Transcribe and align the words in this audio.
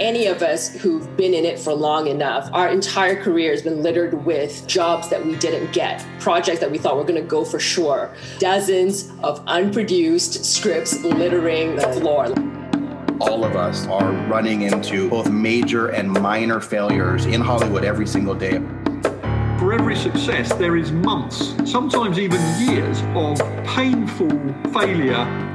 any 0.00 0.26
of 0.26 0.42
us 0.42 0.74
who've 0.74 1.14
been 1.16 1.34
in 1.34 1.44
it 1.44 1.58
for 1.58 1.74
long 1.74 2.06
enough, 2.06 2.48
our 2.52 2.68
entire 2.68 3.22
career 3.22 3.50
has 3.52 3.62
been 3.62 3.82
littered 3.82 4.24
with 4.24 4.66
jobs 4.66 5.10
that 5.10 5.24
we 5.24 5.36
didn't 5.36 5.72
get, 5.72 6.04
projects 6.18 6.58
that 6.60 6.70
we 6.70 6.78
thought 6.78 6.96
were 6.96 7.04
going 7.04 7.20
to 7.20 7.28
go 7.28 7.44
for 7.44 7.60
sure, 7.60 8.10
dozens 8.38 9.12
of 9.22 9.44
unproduced 9.46 10.44
scripts 10.44 11.04
littering 11.04 11.76
the 11.76 11.92
floor. 11.92 12.32
All 13.20 13.44
of 13.44 13.54
us 13.54 13.86
are 13.88 14.12
running 14.28 14.62
into 14.62 15.10
both 15.10 15.28
major 15.30 15.88
and 15.88 16.10
minor 16.10 16.60
failures 16.60 17.26
in 17.26 17.42
Hollywood 17.42 17.84
every 17.84 18.06
single 18.06 18.34
day. 18.34 18.58
For 19.58 19.74
every 19.74 19.94
success, 19.94 20.50
there 20.54 20.78
is 20.78 20.90
months, 20.90 21.54
sometimes 21.70 22.18
even 22.18 22.40
years, 22.58 23.02
of 23.14 23.38
painful 23.66 24.30
failure 24.72 25.49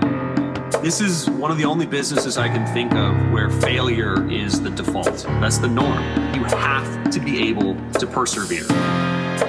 this 0.85 1.01
is 1.01 1.27
one 1.31 1.49
of 1.49 1.57
the 1.57 1.65
only 1.65 1.87
businesses 1.87 2.37
I 2.37 2.47
can 2.47 2.63
think 2.71 2.93
of 2.93 3.31
where 3.31 3.49
failure 3.49 4.29
is 4.29 4.61
the 4.61 4.69
default. 4.69 5.23
That's 5.41 5.57
the 5.57 5.67
norm. 5.67 6.03
You 6.35 6.43
have 6.43 7.09
to 7.09 7.19
be 7.19 7.49
able 7.49 7.73
to 7.93 8.05
persevere. 8.05 8.67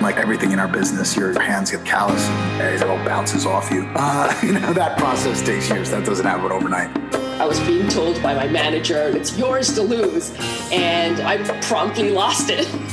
Like 0.01 0.17
everything 0.17 0.53
in 0.53 0.59
our 0.59 0.67
business, 0.67 1.15
your 1.15 1.39
hands 1.39 1.71
get 1.73 1.85
callous 1.85 2.27
and 2.27 2.75
it 2.75 2.83
all 2.83 2.97
bounces 3.05 3.45
off 3.45 3.71
you. 3.71 3.87
Uh, 3.95 4.35
you 4.43 4.53
know, 4.53 4.73
that 4.73 4.97
process 4.97 5.43
takes 5.43 5.69
years. 5.69 5.91
That 5.91 6.07
doesn't 6.07 6.25
happen 6.25 6.51
overnight. 6.51 7.26
I 7.39 7.45
was 7.45 7.61
being 7.61 7.87
told 7.89 8.23
by 8.23 8.33
my 8.33 8.49
manager, 8.49 9.15
it's 9.15 9.37
yours 9.37 9.75
to 9.75 9.83
lose. 9.83 10.33
And 10.73 11.21
I 11.21 11.37
promptly 11.61 12.11
lost 12.11 12.49
it. 12.49 12.67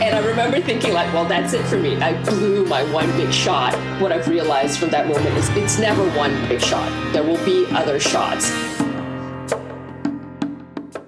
and 0.00 0.14
I 0.14 0.24
remember 0.24 0.60
thinking, 0.60 0.92
like, 0.92 1.12
well, 1.12 1.24
that's 1.24 1.52
it 1.52 1.66
for 1.66 1.80
me. 1.80 1.96
I 1.96 2.12
blew 2.22 2.64
my 2.66 2.84
one 2.92 3.10
big 3.16 3.32
shot. 3.32 3.74
What 4.00 4.12
I've 4.12 4.28
realized 4.28 4.78
from 4.78 4.90
that 4.90 5.08
moment 5.08 5.36
is 5.36 5.48
it's 5.56 5.80
never 5.80 6.08
one 6.16 6.30
big 6.46 6.60
shot, 6.60 6.88
there 7.12 7.24
will 7.24 7.44
be 7.44 7.66
other 7.72 7.98
shots. 7.98 8.52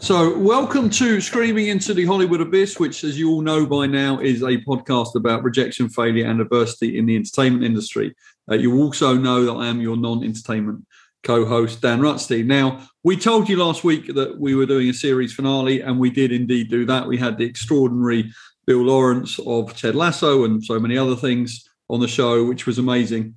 So, 0.04 0.36
welcome 0.36 0.90
to 0.90 1.20
Screaming 1.20 1.68
into 1.68 1.94
the 1.94 2.04
Hollywood 2.04 2.40
Abyss, 2.40 2.80
which, 2.80 3.04
as 3.04 3.16
you 3.16 3.30
all 3.30 3.40
know 3.40 3.64
by 3.64 3.86
now, 3.86 4.18
is 4.18 4.42
a 4.42 4.58
podcast 4.58 5.14
about 5.14 5.44
rejection, 5.44 5.88
failure, 5.88 6.26
and 6.26 6.40
adversity 6.40 6.98
in 6.98 7.06
the 7.06 7.14
entertainment 7.14 7.64
industry. 7.64 8.16
Uh, 8.50 8.56
you 8.56 8.82
also 8.82 9.16
know 9.16 9.44
that 9.44 9.52
I 9.52 9.68
am 9.68 9.80
your 9.80 9.96
non 9.96 10.24
entertainment 10.24 10.84
co-host 11.24 11.80
Dan 11.80 12.00
Rutstein. 12.00 12.46
Now, 12.46 12.86
we 13.02 13.16
told 13.16 13.48
you 13.48 13.56
last 13.56 13.82
week 13.82 14.14
that 14.14 14.38
we 14.38 14.54
were 14.54 14.66
doing 14.66 14.88
a 14.88 14.94
series 14.94 15.34
finale, 15.34 15.80
and 15.80 15.98
we 15.98 16.10
did 16.10 16.32
indeed 16.32 16.70
do 16.70 16.86
that. 16.86 17.08
We 17.08 17.16
had 17.16 17.38
the 17.38 17.44
extraordinary 17.44 18.32
Bill 18.66 18.82
Lawrence 18.82 19.38
of 19.46 19.76
Ted 19.76 19.94
Lasso 19.94 20.44
and 20.44 20.64
so 20.64 20.78
many 20.78 20.96
other 20.96 21.16
things 21.16 21.68
on 21.88 22.00
the 22.00 22.08
show, 22.08 22.44
which 22.44 22.66
was 22.66 22.78
amazing. 22.78 23.34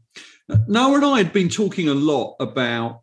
Noah 0.67 0.95
and 0.95 1.05
I 1.05 1.17
had 1.17 1.33
been 1.33 1.49
talking 1.49 1.89
a 1.89 1.93
lot 1.93 2.35
about 2.39 3.01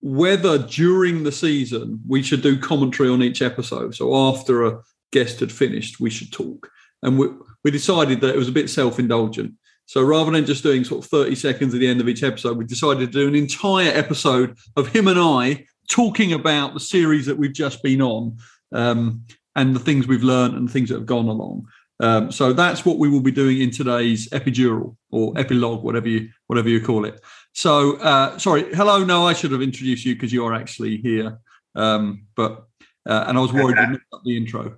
whether 0.00 0.58
during 0.58 1.24
the 1.24 1.32
season 1.32 2.00
we 2.06 2.22
should 2.22 2.40
do 2.40 2.58
commentary 2.58 3.08
on 3.08 3.22
each 3.22 3.42
episode. 3.42 3.94
So 3.94 4.14
after 4.14 4.64
a 4.64 4.80
guest 5.12 5.40
had 5.40 5.52
finished, 5.52 6.00
we 6.00 6.10
should 6.10 6.32
talk. 6.32 6.70
And 7.02 7.18
we, 7.18 7.28
we 7.64 7.70
decided 7.70 8.20
that 8.20 8.34
it 8.34 8.38
was 8.38 8.48
a 8.48 8.52
bit 8.52 8.70
self 8.70 8.98
indulgent. 8.98 9.54
So 9.88 10.02
rather 10.02 10.30
than 10.30 10.44
just 10.44 10.62
doing 10.62 10.84
sort 10.84 11.02
of 11.02 11.10
30 11.10 11.34
seconds 11.34 11.72
at 11.72 11.80
the 11.80 11.88
end 11.88 12.02
of 12.02 12.08
each 12.10 12.22
episode, 12.22 12.58
we 12.58 12.66
decided 12.66 13.10
to 13.10 13.18
do 13.20 13.26
an 13.26 13.34
entire 13.34 13.90
episode 13.90 14.58
of 14.76 14.88
him 14.88 15.08
and 15.08 15.18
I 15.18 15.64
talking 15.88 16.34
about 16.34 16.74
the 16.74 16.80
series 16.80 17.24
that 17.24 17.38
we've 17.38 17.54
just 17.54 17.82
been 17.82 18.02
on 18.02 18.36
um, 18.72 19.24
and 19.56 19.74
the 19.74 19.80
things 19.80 20.06
we've 20.06 20.22
learned 20.22 20.54
and 20.54 20.68
the 20.68 20.72
things 20.72 20.90
that 20.90 20.96
have 20.96 21.06
gone 21.06 21.26
along. 21.26 21.66
Um, 22.00 22.30
so 22.30 22.52
that's 22.52 22.84
what 22.84 22.98
we 22.98 23.08
will 23.08 23.22
be 23.22 23.30
doing 23.30 23.62
in 23.62 23.70
today's 23.70 24.28
epidural 24.28 24.94
or 25.10 25.32
epilogue, 25.38 25.82
whatever 25.82 26.06
you 26.06 26.28
whatever 26.48 26.68
you 26.68 26.84
call 26.84 27.06
it. 27.06 27.22
So 27.54 27.96
uh, 27.96 28.36
sorry, 28.36 28.72
hello. 28.74 29.02
No, 29.04 29.26
I 29.26 29.32
should 29.32 29.52
have 29.52 29.62
introduced 29.62 30.04
you 30.04 30.14
because 30.14 30.34
you 30.34 30.44
are 30.44 30.52
actually 30.52 30.98
here. 30.98 31.38
Um, 31.74 32.26
but 32.36 32.66
uh, 33.08 33.24
and 33.26 33.38
I 33.38 33.40
was 33.40 33.54
worried 33.54 33.78
we 33.80 33.86
missed 33.86 34.02
up 34.12 34.20
the 34.22 34.36
intro 34.36 34.76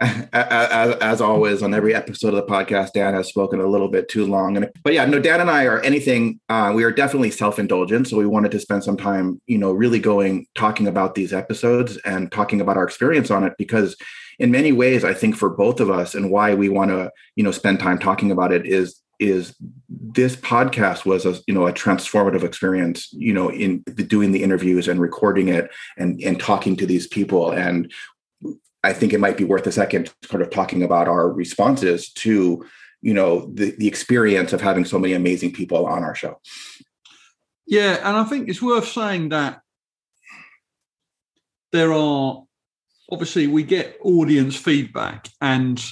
as, 0.32 0.94
as, 0.96 1.20
always 1.20 1.62
on 1.62 1.74
every 1.74 1.94
episode 1.94 2.28
of 2.28 2.36
the 2.36 2.52
podcast 2.52 2.92
dan 2.92 3.14
has 3.14 3.28
spoken 3.28 3.60
a 3.60 3.66
little 3.66 3.88
bit 3.88 4.08
too 4.08 4.26
long. 4.26 4.56
And 4.56 4.70
but 4.82 4.92
yeah 4.92 5.04
no 5.04 5.18
dan 5.18 5.40
and 5.40 5.50
i 5.50 5.64
are 5.64 5.80
anything 5.80 6.38
uh, 6.48 6.72
we 6.74 6.84
are 6.84 6.92
definitely 6.92 7.30
self-indulgent. 7.30 8.08
So 8.08 8.16
we 8.16 8.26
wanted 8.26 8.52
to 8.52 8.60
spend 8.60 8.84
some 8.84 8.96
time 8.96 9.40
you 9.46 9.58
know 9.58 9.72
really 9.72 9.98
going 9.98 10.46
talking 10.54 10.86
about 10.86 11.14
these 11.14 11.32
episodes 11.32 11.96
and 11.98 12.30
talking 12.30 12.60
about 12.60 12.76
our 12.76 12.84
experience 12.84 13.30
on 13.30 13.44
it 13.44 13.54
because 13.58 13.96
in 14.38 14.52
many 14.52 14.70
ways 14.70 15.04
i 15.04 15.12
think 15.12 15.34
for 15.34 15.50
both 15.50 15.80
of 15.80 15.90
us 15.90 16.14
and 16.14 16.30
why 16.30 16.54
we 16.54 16.68
want 16.68 16.90
to 16.90 17.10
you 17.34 17.42
know 17.42 17.50
spend 17.50 17.80
time 17.80 17.98
talking 17.98 18.30
about 18.30 18.52
it 18.52 18.66
is 18.66 19.02
is 19.18 19.56
this 19.88 20.36
podcast 20.36 21.04
was 21.04 21.26
a 21.26 21.34
you 21.46 21.54
know 21.54 21.66
a 21.66 21.72
transformative 21.72 22.44
experience 22.44 23.08
you 23.12 23.32
know 23.32 23.50
in 23.50 23.82
doing 24.06 24.32
the 24.32 24.42
interviews 24.42 24.86
and 24.86 25.00
recording 25.00 25.48
it 25.48 25.70
and 25.96 26.20
and 26.20 26.40
talking 26.40 26.76
to 26.76 26.86
these 26.86 27.06
people. 27.06 27.50
And 27.50 27.92
I 28.84 28.92
think 28.92 29.12
it 29.12 29.20
might 29.20 29.36
be 29.36 29.44
worth 29.44 29.66
a 29.66 29.72
second 29.72 30.12
sort 30.24 30.42
of 30.42 30.50
talking 30.50 30.82
about 30.82 31.08
our 31.08 31.30
responses 31.30 32.10
to, 32.12 32.64
you 33.02 33.14
know, 33.14 33.50
the, 33.52 33.72
the 33.72 33.88
experience 33.88 34.52
of 34.52 34.60
having 34.60 34.84
so 34.84 34.98
many 34.98 35.14
amazing 35.14 35.52
people 35.52 35.86
on 35.86 36.04
our 36.04 36.14
show. 36.14 36.40
Yeah, 37.66 37.96
and 37.96 38.16
I 38.16 38.24
think 38.24 38.48
it's 38.48 38.62
worth 38.62 38.88
saying 38.88 39.30
that 39.30 39.60
there 41.72 41.92
are 41.92 42.44
obviously 43.10 43.46
we 43.46 43.62
get 43.62 43.98
audience 44.02 44.56
feedback 44.56 45.28
and 45.40 45.82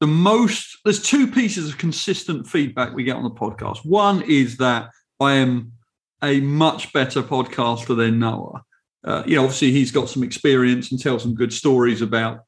the 0.00 0.06
most 0.06 0.78
there's 0.84 1.02
two 1.02 1.28
pieces 1.28 1.68
of 1.68 1.78
consistent 1.78 2.46
feedback 2.46 2.94
we 2.94 3.04
get 3.04 3.16
on 3.16 3.22
the 3.22 3.30
podcast. 3.30 3.84
One 3.84 4.22
is 4.22 4.56
that 4.58 4.90
I 5.20 5.34
am 5.34 5.72
a 6.22 6.40
much 6.40 6.92
better 6.92 7.22
podcaster 7.22 7.96
than 7.96 8.18
Noah 8.18 8.62
uh, 9.04 9.22
you 9.26 9.36
know, 9.36 9.42
obviously 9.42 9.72
he's 9.72 9.90
got 9.90 10.08
some 10.08 10.22
experience 10.22 10.90
and 10.90 11.00
tells 11.00 11.22
some 11.22 11.34
good 11.34 11.52
stories 11.52 12.02
about 12.02 12.40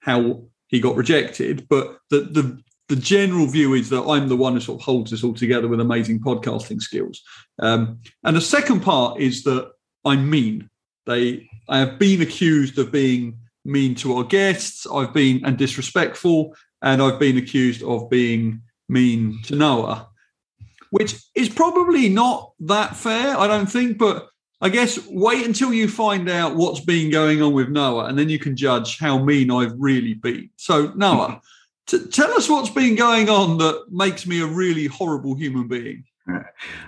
how 0.00 0.44
he 0.68 0.80
got 0.80 0.96
rejected. 0.96 1.66
But 1.68 1.98
the 2.10 2.20
the 2.20 2.62
the 2.88 2.96
general 2.96 3.46
view 3.46 3.74
is 3.74 3.88
that 3.90 4.02
I'm 4.02 4.28
the 4.28 4.36
one 4.36 4.54
who 4.54 4.60
sort 4.60 4.80
of 4.80 4.84
holds 4.84 5.10
this 5.10 5.24
all 5.24 5.34
together 5.34 5.68
with 5.68 5.80
amazing 5.80 6.20
podcasting 6.20 6.80
skills. 6.82 7.22
Um, 7.58 8.00
and 8.24 8.36
the 8.36 8.42
second 8.42 8.80
part 8.80 9.20
is 9.20 9.42
that 9.44 9.70
I'm 10.04 10.28
mean. 10.28 10.68
They 11.06 11.48
I 11.68 11.78
have 11.78 11.98
been 11.98 12.22
accused 12.22 12.78
of 12.78 12.92
being 12.92 13.38
mean 13.64 13.94
to 13.96 14.16
our 14.16 14.24
guests. 14.24 14.86
I've 14.86 15.14
been 15.14 15.44
and 15.44 15.56
disrespectful, 15.56 16.56
and 16.82 17.00
I've 17.00 17.18
been 17.18 17.38
accused 17.38 17.82
of 17.82 18.10
being 18.10 18.62
mean 18.88 19.40
to 19.44 19.54
Noah, 19.54 20.08
which 20.90 21.16
is 21.34 21.48
probably 21.48 22.08
not 22.08 22.52
that 22.60 22.96
fair. 22.96 23.38
I 23.38 23.46
don't 23.46 23.70
think, 23.70 23.96
but 23.96 24.28
I 24.64 24.70
guess 24.70 24.98
wait 25.10 25.44
until 25.44 25.74
you 25.74 25.88
find 25.88 26.26
out 26.30 26.56
what's 26.56 26.80
been 26.80 27.10
going 27.10 27.42
on 27.42 27.52
with 27.52 27.68
Noah, 27.68 28.06
and 28.06 28.18
then 28.18 28.30
you 28.30 28.38
can 28.38 28.56
judge 28.56 28.98
how 28.98 29.18
mean 29.18 29.50
I've 29.50 29.74
really 29.76 30.14
been. 30.14 30.48
So, 30.56 30.90
Noah, 30.96 31.42
t- 31.86 32.06
tell 32.06 32.32
us 32.32 32.48
what's 32.48 32.70
been 32.70 32.94
going 32.94 33.28
on 33.28 33.58
that 33.58 33.84
makes 33.90 34.26
me 34.26 34.40
a 34.40 34.46
really 34.46 34.86
horrible 34.86 35.34
human 35.34 35.68
being. 35.68 36.04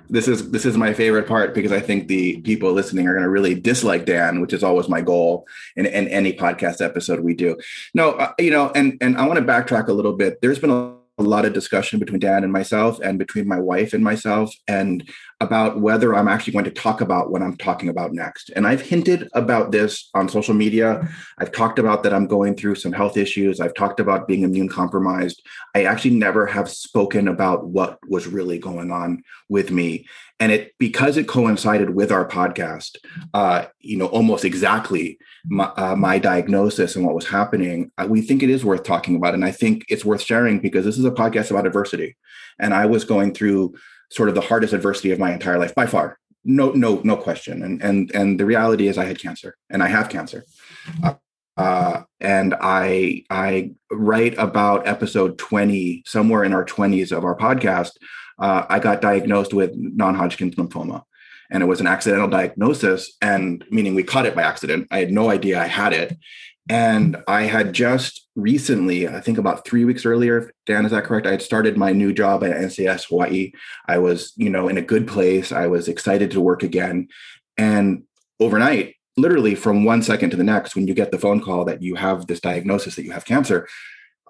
This 0.08 0.28
is 0.28 0.52
this 0.52 0.64
is 0.64 0.78
my 0.78 0.94
favorite 0.94 1.26
part 1.26 1.52
because 1.52 1.72
I 1.72 1.80
think 1.80 2.06
the 2.06 2.40
people 2.42 2.72
listening 2.72 3.08
are 3.08 3.12
going 3.12 3.24
to 3.24 3.28
really 3.28 3.54
dislike 3.54 4.06
Dan, 4.06 4.40
which 4.40 4.52
is 4.52 4.62
always 4.62 4.88
my 4.88 5.00
goal 5.00 5.46
in, 5.74 5.84
in 5.84 6.06
any 6.08 6.32
podcast 6.32 6.80
episode 6.80 7.20
we 7.20 7.34
do. 7.34 7.58
No, 7.92 8.12
uh, 8.12 8.32
you 8.38 8.52
know, 8.52 8.70
and 8.76 8.96
and 9.00 9.18
I 9.18 9.26
want 9.26 9.40
to 9.40 9.44
backtrack 9.44 9.88
a 9.88 9.92
little 9.92 10.12
bit. 10.12 10.40
There's 10.40 10.60
been 10.60 10.70
a 10.70 10.96
a 11.18 11.22
lot 11.22 11.44
of 11.44 11.52
discussion 11.52 11.98
between 11.98 12.20
Dan 12.20 12.44
and 12.44 12.52
myself 12.52 13.00
and 13.00 13.18
between 13.18 13.48
my 13.48 13.58
wife 13.58 13.94
and 13.94 14.04
myself 14.04 14.54
and 14.68 15.08
about 15.40 15.80
whether 15.80 16.14
I'm 16.14 16.28
actually 16.28 16.54
going 16.54 16.64
to 16.64 16.70
talk 16.70 17.02
about 17.02 17.30
what 17.30 17.42
I'm 17.42 17.56
talking 17.58 17.90
about 17.90 18.14
next. 18.14 18.50
And 18.56 18.66
I've 18.66 18.80
hinted 18.80 19.28
about 19.34 19.70
this 19.70 20.08
on 20.14 20.30
social 20.30 20.54
media. 20.54 21.06
I've 21.38 21.52
talked 21.52 21.78
about 21.78 22.02
that 22.02 22.14
I'm 22.14 22.26
going 22.26 22.56
through 22.56 22.76
some 22.76 22.92
health 22.92 23.18
issues. 23.18 23.60
I've 23.60 23.74
talked 23.74 24.00
about 24.00 24.26
being 24.26 24.42
immune 24.42 24.68
compromised. 24.68 25.42
I 25.74 25.84
actually 25.84 26.14
never 26.14 26.46
have 26.46 26.70
spoken 26.70 27.28
about 27.28 27.66
what 27.66 27.98
was 28.08 28.26
really 28.26 28.58
going 28.58 28.90
on 28.90 29.22
with 29.50 29.70
me. 29.70 30.06
And 30.40 30.52
it 30.52 30.74
because 30.78 31.18
it 31.18 31.28
coincided 31.28 31.90
with 31.90 32.10
our 32.10 32.26
podcast, 32.26 32.96
uh, 33.34 33.66
you 33.80 33.98
know, 33.98 34.06
almost 34.06 34.44
exactly 34.44 35.18
my, 35.46 35.64
uh, 35.76 35.96
my 35.96 36.18
diagnosis 36.18 36.96
and 36.96 37.04
what 37.04 37.14
was 37.14 37.26
happening. 37.26 37.90
Uh, 37.98 38.06
we 38.08 38.22
think 38.22 38.42
it 38.42 38.50
is 38.50 38.64
worth 38.64 38.84
talking 38.84 39.16
about, 39.16 39.34
and 39.34 39.44
I 39.44 39.50
think 39.50 39.84
it's 39.88 40.04
worth 40.04 40.20
sharing 40.20 40.60
because 40.60 40.84
this 40.84 40.98
is 40.98 41.04
a 41.04 41.10
podcast 41.10 41.50
about 41.50 41.66
adversity, 41.66 42.16
and 42.58 42.74
I 42.74 42.84
was 42.84 43.04
going 43.04 43.32
through 43.32 43.74
sort 44.10 44.28
of 44.28 44.34
the 44.34 44.40
hardest 44.40 44.72
adversity 44.72 45.10
of 45.10 45.18
my 45.18 45.32
entire 45.32 45.58
life 45.58 45.74
by 45.74 45.86
far. 45.86 46.18
No, 46.44 46.70
no, 46.70 47.00
no 47.02 47.16
question. 47.16 47.62
And 47.62 47.82
and 47.82 48.10
and 48.14 48.38
the 48.38 48.46
reality 48.46 48.86
is, 48.86 48.98
I 48.98 49.04
had 49.04 49.18
cancer, 49.18 49.56
and 49.68 49.82
I 49.82 49.88
have 49.88 50.08
cancer. 50.08 50.44
Uh, 51.02 51.14
uh, 51.56 52.02
and 52.20 52.54
I 52.60 53.24
I 53.30 53.72
write 53.90 54.38
about 54.38 54.86
episode 54.86 55.38
twenty 55.38 56.02
somewhere 56.06 56.44
in 56.44 56.52
our 56.52 56.64
twenties 56.64 57.12
of 57.12 57.24
our 57.24 57.36
podcast. 57.36 57.92
Uh, 58.38 58.66
I 58.68 58.78
got 58.78 59.00
diagnosed 59.00 59.54
with 59.54 59.72
non-Hodgkin's 59.74 60.56
lymphoma, 60.56 61.02
and 61.50 61.62
it 61.62 61.66
was 61.66 61.80
an 61.80 61.86
accidental 61.86 62.28
diagnosis, 62.28 63.16
and 63.22 63.64
meaning 63.70 63.94
we 63.94 64.02
caught 64.02 64.26
it 64.26 64.34
by 64.34 64.42
accident. 64.42 64.88
I 64.90 64.98
had 64.98 65.10
no 65.10 65.30
idea 65.30 65.60
I 65.60 65.66
had 65.66 65.92
it, 65.94 66.16
and 66.68 67.16
I 67.26 67.42
had 67.42 67.72
just 67.72 68.25
recently, 68.36 69.08
I 69.08 69.20
think 69.20 69.38
about 69.38 69.66
three 69.66 69.84
weeks 69.84 70.04
earlier, 70.04 70.52
Dan, 70.66 70.84
is 70.84 70.92
that 70.92 71.04
correct? 71.04 71.26
I 71.26 71.32
had 71.32 71.42
started 71.42 71.76
my 71.76 71.92
new 71.92 72.12
job 72.12 72.44
at 72.44 72.54
NCIS 72.56 73.08
Hawaii. 73.08 73.52
I 73.88 73.98
was, 73.98 74.32
you 74.36 74.50
know, 74.50 74.68
in 74.68 74.78
a 74.78 74.82
good 74.82 75.08
place. 75.08 75.50
I 75.50 75.66
was 75.66 75.88
excited 75.88 76.30
to 76.32 76.40
work 76.40 76.62
again. 76.62 77.08
And 77.56 78.04
overnight, 78.38 78.94
literally 79.16 79.54
from 79.54 79.84
one 79.84 80.02
second 80.02 80.30
to 80.30 80.36
the 80.36 80.44
next, 80.44 80.76
when 80.76 80.86
you 80.86 80.94
get 80.94 81.10
the 81.10 81.18
phone 81.18 81.40
call 81.40 81.64
that 81.64 81.82
you 81.82 81.94
have 81.94 82.26
this 82.26 82.40
diagnosis 82.40 82.94
that 82.96 83.04
you 83.04 83.12
have 83.12 83.24
cancer, 83.24 83.66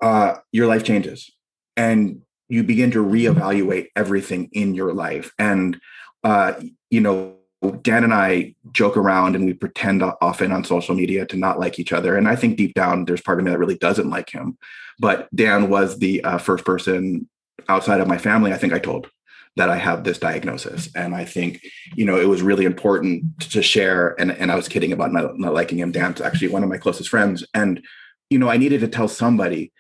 uh, 0.01 0.37
your 0.53 0.69
life 0.69 0.85
changes 0.85 1.31
and 1.77 2.23
you 2.49 2.63
begin 2.63 2.93
to 2.93 3.05
reevaluate 3.05 3.87
everything 3.97 4.49
in 4.53 4.75
your 4.75 4.95
life. 4.95 5.33
And, 5.39 5.81
uh, 6.23 6.55
you 6.91 7.01
know, 7.01 7.36
Dan 7.83 8.05
and 8.05 8.13
I 8.13 8.55
joke 8.73 8.97
around 8.97 9.35
and 9.35 9.47
we 9.47 9.55
pretend 9.55 10.03
often 10.21 10.53
on 10.53 10.65
social 10.65 10.95
media 10.95 11.25
to 11.27 11.37
not 11.37 11.59
like 11.59 11.79
each 11.79 11.93
other. 11.93 12.17
And 12.17 12.29
I 12.29 12.37
think 12.37 12.57
deep 12.57 12.75
down, 12.75 13.05
there's 13.05 13.23
part 13.23 13.39
of 13.39 13.45
me 13.45 13.51
that 13.51 13.59
really 13.59 13.79
doesn't 13.79 14.11
like 14.11 14.31
him. 14.31 14.59
But 14.99 15.29
Dan 15.35 15.71
was 15.71 15.99
the 15.99 16.23
uh, 16.23 16.39
first 16.39 16.65
person 16.65 17.29
outside 17.69 18.01
of 18.01 18.09
my 18.09 18.19
family, 18.19 18.53
I 18.53 18.59
think 18.59 18.73
I 18.73 18.79
told 18.79 19.11
that 19.57 19.71
I 19.71 19.77
have 19.77 20.05
this 20.05 20.19
diagnosis. 20.19 20.89
And 20.95 21.15
I 21.15 21.25
think, 21.25 21.65
you 21.95 22.05
know, 22.05 22.21
it 22.21 22.29
was 22.29 22.43
really 22.43 22.67
important 22.67 23.41
to 23.51 23.63
share. 23.63 24.15
And, 24.21 24.31
and 24.31 24.53
I 24.53 24.55
was 24.55 24.69
kidding 24.69 24.93
about 24.93 25.13
not, 25.13 25.39
not 25.39 25.55
liking 25.55 25.79
him. 25.79 25.93
Dan's 25.93 26.21
actually 26.21 26.49
one 26.49 26.63
of 26.63 26.69
my 26.69 26.77
closest 26.77 27.09
friends. 27.09 27.45
And, 27.55 27.83
you 28.29 28.39
know, 28.39 28.51
I 28.51 28.59
needed 28.59 28.81
to 28.81 28.89
tell 28.89 29.09
somebody. 29.09 29.73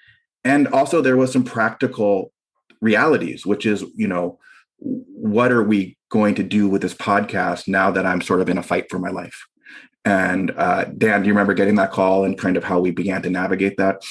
And 0.44 0.67
also 0.69 1.02
there 1.02 1.17
was 1.17 1.31
some 1.31 1.44
practical 1.44 2.32
realities, 2.81 3.44
which 3.44 3.67
is, 3.67 3.84
you 3.94 4.08
know, 4.08 4.38
what 4.78 5.52
are 5.52 5.62
we 5.62 5.96
going 6.11 6.34
to 6.37 6.43
do 6.43 6.69
with 6.69 6.82
this 6.82 6.94
podcast 6.94 7.69
now 7.69 7.90
that 7.90 8.06
I'm 8.06 8.20
sort 8.20 8.40
of 8.40 8.49
in 8.49 8.58
a 8.58 8.62
fight 8.62 8.90
for 8.90 8.99
my 8.99 9.11
life? 9.11 9.46
And 10.05 10.52
uh, 10.52 10.84
Dan, 10.84 11.23
do 11.23 11.26
you 11.26 11.32
remember 11.32 11.55
getting 11.55 11.75
that 11.76 11.90
call 11.90 12.25
and 12.25 12.38
kind 12.38 12.56
of 12.56 12.64
how 12.64 12.78
we 12.78 12.93
began 12.93 13.23
to 13.23 13.31
navigate 13.31 13.76
that? 13.78 14.02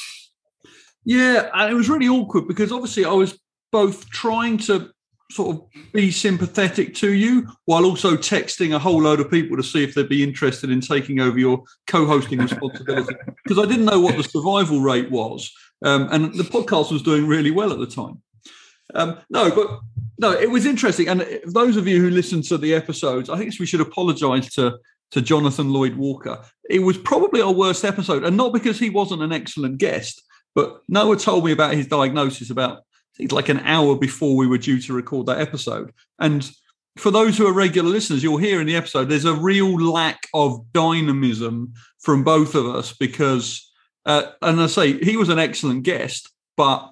Yeah, 1.06 1.50
and 1.54 1.72
it 1.72 1.76
was 1.76 1.88
really 1.88 2.10
awkward 2.10 2.48
because 2.48 2.72
obviously 2.72 3.06
I 3.06 3.12
was 3.12 3.40
both 3.72 4.10
trying 4.10 4.58
to 4.58 4.90
sort 5.32 5.56
of 5.56 5.64
be 5.92 6.12
sympathetic 6.12 6.94
to 6.96 7.14
you 7.14 7.48
while 7.66 7.86
also 7.86 8.16
texting 8.16 8.76
a 8.76 8.80
whole 8.80 9.02
load 9.02 9.20
of 9.20 9.32
people 9.32 9.58
to 9.58 9.64
see 9.64 9.84
if 9.84 9.96
they'd 9.96 10.10
be 10.10 10.24
interested 10.24 10.70
in 10.70 10.82
taking 10.82 11.20
over 11.20 11.38
your 11.38 11.64
co-hosting 11.88 12.40
responsibility 12.40 13.16
because 13.44 13.58
I 13.58 13.68
didn't 13.68 13.86
know 13.86 14.00
what 14.00 14.18
the 14.18 14.24
survival 14.24 14.82
rate 14.82 15.10
was, 15.10 15.52
um, 15.84 16.10
and 16.12 16.34
the 16.36 16.44
podcast 16.44 16.92
was 16.92 17.02
doing 17.02 17.28
really 17.28 17.52
well 17.52 17.72
at 17.72 17.80
the 17.80 17.88
time. 17.88 18.22
Um, 18.94 19.18
no, 19.30 19.50
but 19.50 19.80
no, 20.18 20.32
it 20.32 20.50
was 20.50 20.66
interesting. 20.66 21.08
And 21.08 21.42
those 21.46 21.78
of 21.78 21.88
you 21.88 22.02
who 22.02 22.10
listened 22.10 22.46
to 22.46 22.58
the 22.58 22.74
episodes, 22.74 23.30
I 23.30 23.38
think 23.38 23.54
we 23.60 23.66
should 23.66 23.82
apologise 23.82 24.54
to 24.56 24.78
to 25.12 25.22
Jonathan 25.22 25.72
Lloyd 25.72 25.96
Walker. 25.96 26.44
It 26.70 26.80
was 26.80 26.98
probably 26.98 27.42
our 27.42 27.52
worst 27.52 27.86
episode, 27.86 28.24
and 28.24 28.36
not 28.36 28.54
because 28.54 28.80
he 28.80 28.90
wasn't 28.90 29.22
an 29.22 29.32
excellent 29.32 29.78
guest, 29.78 30.22
but 30.56 30.82
Noah 30.90 31.18
told 31.18 31.46
me 31.46 31.52
about 31.52 31.74
his 31.74 31.88
diagnosis 31.88 32.50
about 32.50 32.84
like 33.32 33.50
an 33.50 33.60
hour 33.60 33.96
before 33.96 34.36
we 34.36 34.48
were 34.48 34.58
due 34.58 34.82
to 34.82 34.94
record 34.94 35.28
that 35.28 35.40
episode. 35.40 35.94
And 36.20 36.50
for 36.98 37.12
those 37.12 37.38
who 37.38 37.48
are 37.48 37.54
regular 37.54 37.90
listeners, 37.90 38.24
you'll 38.24 38.38
hear 38.38 38.60
in 38.60 38.68
the 38.68 38.76
episode 38.76 39.06
there's 39.06 39.26
a 39.26 39.34
real 39.34 39.74
lack 39.80 40.28
of 40.34 40.66
dynamism 40.74 41.74
from 42.00 42.24
both 42.24 42.56
of 42.56 42.66
us 42.66 42.94
because, 42.94 43.72
uh, 44.06 44.32
and 44.42 44.60
I 44.62 44.68
say 44.68 45.04
he 45.04 45.18
was 45.18 45.30
an 45.30 45.40
excellent 45.40 45.84
guest, 45.84 46.32
but 46.58 46.92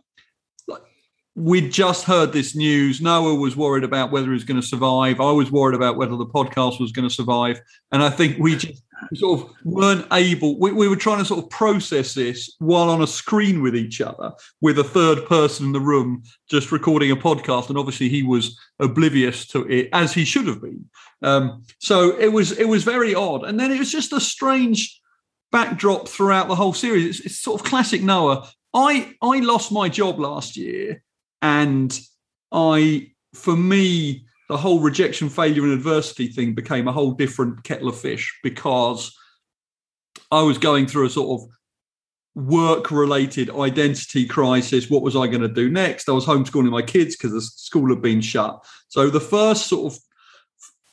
we'd 1.35 1.71
just 1.71 2.05
heard 2.05 2.31
this 2.31 2.55
news. 2.55 3.01
Noah 3.01 3.35
was 3.35 3.55
worried 3.55 3.83
about 3.83 4.11
whether 4.11 4.27
he 4.27 4.33
was 4.33 4.43
going 4.43 4.61
to 4.61 4.65
survive. 4.65 5.19
I 5.19 5.31
was 5.31 5.51
worried 5.51 5.75
about 5.75 5.97
whether 5.97 6.15
the 6.15 6.27
podcast 6.27 6.79
was 6.79 6.91
going 6.91 7.07
to 7.07 7.13
survive. 7.13 7.59
And 7.91 8.03
I 8.03 8.11
think 8.11 8.37
we 8.37 8.55
just 8.55 8.83
sort 9.15 9.41
of 9.41 9.53
weren't 9.63 10.05
able, 10.11 10.59
we, 10.59 10.71
we, 10.71 10.87
were 10.87 10.95
trying 10.95 11.17
to 11.17 11.25
sort 11.25 11.43
of 11.43 11.49
process 11.49 12.13
this 12.13 12.55
while 12.59 12.89
on 12.89 13.01
a 13.01 13.07
screen 13.07 13.63
with 13.63 13.75
each 13.75 13.99
other, 13.99 14.31
with 14.61 14.77
a 14.77 14.83
third 14.83 15.25
person 15.25 15.65
in 15.65 15.71
the 15.71 15.79
room 15.79 16.23
just 16.49 16.71
recording 16.71 17.09
a 17.09 17.15
podcast. 17.15 17.69
And 17.69 17.79
obviously 17.79 18.09
he 18.09 18.21
was 18.21 18.57
oblivious 18.79 19.47
to 19.47 19.67
it 19.67 19.89
as 19.91 20.13
he 20.13 20.25
should 20.25 20.45
have 20.45 20.61
been. 20.61 20.85
Um, 21.23 21.63
so 21.79 22.17
it 22.19 22.31
was 22.31 22.51
it 22.51 22.65
was 22.65 22.83
very 22.83 23.15
odd. 23.15 23.43
And 23.43 23.59
then 23.59 23.71
it 23.71 23.79
was 23.79 23.91
just 23.91 24.13
a 24.13 24.19
strange 24.19 25.01
backdrop 25.51 26.07
throughout 26.07 26.47
the 26.47 26.55
whole 26.55 26.73
series. 26.73 27.05
It's, 27.05 27.25
it's 27.25 27.39
sort 27.39 27.59
of 27.59 27.65
classic 27.65 28.03
Noah. 28.03 28.47
I 28.73 29.15
I 29.21 29.39
lost 29.39 29.71
my 29.71 29.89
job 29.89 30.19
last 30.19 30.57
year 30.57 31.01
and 31.43 31.99
I, 32.53 33.11
for 33.33 33.55
me, 33.55 34.25
the 34.47 34.57
whole 34.57 34.79
rejection, 34.79 35.29
failure, 35.29 35.63
and 35.63 35.73
adversity 35.73 36.27
thing 36.27 36.53
became 36.55 36.87
a 36.87 36.91
whole 36.91 37.11
different 37.11 37.63
kettle 37.65 37.89
of 37.89 37.99
fish 37.99 38.39
because 38.41 39.15
I 40.31 40.41
was 40.41 40.57
going 40.57 40.87
through 40.87 41.07
a 41.07 41.09
sort 41.09 41.41
of 41.41 41.49
work 42.35 42.91
related 42.91 43.49
identity 43.51 44.25
crisis. 44.25 44.89
What 44.89 45.01
was 45.01 45.17
I 45.17 45.27
going 45.27 45.41
to 45.41 45.49
do 45.49 45.69
next? 45.69 46.07
I 46.07 46.13
was 46.13 46.25
homeschooling 46.25 46.71
my 46.71 46.81
kids 46.81 47.15
because 47.15 47.33
the 47.33 47.41
school 47.41 47.89
had 47.89 48.01
been 48.01 48.21
shut. 48.21 48.63
So 48.87 49.09
the 49.09 49.19
first 49.19 49.67
sort 49.67 49.93
of 49.93 49.99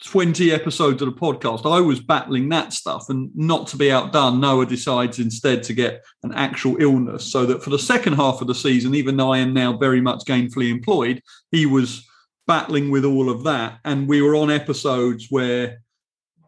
20 0.05 0.51
episodes 0.51 1.03
of 1.03 1.15
the 1.15 1.21
podcast, 1.21 1.71
I 1.71 1.81
was 1.81 2.01
battling 2.01 2.49
that 2.49 2.73
stuff. 2.73 3.09
And 3.09 3.31
not 3.35 3.67
to 3.69 3.77
be 3.77 3.93
outdone, 3.93 4.41
Noah 4.41 4.67
decides 4.67 5.19
instead 5.19 5.63
to 5.65 5.75
get 5.75 6.03
an 6.23 6.33
actual 6.33 6.81
illness. 6.81 7.31
So 7.31 7.45
that 7.47 7.63
for 7.63 7.71
the 7.71 7.79
second 7.79 8.15
half 8.15 8.41
of 8.41 8.47
the 8.47 8.55
season, 8.55 8.95
even 8.95 9.17
though 9.17 9.33
I 9.33 9.39
am 9.39 9.53
now 9.53 9.77
very 9.77 10.01
much 10.01 10.25
gainfully 10.25 10.71
employed, 10.71 11.23
he 11.51 11.67
was 11.67 12.07
battling 12.47 12.91
with 12.91 13.05
all 13.05 13.31
of 13.31 13.45
that. 13.45 13.79
And 13.85 14.09
we 14.09 14.23
were 14.23 14.37
on 14.37 14.51
episodes 14.51 15.27
where 15.29 15.79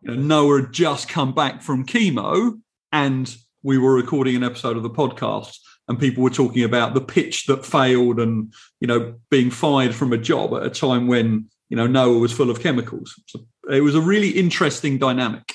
you 0.03 0.15
know, 0.15 0.15
Noah 0.15 0.63
had 0.63 0.73
just 0.73 1.09
come 1.09 1.35
back 1.35 1.63
from 1.63 1.87
chemo 1.87 2.59
and 2.91 3.35
we 3.63 3.79
were 3.79 3.95
recording 3.95 4.35
an 4.35 4.45
episode 4.45 4.77
of 4.77 4.83
the 4.83 4.91
podcast 4.91 5.59
and 5.89 5.99
people 5.99 6.23
were 6.23 6.31
talking 6.31 6.65
about 6.65 6.95
the 6.95 7.01
pitch 7.01 7.47
that 7.47 7.67
failed 7.67 8.19
and 8.19 8.53
you 8.81 8.87
know 8.87 9.15
being 9.31 9.51
fired 9.51 9.95
from 9.95 10.13
a 10.13 10.19
job 10.19 10.55
at 10.55 10.65
a 10.65 10.71
time 10.71 11.07
when 11.07 11.49
you 11.73 11.77
know 11.77 11.87
Noah 11.87 12.19
was 12.19 12.33
full 12.33 12.51
of 12.51 12.61
chemicals. 12.61 13.19
So 13.29 13.47
it 13.71 13.81
was 13.81 13.95
a 13.95 14.01
really 14.03 14.29
interesting 14.29 14.99
dynamic. 14.99 15.55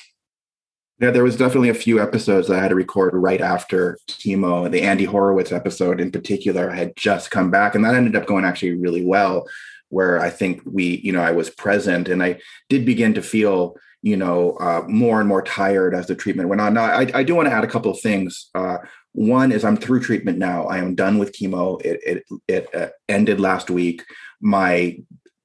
Yeah, 0.98 1.12
there 1.12 1.22
was 1.22 1.36
definitely 1.36 1.68
a 1.68 1.74
few 1.74 2.02
episodes 2.02 2.48
that 2.48 2.58
I 2.58 2.60
had 2.60 2.70
to 2.70 2.74
record 2.74 3.14
right 3.14 3.40
after 3.40 3.96
chemo. 4.08 4.68
The 4.68 4.82
Andy 4.82 5.04
Horowitz 5.04 5.52
episode 5.52 6.00
in 6.00 6.10
particular 6.10 6.70
had 6.70 6.96
just 6.96 7.30
come 7.30 7.52
back, 7.52 7.76
and 7.76 7.84
that 7.84 7.94
ended 7.94 8.16
up 8.16 8.26
going 8.26 8.44
actually 8.44 8.72
really 8.72 9.04
well. 9.04 9.46
Where 9.90 10.18
I 10.18 10.28
think 10.28 10.60
we, 10.64 11.00
you 11.04 11.12
know, 11.12 11.22
I 11.22 11.30
was 11.30 11.50
present 11.50 12.08
and 12.08 12.20
I 12.20 12.40
did 12.68 12.84
begin 12.84 13.14
to 13.14 13.22
feel, 13.22 13.76
you 14.02 14.16
know, 14.16 14.56
uh, 14.58 14.82
more 14.88 15.20
and 15.20 15.28
more 15.28 15.42
tired 15.42 15.94
as 15.94 16.08
the 16.08 16.16
treatment 16.16 16.48
went 16.48 16.60
on. 16.60 16.74
Now, 16.74 16.86
I, 16.86 17.08
I 17.14 17.22
do 17.22 17.36
want 17.36 17.46
to 17.46 17.54
add 17.54 17.64
a 17.64 17.68
couple 17.68 17.92
of 17.92 18.00
things. 18.00 18.50
Uh, 18.56 18.78
one 19.12 19.52
is 19.52 19.64
I'm 19.64 19.76
through 19.76 20.00
treatment 20.00 20.38
now. 20.38 20.64
I 20.64 20.78
am 20.78 20.96
done 20.96 21.18
with 21.18 21.32
chemo. 21.32 21.80
It 21.84 22.00
it, 22.04 22.24
it 22.48 22.74
uh, 22.74 22.88
ended 23.08 23.38
last 23.38 23.70
week. 23.70 24.04
My 24.40 24.98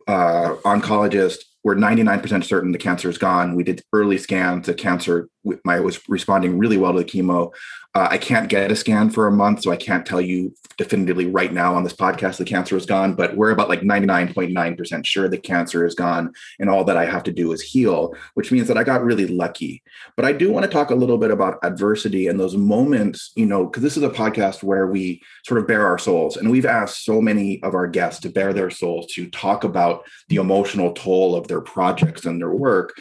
uh, 0.07 0.55
oncologist 0.65 1.43
we're 1.63 1.75
99% 1.75 2.43
certain 2.43 2.71
the 2.71 2.77
cancer 2.77 3.09
is 3.09 3.17
gone. 3.17 3.55
We 3.55 3.63
did 3.63 3.81
early 3.93 4.17
scans. 4.17 4.65
The 4.65 4.73
cancer 4.73 5.29
my 5.63 5.79
was 5.79 6.07
responding 6.09 6.57
really 6.57 6.77
well 6.77 6.93
to 6.93 6.99
the 6.99 7.05
chemo. 7.05 7.51
Uh, 7.95 8.07
I 8.09 8.17
can't 8.17 8.49
get 8.49 8.71
a 8.71 8.75
scan 8.75 9.11
for 9.11 9.27
a 9.27 9.31
month, 9.31 9.61
so 9.61 9.71
I 9.71 9.75
can't 9.75 10.03
tell 10.05 10.19
you 10.19 10.55
definitively 10.77 11.27
right 11.27 11.53
now 11.53 11.75
on 11.75 11.83
this 11.83 11.93
podcast 11.93 12.37
the 12.37 12.45
cancer 12.45 12.75
is 12.75 12.87
gone. 12.87 13.13
But 13.13 13.37
we're 13.37 13.51
about 13.51 13.69
like 13.69 13.81
99.9% 13.81 15.05
sure 15.05 15.27
the 15.27 15.37
cancer 15.37 15.85
is 15.85 15.93
gone, 15.93 16.33
and 16.59 16.69
all 16.69 16.83
that 16.85 16.97
I 16.97 17.05
have 17.05 17.23
to 17.23 17.31
do 17.31 17.51
is 17.51 17.61
heal, 17.61 18.15
which 18.33 18.51
means 18.51 18.67
that 18.67 18.77
I 18.77 18.83
got 18.83 19.03
really 19.03 19.27
lucky. 19.27 19.83
But 20.15 20.25
I 20.25 20.33
do 20.33 20.51
want 20.51 20.63
to 20.63 20.71
talk 20.71 20.89
a 20.89 20.95
little 20.95 21.19
bit 21.19 21.29
about 21.29 21.59
adversity 21.61 22.27
and 22.27 22.39
those 22.39 22.57
moments, 22.57 23.31
you 23.35 23.45
know, 23.45 23.65
because 23.65 23.83
this 23.83 23.97
is 23.97 24.03
a 24.03 24.09
podcast 24.09 24.63
where 24.63 24.87
we 24.87 25.21
sort 25.45 25.59
of 25.59 25.67
bare 25.67 25.85
our 25.85 25.99
souls, 25.99 26.37
and 26.37 26.49
we've 26.49 26.65
asked 26.65 27.05
so 27.05 27.21
many 27.21 27.61
of 27.61 27.75
our 27.75 27.87
guests 27.87 28.21
to 28.21 28.29
bare 28.29 28.53
their 28.53 28.71
souls 28.71 29.05
to 29.13 29.29
talk 29.29 29.63
about 29.63 30.03
the 30.29 30.37
emotional 30.37 30.93
toll 30.93 31.35
of 31.35 31.47
their 31.47 31.61
projects 31.61 32.25
and 32.25 32.41
their 32.41 32.49
work. 32.49 32.93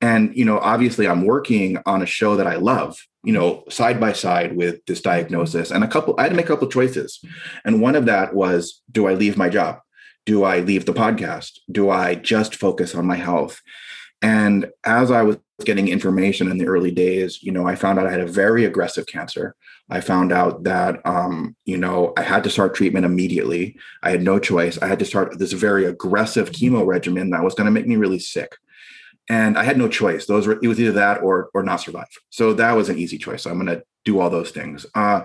And, 0.00 0.36
you 0.36 0.44
know, 0.44 0.58
obviously 0.58 1.08
I'm 1.08 1.24
working 1.24 1.78
on 1.84 2.02
a 2.02 2.06
show 2.06 2.36
that 2.36 2.46
I 2.46 2.56
love, 2.56 2.98
you 3.24 3.32
know, 3.32 3.64
side 3.68 3.98
by 3.98 4.12
side 4.12 4.56
with 4.56 4.84
this 4.86 5.00
diagnosis. 5.00 5.70
And 5.70 5.82
a 5.82 5.88
couple, 5.88 6.14
I 6.18 6.22
had 6.22 6.30
to 6.30 6.36
make 6.36 6.46
a 6.46 6.48
couple 6.48 6.68
choices. 6.68 7.20
And 7.64 7.80
one 7.80 7.96
of 7.96 8.06
that 8.06 8.34
was 8.34 8.82
do 8.90 9.06
I 9.08 9.14
leave 9.14 9.36
my 9.36 9.48
job? 9.48 9.80
Do 10.24 10.44
I 10.44 10.60
leave 10.60 10.84
the 10.84 10.92
podcast? 10.92 11.58
Do 11.70 11.90
I 11.90 12.14
just 12.14 12.54
focus 12.54 12.94
on 12.94 13.06
my 13.06 13.16
health? 13.16 13.60
And 14.20 14.70
as 14.84 15.10
I 15.10 15.22
was 15.22 15.38
getting 15.64 15.88
information 15.88 16.50
in 16.50 16.58
the 16.58 16.66
early 16.66 16.90
days, 16.90 17.42
you 17.42 17.50
know, 17.50 17.66
I 17.66 17.74
found 17.74 17.98
out 17.98 18.06
I 18.06 18.10
had 18.10 18.20
a 18.20 18.26
very 18.26 18.64
aggressive 18.64 19.06
cancer. 19.06 19.54
I 19.90 20.00
found 20.00 20.32
out 20.32 20.64
that, 20.64 21.00
um, 21.06 21.56
you 21.64 21.76
know, 21.76 22.12
I 22.16 22.22
had 22.22 22.44
to 22.44 22.50
start 22.50 22.74
treatment 22.74 23.06
immediately. 23.06 23.76
I 24.02 24.10
had 24.10 24.22
no 24.22 24.38
choice. 24.38 24.76
I 24.78 24.86
had 24.86 24.98
to 24.98 25.04
start 25.04 25.38
this 25.38 25.52
very 25.52 25.86
aggressive 25.86 26.50
chemo 26.50 26.86
regimen 26.86 27.30
that 27.30 27.42
was 27.42 27.54
going 27.54 27.64
to 27.66 27.70
make 27.70 27.86
me 27.86 27.96
really 27.96 28.18
sick 28.18 28.56
and 29.28 29.58
I 29.58 29.64
had 29.64 29.78
no 29.78 29.88
choice. 29.88 30.26
Those 30.26 30.46
were 30.46 30.58
it 30.62 30.68
was 30.68 30.80
either 30.80 30.92
that 30.92 31.22
or 31.22 31.50
or 31.54 31.62
not 31.62 31.80
survive. 31.80 32.08
So 32.30 32.52
that 32.54 32.72
was 32.72 32.88
an 32.88 32.98
easy 32.98 33.18
choice. 33.18 33.42
So 33.42 33.50
I'm 33.50 33.64
going 33.64 33.78
to 33.78 33.84
do 34.04 34.20
all 34.20 34.30
those 34.30 34.50
things. 34.50 34.86
Uh, 34.94 35.22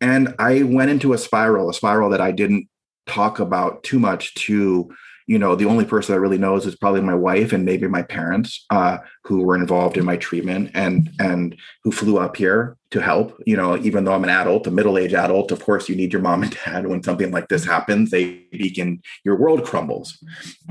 and 0.00 0.34
I 0.38 0.62
went 0.62 0.90
into 0.90 1.12
a 1.12 1.18
spiral, 1.18 1.70
a 1.70 1.74
spiral 1.74 2.10
that 2.10 2.20
I 2.20 2.32
didn't 2.32 2.68
talk 3.06 3.40
about 3.40 3.82
too 3.82 3.98
much 3.98 4.34
to 4.34 4.92
you 5.26 5.38
know 5.38 5.54
the 5.54 5.66
only 5.66 5.84
person 5.84 6.14
that 6.14 6.20
really 6.20 6.38
knows 6.38 6.66
is 6.66 6.76
probably 6.76 7.00
my 7.00 7.14
wife 7.14 7.52
and 7.52 7.64
maybe 7.64 7.86
my 7.86 8.02
parents 8.02 8.64
uh, 8.70 8.98
who 9.24 9.42
were 9.42 9.56
involved 9.56 9.96
in 9.96 10.04
my 10.04 10.16
treatment 10.16 10.70
and 10.74 11.10
and 11.18 11.56
who 11.84 11.92
flew 11.92 12.18
up 12.18 12.36
here 12.36 12.76
to 12.90 13.00
help 13.00 13.40
you 13.46 13.56
know 13.56 13.76
even 13.78 14.04
though 14.04 14.12
i'm 14.12 14.24
an 14.24 14.30
adult 14.30 14.66
a 14.66 14.70
middle-aged 14.70 15.14
adult 15.14 15.52
of 15.52 15.64
course 15.64 15.88
you 15.88 15.96
need 15.96 16.12
your 16.12 16.22
mom 16.22 16.42
and 16.42 16.56
dad 16.64 16.86
when 16.86 17.02
something 17.02 17.30
like 17.30 17.48
this 17.48 17.64
happens 17.64 18.10
they 18.10 18.44
begin 18.50 19.00
your 19.24 19.36
world 19.36 19.64
crumbles 19.64 20.18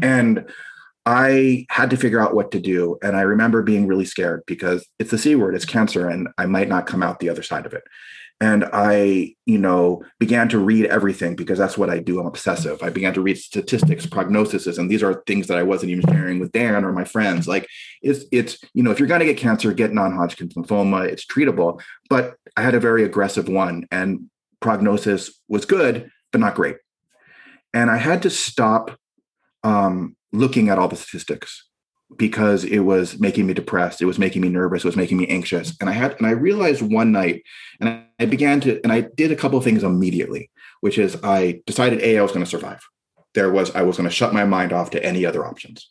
and 0.01 0.45
I 1.05 1.65
had 1.69 1.89
to 1.89 1.97
figure 1.97 2.19
out 2.19 2.35
what 2.35 2.51
to 2.51 2.59
do. 2.59 2.97
And 3.01 3.15
I 3.15 3.21
remember 3.21 3.63
being 3.63 3.87
really 3.87 4.05
scared 4.05 4.43
because 4.45 4.87
it's 4.99 5.11
the 5.11 5.17
C 5.17 5.35
word, 5.35 5.55
it's 5.55 5.65
cancer, 5.65 6.07
and 6.07 6.27
I 6.37 6.45
might 6.45 6.69
not 6.69 6.85
come 6.85 7.01
out 7.01 7.19
the 7.19 7.29
other 7.29 7.43
side 7.43 7.65
of 7.65 7.73
it. 7.73 7.83
And 8.39 8.67
I, 8.73 9.35
you 9.45 9.59
know, 9.59 10.03
began 10.19 10.49
to 10.49 10.57
read 10.57 10.87
everything 10.87 11.35
because 11.35 11.59
that's 11.59 11.77
what 11.77 11.91
I 11.91 11.99
do. 11.99 12.19
I'm 12.19 12.25
obsessive. 12.25 12.81
I 12.81 12.89
began 12.89 13.13
to 13.13 13.21
read 13.21 13.37
statistics, 13.37 14.07
prognoses, 14.07 14.79
and 14.79 14.89
these 14.89 15.03
are 15.03 15.21
things 15.27 15.45
that 15.47 15.59
I 15.59 15.63
wasn't 15.63 15.91
even 15.91 16.11
sharing 16.11 16.39
with 16.39 16.51
Dan 16.51 16.83
or 16.83 16.91
my 16.91 17.03
friends. 17.03 17.47
Like 17.47 17.67
it's 18.01 18.25
it's, 18.31 18.57
you 18.73 18.81
know, 18.81 18.89
if 18.89 18.97
you're 18.97 19.07
gonna 19.07 19.25
get 19.25 19.37
cancer, 19.37 19.71
get 19.73 19.93
non-Hodgkin's 19.93 20.55
lymphoma, 20.55 21.07
it's 21.07 21.25
treatable. 21.25 21.81
But 22.09 22.35
I 22.57 22.63
had 22.63 22.73
a 22.73 22.79
very 22.79 23.03
aggressive 23.03 23.47
one 23.47 23.87
and 23.91 24.29
prognosis 24.59 25.39
was 25.47 25.65
good, 25.65 26.09
but 26.31 26.41
not 26.41 26.55
great. 26.55 26.77
And 27.75 27.91
I 27.91 27.97
had 27.97 28.23
to 28.23 28.31
stop 28.31 28.97
um, 29.63 30.15
looking 30.31 30.69
at 30.69 30.77
all 30.77 30.87
the 30.87 30.95
statistics 30.95 31.65
because 32.17 32.63
it 32.63 32.79
was 32.79 33.19
making 33.19 33.47
me 33.47 33.53
depressed 33.53 34.01
it 34.01 34.05
was 34.05 34.19
making 34.19 34.41
me 34.41 34.49
nervous 34.49 34.83
it 34.83 34.87
was 34.87 34.95
making 34.95 35.17
me 35.17 35.27
anxious. 35.27 35.75
And 35.79 35.89
i 35.89 35.93
had 35.93 36.15
and 36.17 36.27
i 36.27 36.31
realized 36.31 36.81
one 36.81 37.11
night 37.11 37.43
and 37.79 38.03
i 38.19 38.25
began 38.25 38.59
to 38.61 38.81
and 38.83 38.91
i 38.91 39.01
did 39.01 39.31
a 39.31 39.35
couple 39.35 39.57
of 39.57 39.63
things 39.63 39.83
immediately 39.83 40.49
which 40.81 40.97
is 40.97 41.17
i 41.23 41.61
decided 41.65 42.01
a 42.01 42.17
i 42.17 42.21
was 42.21 42.31
going 42.31 42.43
to 42.43 42.49
survive. 42.49 42.81
There 43.33 43.51
was 43.51 43.73
i 43.75 43.81
was 43.81 43.97
going 43.97 44.09
to 44.09 44.15
shut 44.15 44.33
my 44.33 44.45
mind 44.45 44.73
off 44.73 44.89
to 44.91 45.03
any 45.03 45.25
other 45.25 45.45
options. 45.45 45.89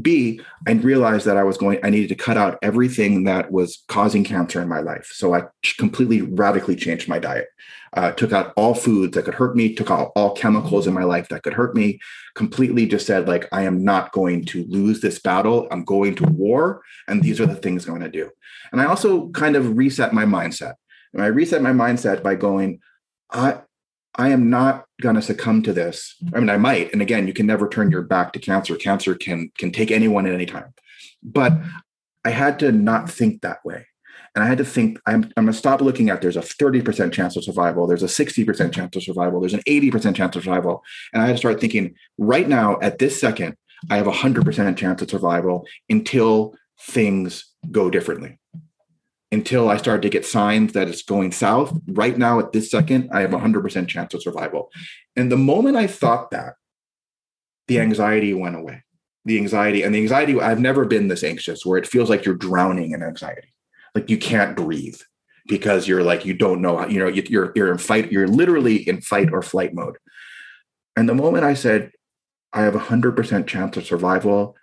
B 0.00 0.40
i 0.66 0.72
realized 0.72 1.26
that 1.26 1.36
i 1.36 1.44
was 1.44 1.56
going 1.56 1.78
i 1.84 1.90
needed 1.90 2.08
to 2.08 2.24
cut 2.24 2.36
out 2.36 2.58
everything 2.62 3.24
that 3.24 3.52
was 3.52 3.84
causing 3.88 4.24
cancer 4.24 4.60
in 4.60 4.68
my 4.68 4.80
life. 4.80 5.10
So 5.12 5.34
i 5.34 5.42
completely 5.78 6.22
radically 6.22 6.76
changed 6.76 7.08
my 7.08 7.18
diet 7.18 7.46
uh, 7.94 8.12
took 8.12 8.32
out 8.32 8.52
all 8.56 8.74
foods 8.74 9.14
that 9.14 9.24
could 9.24 9.34
hurt 9.34 9.56
me, 9.56 9.74
took 9.74 9.90
out 9.90 10.12
all 10.14 10.34
chemicals 10.34 10.86
in 10.86 10.94
my 10.94 11.02
life 11.02 11.28
that 11.28 11.42
could 11.42 11.54
hurt 11.54 11.74
me, 11.74 11.98
completely 12.34 12.86
just 12.86 13.06
said, 13.06 13.26
like, 13.26 13.48
I 13.52 13.62
am 13.62 13.84
not 13.84 14.12
going 14.12 14.44
to 14.46 14.64
lose 14.68 15.00
this 15.00 15.18
battle. 15.18 15.66
I'm 15.70 15.84
going 15.84 16.14
to 16.16 16.24
war. 16.24 16.82
And 17.08 17.22
these 17.22 17.40
are 17.40 17.46
the 17.46 17.56
things 17.56 17.86
I'm 17.86 17.98
going 17.98 18.10
to 18.10 18.18
do. 18.18 18.30
And 18.72 18.80
I 18.80 18.84
also 18.84 19.28
kind 19.30 19.56
of 19.56 19.76
reset 19.76 20.12
my 20.12 20.24
mindset. 20.24 20.74
And 21.12 21.22
I 21.22 21.26
reset 21.26 21.62
my 21.62 21.72
mindset 21.72 22.22
by 22.22 22.36
going, 22.36 22.80
I, 23.30 23.60
I 24.14 24.28
am 24.28 24.50
not 24.50 24.84
going 25.00 25.16
to 25.16 25.22
succumb 25.22 25.62
to 25.62 25.72
this. 25.72 26.16
I 26.34 26.38
mean, 26.40 26.50
I 26.50 26.56
might. 26.56 26.92
And 26.92 27.02
again, 27.02 27.26
you 27.26 27.32
can 27.32 27.46
never 27.46 27.68
turn 27.68 27.90
your 27.90 28.02
back 28.02 28.32
to 28.32 28.38
cancer. 28.38 28.76
Cancer 28.76 29.14
can 29.14 29.50
can 29.56 29.70
take 29.70 29.90
anyone 29.90 30.26
at 30.26 30.34
any 30.34 30.46
time. 30.46 30.74
But 31.22 31.52
I 32.24 32.30
had 32.30 32.58
to 32.60 32.72
not 32.72 33.10
think 33.10 33.42
that 33.42 33.64
way. 33.64 33.86
And 34.34 34.44
I 34.44 34.46
had 34.46 34.58
to 34.58 34.64
think, 34.64 35.00
I'm, 35.06 35.24
I'm 35.36 35.44
going 35.44 35.48
to 35.48 35.52
stop 35.52 35.80
looking 35.80 36.08
at 36.08 36.22
there's 36.22 36.36
a 36.36 36.40
30% 36.40 37.12
chance 37.12 37.36
of 37.36 37.44
survival, 37.44 37.86
there's 37.86 38.02
a 38.02 38.06
60% 38.06 38.72
chance 38.72 38.96
of 38.96 39.02
survival, 39.02 39.40
there's 39.40 39.54
an 39.54 39.62
80% 39.66 40.14
chance 40.14 40.36
of 40.36 40.44
survival. 40.44 40.84
And 41.12 41.22
I 41.22 41.26
had 41.26 41.32
to 41.32 41.38
start 41.38 41.60
thinking, 41.60 41.94
right 42.16 42.48
now, 42.48 42.78
at 42.80 42.98
this 42.98 43.20
second, 43.20 43.56
I 43.90 43.96
have 43.96 44.06
a 44.06 44.12
100% 44.12 44.76
chance 44.76 45.02
of 45.02 45.10
survival 45.10 45.66
until 45.88 46.54
things 46.80 47.46
go 47.70 47.90
differently. 47.90 48.38
Until 49.32 49.68
I 49.68 49.76
start 49.76 50.02
to 50.02 50.08
get 50.08 50.26
signs 50.26 50.72
that 50.72 50.88
it's 50.88 51.02
going 51.02 51.32
south. 51.32 51.76
Right 51.86 52.16
now, 52.16 52.40
at 52.40 52.52
this 52.52 52.70
second, 52.70 53.10
I 53.12 53.20
have 53.20 53.32
a 53.32 53.38
100% 53.38 53.88
chance 53.88 54.14
of 54.14 54.22
survival. 54.22 54.70
And 55.16 55.30
the 55.30 55.36
moment 55.36 55.76
I 55.76 55.86
thought 55.86 56.30
that, 56.30 56.54
the 57.68 57.80
anxiety 57.80 58.34
went 58.34 58.56
away. 58.56 58.82
The 59.24 59.38
anxiety 59.38 59.82
and 59.82 59.94
the 59.94 60.00
anxiety, 60.00 60.40
I've 60.40 60.60
never 60.60 60.84
been 60.84 61.08
this 61.08 61.22
anxious 61.22 61.64
where 61.64 61.78
it 61.78 61.86
feels 61.86 62.10
like 62.10 62.24
you're 62.24 62.34
drowning 62.34 62.92
in 62.92 63.02
anxiety 63.02 63.52
like 63.94 64.10
you 64.10 64.18
can't 64.18 64.56
breathe 64.56 64.98
because 65.46 65.88
you're 65.88 66.02
like 66.02 66.24
you 66.24 66.34
don't 66.34 66.60
know 66.60 66.76
how 66.76 66.86
you 66.86 66.98
know 66.98 67.08
you're 67.08 67.52
you're 67.54 67.72
in 67.72 67.78
fight 67.78 68.12
you're 68.12 68.28
literally 68.28 68.88
in 68.88 69.00
fight 69.00 69.32
or 69.32 69.42
flight 69.42 69.74
mode. 69.74 69.96
And 70.96 71.08
the 71.08 71.14
moment 71.14 71.44
i 71.44 71.54
said 71.54 71.90
i 72.52 72.62
have 72.62 72.74
a 72.74 72.80
100% 72.80 73.46
chance 73.46 73.76
of 73.76 73.86
survival 73.86 74.56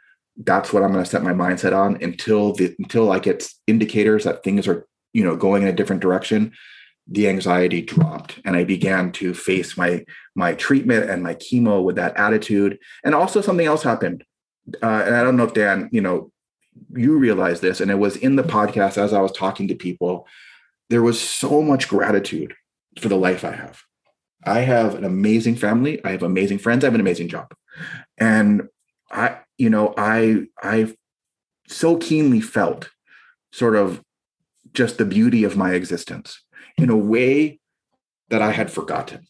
that's 0.43 0.71
what 0.71 0.83
i'm 0.83 0.91
going 0.91 1.03
to 1.03 1.09
set 1.09 1.23
my 1.23 1.33
mindset 1.33 1.75
on 1.75 2.01
until 2.03 2.53
the 2.53 2.75
until 2.79 3.11
i 3.11 3.19
get 3.19 3.47
indicators 3.65 4.23
that 4.23 4.43
things 4.43 4.67
are 4.67 4.87
you 5.17 5.23
know 5.23 5.35
going 5.35 5.63
in 5.63 5.69
a 5.69 5.73
different 5.73 6.01
direction. 6.01 6.53
The 7.07 7.27
anxiety 7.27 7.81
dropped 7.81 8.39
and 8.45 8.55
i 8.55 8.63
began 8.63 9.11
to 9.13 9.33
face 9.33 9.77
my 9.77 10.05
my 10.35 10.53
treatment 10.53 11.09
and 11.09 11.23
my 11.23 11.33
chemo 11.33 11.83
with 11.83 11.95
that 11.95 12.15
attitude. 12.17 12.77
And 13.03 13.15
also 13.15 13.41
something 13.41 13.65
else 13.65 13.83
happened. 13.83 14.23
Uh, 14.83 15.03
and 15.05 15.15
i 15.15 15.23
don't 15.23 15.37
know 15.37 15.45
if 15.45 15.53
dan 15.53 15.89
you 15.91 16.01
know 16.01 16.29
you 16.95 17.17
realize 17.17 17.61
this, 17.61 17.81
and 17.81 17.91
it 17.91 17.99
was 17.99 18.15
in 18.15 18.35
the 18.35 18.43
podcast 18.43 18.97
as 18.97 19.13
I 19.13 19.21
was 19.21 19.31
talking 19.31 19.67
to 19.67 19.75
people, 19.75 20.27
there 20.89 21.01
was 21.01 21.19
so 21.19 21.61
much 21.61 21.87
gratitude 21.87 22.55
for 22.99 23.09
the 23.09 23.17
life 23.17 23.43
I 23.43 23.51
have. 23.51 23.81
I 24.45 24.59
have 24.59 24.95
an 24.95 25.03
amazing 25.03 25.55
family. 25.55 26.03
I 26.05 26.11
have 26.11 26.23
amazing 26.23 26.59
friends. 26.59 26.83
I 26.83 26.87
have 26.87 26.95
an 26.95 27.01
amazing 27.01 27.27
job. 27.27 27.53
And 28.17 28.69
I, 29.11 29.37
you 29.57 29.69
know, 29.69 29.93
I, 29.97 30.45
I 30.61 30.93
so 31.67 31.97
keenly 31.97 32.41
felt 32.41 32.89
sort 33.51 33.75
of 33.75 34.01
just 34.73 34.97
the 34.97 35.05
beauty 35.05 35.43
of 35.43 35.57
my 35.57 35.73
existence 35.73 36.43
in 36.77 36.89
a 36.89 36.95
way 36.95 37.59
that 38.29 38.41
I 38.41 38.51
had 38.51 38.71
forgotten. 38.71 39.27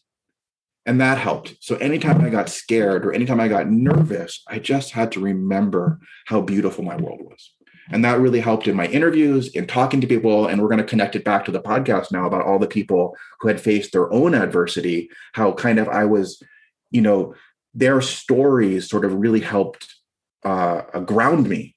And 0.88 1.02
that 1.02 1.18
helped. 1.18 1.54
So 1.60 1.76
anytime 1.76 2.22
I 2.22 2.30
got 2.30 2.48
scared 2.48 3.04
or 3.04 3.12
anytime 3.12 3.40
I 3.40 3.48
got 3.48 3.68
nervous, 3.68 4.42
I 4.48 4.58
just 4.58 4.92
had 4.92 5.12
to 5.12 5.20
remember 5.20 6.00
how 6.24 6.40
beautiful 6.40 6.82
my 6.82 6.96
world 6.96 7.20
was. 7.20 7.52
And 7.90 8.02
that 8.06 8.20
really 8.20 8.40
helped 8.40 8.66
in 8.66 8.74
my 8.74 8.86
interviews, 8.86 9.48
in 9.48 9.66
talking 9.66 10.00
to 10.00 10.06
people. 10.06 10.46
And 10.46 10.62
we're 10.62 10.70
going 10.70 10.78
to 10.78 10.84
connect 10.84 11.14
it 11.14 11.24
back 11.24 11.44
to 11.44 11.50
the 11.50 11.60
podcast 11.60 12.10
now 12.10 12.26
about 12.26 12.46
all 12.46 12.58
the 12.58 12.66
people 12.66 13.14
who 13.40 13.48
had 13.48 13.60
faced 13.60 13.92
their 13.92 14.10
own 14.10 14.34
adversity, 14.34 15.10
how 15.34 15.52
kind 15.52 15.78
of 15.78 15.90
I 15.90 16.06
was, 16.06 16.42
you 16.90 17.02
know, 17.02 17.34
their 17.74 18.00
stories 18.00 18.88
sort 18.88 19.04
of 19.04 19.12
really 19.12 19.40
helped 19.40 19.94
uh, 20.42 21.00
ground 21.00 21.50
me 21.50 21.76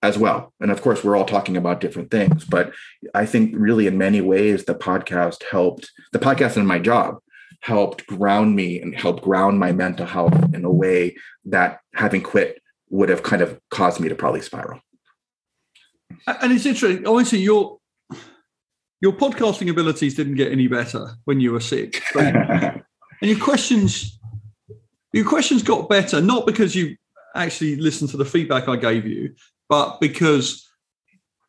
as 0.00 0.16
well. 0.16 0.52
And 0.60 0.70
of 0.70 0.80
course, 0.80 1.02
we're 1.02 1.16
all 1.16 1.24
talking 1.24 1.56
about 1.56 1.80
different 1.80 2.12
things, 2.12 2.44
but 2.44 2.72
I 3.14 3.26
think 3.26 3.52
really 3.56 3.88
in 3.88 3.98
many 3.98 4.20
ways, 4.20 4.64
the 4.64 4.76
podcast 4.76 5.42
helped, 5.50 5.90
the 6.12 6.20
podcast 6.20 6.56
and 6.56 6.68
my 6.68 6.78
job 6.78 7.18
helped 7.60 8.06
ground 8.06 8.54
me 8.54 8.80
and 8.80 8.94
help 8.94 9.20
ground 9.20 9.58
my 9.58 9.72
mental 9.72 10.06
health 10.06 10.54
in 10.54 10.64
a 10.64 10.70
way 10.70 11.16
that 11.44 11.80
having 11.94 12.22
quit 12.22 12.60
would 12.90 13.08
have 13.08 13.22
kind 13.22 13.42
of 13.42 13.60
caused 13.70 14.00
me 14.00 14.08
to 14.08 14.14
probably 14.14 14.40
spiral. 14.40 14.80
And 16.26 16.52
it's 16.52 16.66
interesting. 16.66 17.06
Obviously, 17.06 17.40
your 17.40 17.78
your 19.00 19.12
podcasting 19.12 19.70
abilities 19.70 20.14
didn't 20.14 20.34
get 20.34 20.50
any 20.50 20.66
better 20.66 21.10
when 21.24 21.40
you 21.40 21.52
were 21.52 21.60
sick, 21.60 22.02
and 22.14 22.82
your 23.20 23.38
questions 23.38 24.18
your 25.12 25.24
questions 25.24 25.62
got 25.62 25.88
better 25.88 26.20
not 26.20 26.46
because 26.46 26.74
you 26.74 26.96
actually 27.34 27.76
listened 27.76 28.10
to 28.10 28.16
the 28.16 28.24
feedback 28.24 28.68
I 28.68 28.76
gave 28.76 29.06
you, 29.06 29.34
but 29.68 30.00
because 30.00 30.67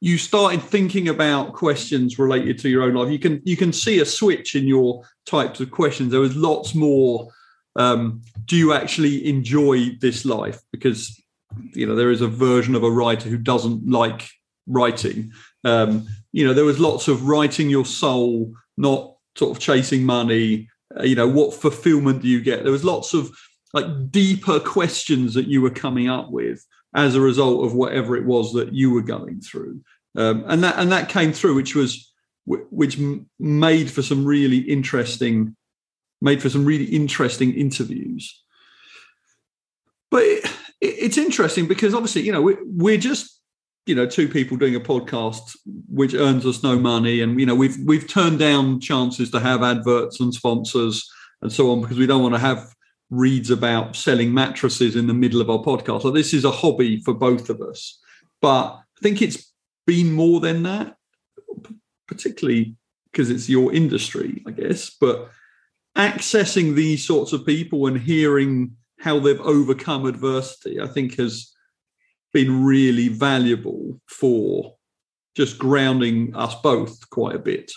you 0.02 0.18
started 0.18 0.62
thinking 0.62 1.10
about 1.10 1.54
questions 1.54 2.18
related 2.18 2.58
to 2.60 2.70
your 2.70 2.84
own 2.84 2.94
life. 2.94 3.12
You 3.12 3.20
can 3.20 3.42
you 3.44 3.58
can 3.58 3.74
see 3.74 4.00
a 4.00 4.06
switch 4.06 4.56
in 4.56 4.66
your 4.66 5.04
types 5.26 5.60
of 5.60 5.72
questions. 5.72 6.12
There 6.12 6.22
was 6.22 6.36
lots 6.36 6.74
more. 6.74 7.30
Um, 7.76 8.22
do 8.46 8.56
you 8.56 8.74
actually 8.74 9.28
enjoy 9.28 9.98
this 10.00 10.26
life? 10.26 10.62
Because 10.72 11.22
you 11.74 11.86
know 11.86 11.96
there 11.96 12.12
is 12.12 12.22
a 12.22 12.28
version 12.28 12.76
of 12.76 12.84
a 12.84 12.92
writer 12.92 13.30
who 13.30 13.38
doesn't 13.38 13.90
like 13.90 14.30
writing. 14.68 15.34
Um, 15.66 16.08
you 16.32 16.48
know 16.48 16.54
there 16.54 16.66
was 16.66 16.80
lots 16.80 17.08
of 17.08 17.28
writing 17.28 17.70
your 17.70 17.86
soul, 17.86 18.54
not 18.78 19.16
sort 19.36 19.52
of 19.52 19.60
chasing 19.60 20.04
money. 20.04 20.70
Uh, 20.98 21.04
you 21.04 21.16
know 21.16 21.28
what 21.28 21.54
fulfillment 21.54 22.22
do 22.22 22.30
you 22.30 22.42
get? 22.42 22.64
There 22.64 22.72
was 22.72 22.86
lots 22.86 23.14
of 23.14 23.30
like 23.74 24.12
deeper 24.12 24.60
questions 24.62 25.34
that 25.34 25.48
you 25.48 25.62
were 25.62 25.70
coming 25.70 26.10
up 26.10 26.32
with 26.32 26.66
as 26.96 27.16
a 27.16 27.22
result 27.22 27.66
of 27.66 27.74
whatever 27.74 28.16
it 28.16 28.26
was 28.26 28.54
that 28.54 28.74
you 28.74 28.92
were 28.92 29.02
going 29.02 29.42
through. 29.42 29.82
Um, 30.16 30.44
and 30.48 30.64
that 30.64 30.78
and 30.78 30.92
that 30.92 31.10
came 31.10 31.32
through, 31.32 31.56
which 31.56 31.76
was 31.76 32.12
which 32.46 33.00
made 33.40 33.92
for 33.92 34.02
some 34.02 34.26
really 34.26 34.58
interesting 34.58 35.56
made 36.22 36.42
for 36.42 36.50
some 36.50 36.66
really 36.66 36.86
interesting 36.86 37.54
interviews. 37.54 38.44
But 40.10 40.24
it, 40.24 40.50
it's 40.82 41.18
interesting 41.18 41.68
because 41.68 41.94
obviously, 41.94 42.24
you 42.24 42.32
know, 42.32 42.42
we're, 42.42 42.60
we're 42.66 42.98
just 42.98 43.40
you 43.86 43.96
know 43.96 44.06
two 44.06 44.28
people 44.28 44.58
doing 44.58 44.76
a 44.76 44.80
podcast 44.80 45.56
which 45.88 46.14
earns 46.14 46.46
us 46.46 46.64
no 46.64 46.80
money, 46.80 47.22
and 47.22 47.40
you 47.40 47.46
know 47.46 47.56
we've 47.56 47.78
we've 47.86 48.08
turned 48.08 48.40
down 48.40 48.80
chances 48.80 49.30
to 49.32 49.40
have 49.40 49.62
adverts 49.62 50.20
and 50.20 50.34
sponsors 50.34 51.08
and 51.42 51.52
so 51.52 51.72
on 51.72 51.82
because 51.82 51.98
we 51.98 52.08
don't 52.08 52.24
want 52.24 52.36
to 52.36 52.40
have 52.40 52.74
reads 53.10 53.50
about 53.50 53.96
selling 53.96 54.34
mattresses 54.34 54.96
in 54.96 55.08
the 55.08 55.14
middle 55.14 55.42
of 55.42 55.50
our 55.50 55.60
podcast. 55.60 56.04
So 56.04 56.12
this 56.12 56.34
is 56.34 56.46
a 56.46 56.52
hobby 56.52 57.02
for 57.02 57.14
both 57.14 57.50
of 57.50 57.62
us. 57.62 58.00
But 58.42 58.74
I 58.74 59.02
think 59.02 59.22
it's 59.22 59.52
been 59.88 60.12
more 60.12 60.40
than 60.40 60.64
that, 60.64 60.96
particularly 62.08 62.76
because 63.12 63.30
it's 63.30 63.50
your 63.50 63.74
industry, 63.74 64.44
I 64.48 64.52
guess. 64.52 64.90
But 64.90 65.30
accessing 65.98 66.76
these 66.76 67.06
sorts 67.06 67.34
of 67.34 67.46
people 67.46 67.88
and 67.88 68.00
hearing 68.00 68.76
how 69.00 69.20
they've 69.20 69.42
overcome 69.42 70.06
adversity, 70.06 70.80
I 70.80 70.88
think 70.88 71.16
has 71.16 71.54
been 72.32 72.64
really 72.64 73.08
valuable 73.08 74.00
for 74.08 74.76
just 75.36 75.58
grounding 75.58 76.36
us 76.36 76.54
both 76.62 77.10
quite 77.10 77.36
a 77.36 77.40
bit. 77.40 77.72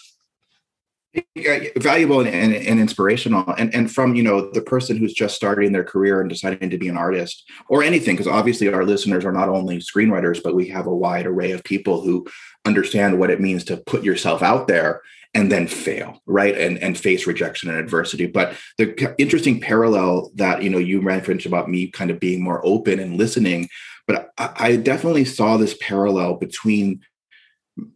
Valuable 1.76 2.21
and, 2.21 2.28
and, 2.28 2.54
and, 2.54 2.81
inspirational. 2.81 3.45
And, 3.59 3.75
and 3.75 3.90
from 3.90 4.14
you 4.14 4.23
know 4.23 4.50
the 4.50 4.62
person 4.62 4.97
who's 4.97 5.12
just 5.12 5.37
starting 5.37 5.73
their 5.73 5.85
career 5.85 6.21
and 6.21 6.31
deciding 6.31 6.71
to 6.71 6.78
be 6.78 6.88
an 6.88 6.97
artist 6.97 7.45
or 7.69 7.83
anything 7.83 8.14
because 8.14 8.26
obviously 8.26 8.73
our 8.73 8.85
listeners 8.85 9.25
are 9.25 9.33
not 9.33 9.49
only 9.49 9.78
screenwriters 9.78 10.42
but 10.42 10.54
we 10.54 10.69
have 10.69 10.87
a 10.87 10.95
wide 10.95 11.26
array 11.26 11.50
of 11.50 11.64
people 11.64 12.00
who 12.00 12.26
understand 12.64 13.19
what 13.19 13.31
it 13.31 13.40
means 13.40 13.64
to 13.64 13.76
put 13.76 14.04
yourself 14.04 14.42
out 14.42 14.69
there 14.69 15.02
and 15.35 15.50
then 15.50 15.66
fail 15.66 16.23
right? 16.26 16.57
And 16.57 16.78
and 16.78 16.97
face 16.97 17.26
rejection 17.26 17.69
and 17.69 17.78
adversity. 17.78 18.26
But 18.26 18.57
the 18.78 19.14
interesting 19.19 19.61
parallel 19.61 20.31
that 20.37 20.62
you 20.62 20.71
know 20.71 20.78
you 20.78 21.00
referenced 21.00 21.47
about 21.47 21.69
me 21.69 21.88
kind 21.88 22.11
of 22.11 22.21
being 22.21 22.42
more 22.42 22.64
open 22.64 22.99
and 22.99 23.16
listening 23.16 23.69
but 24.07 24.31
I, 24.37 24.50
I 24.57 24.76
definitely 24.76 25.25
saw 25.25 25.57
this 25.57 25.76
parallel 25.81 26.35
between 26.35 27.00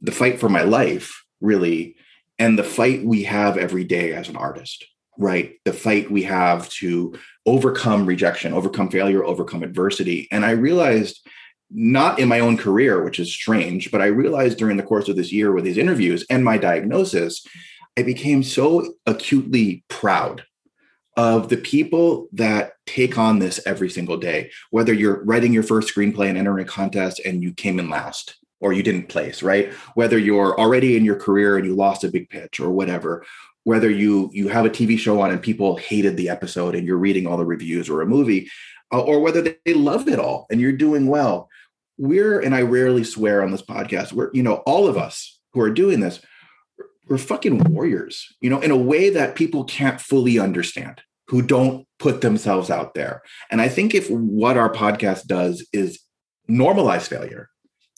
the 0.01 0.13
fight 0.13 0.39
for 0.39 0.49
my 0.49 0.63
life 0.63 1.25
really 1.41 1.96
and 2.38 2.59
the 2.59 2.64
fight 2.64 3.05
we 3.05 3.25
have 3.25 3.57
every 3.57 3.85
day 3.85 4.12
as 4.12 4.28
an 4.28 4.37
artist 4.37 4.87
right? 5.19 5.55
The 5.64 5.73
fight 5.73 6.11
we 6.11 6.25
have 6.25 6.69
to 6.71 7.14
overcome 7.47 8.05
rejection 8.07 8.52
overcome 8.52 8.90
failure 8.90 9.25
overcome 9.25 9.62
adversity. 9.62 10.28
And 10.31 10.45
i 10.45 10.50
realized 10.50 11.26
not 11.71 12.19
in 12.19 12.28
my 12.28 12.40
own 12.40 12.57
career 12.57 13.02
which 13.02 13.19
is 13.19 13.33
strange 13.33 13.90
but 13.90 14.00
i 14.00 14.07
realized 14.07 14.59
during 14.59 14.76
the 14.76 14.83
course 14.83 15.09
of 15.09 15.16
this 15.16 15.33
year 15.33 15.52
with 15.52 15.64
these 15.64 15.78
interviews 15.78 16.25
and 16.31 16.45
my 16.45 16.57
diagnosis 16.57 17.45
i 17.99 18.02
became 18.02 18.43
so 18.43 18.95
acutely 19.07 19.85
proud 19.88 20.45
of 21.16 21.49
the 21.49 21.57
people 21.57 22.28
that 22.33 22.73
take 22.87 23.19
on 23.19 23.40
this 23.40 23.59
every 23.66 23.90
single 23.90 24.16
day 24.16 24.49
whether 24.71 24.93
you're 24.93 25.25
writing 25.25 25.52
your 25.52 25.64
first 25.64 25.93
screenplay 25.93 26.28
and 26.28 26.38
entering 26.38 26.64
a 26.64 26.69
contest 26.69 27.21
and 27.25 27.43
you 27.43 27.52
came 27.52 27.81
in 27.81 27.90
last 27.90 28.37
or 28.61 28.73
you 28.73 28.83
didn't 28.83 29.09
place, 29.09 29.43
right? 29.43 29.73
Whether 29.95 30.19
you're 30.19 30.59
already 30.59 30.97
in 30.97 31.05
your 31.05 31.17
career 31.17 31.57
and 31.57 31.67
you 31.67 31.75
lost 31.75 32.05
a 32.05 32.11
big 32.11 32.31
pitch 32.31 32.59
or 32.61 32.71
whatever, 32.71 33.25
whether 33.65 33.91
you 33.91 34.31
you 34.33 34.49
have 34.49 34.65
a 34.65 34.71
TV 34.71 34.99
show 34.99 35.21
on 35.21 35.31
and 35.31 35.43
people 35.43 35.77
hated 35.77 36.17
the 36.17 36.29
episode 36.29 36.75
and 36.75 36.87
you're 36.87 36.97
reading 36.97 37.27
all 37.27 37.37
the 37.37 37.45
reviews 37.45 37.91
or 37.91 38.01
a 38.01 38.07
movie, 38.07 38.49
uh, 38.93 39.01
or 39.01 39.21
whether 39.21 39.43
they 39.43 39.75
love 39.75 40.09
it 40.09 40.19
all 40.19 40.47
and 40.51 40.61
you're 40.61 40.73
doing 40.73 41.07
well. 41.07 41.49
We're 41.99 42.41
and 42.41 42.55
I 42.55 42.63
rarely 42.63 43.05
swear 43.05 43.43
on 43.43 43.51
this 43.51 43.63
podcast. 43.63 44.13
We're 44.13 44.31
you 44.33 44.43
know 44.43 44.57
all 44.67 44.87
of 44.87 44.97
us 44.97 45.41
who 45.53 45.61
are 45.61 45.71
doing 45.71 46.01
this, 46.01 46.21
we're 47.09 47.19
fucking 47.19 47.59
warriors. 47.73 48.35
You 48.41 48.51
know, 48.51 48.61
in 48.61 48.71
a 48.71 48.77
way 48.77 49.11
that 49.11 49.35
people 49.35 49.65
can't 49.65 50.01
fully 50.01 50.39
understand 50.39 51.03
who 51.29 51.43
don't 51.43 51.87
put 51.99 52.21
themselves 52.21 52.71
out 52.71 52.95
there. 52.95 53.23
And 53.51 53.61
I 53.61 53.69
think 53.69 53.95
if 53.95 54.09
what 54.09 54.57
our 54.57 54.73
podcast 54.73 55.27
does 55.27 55.67
is 55.73 56.01
normalize 56.49 57.09
failure 57.09 57.49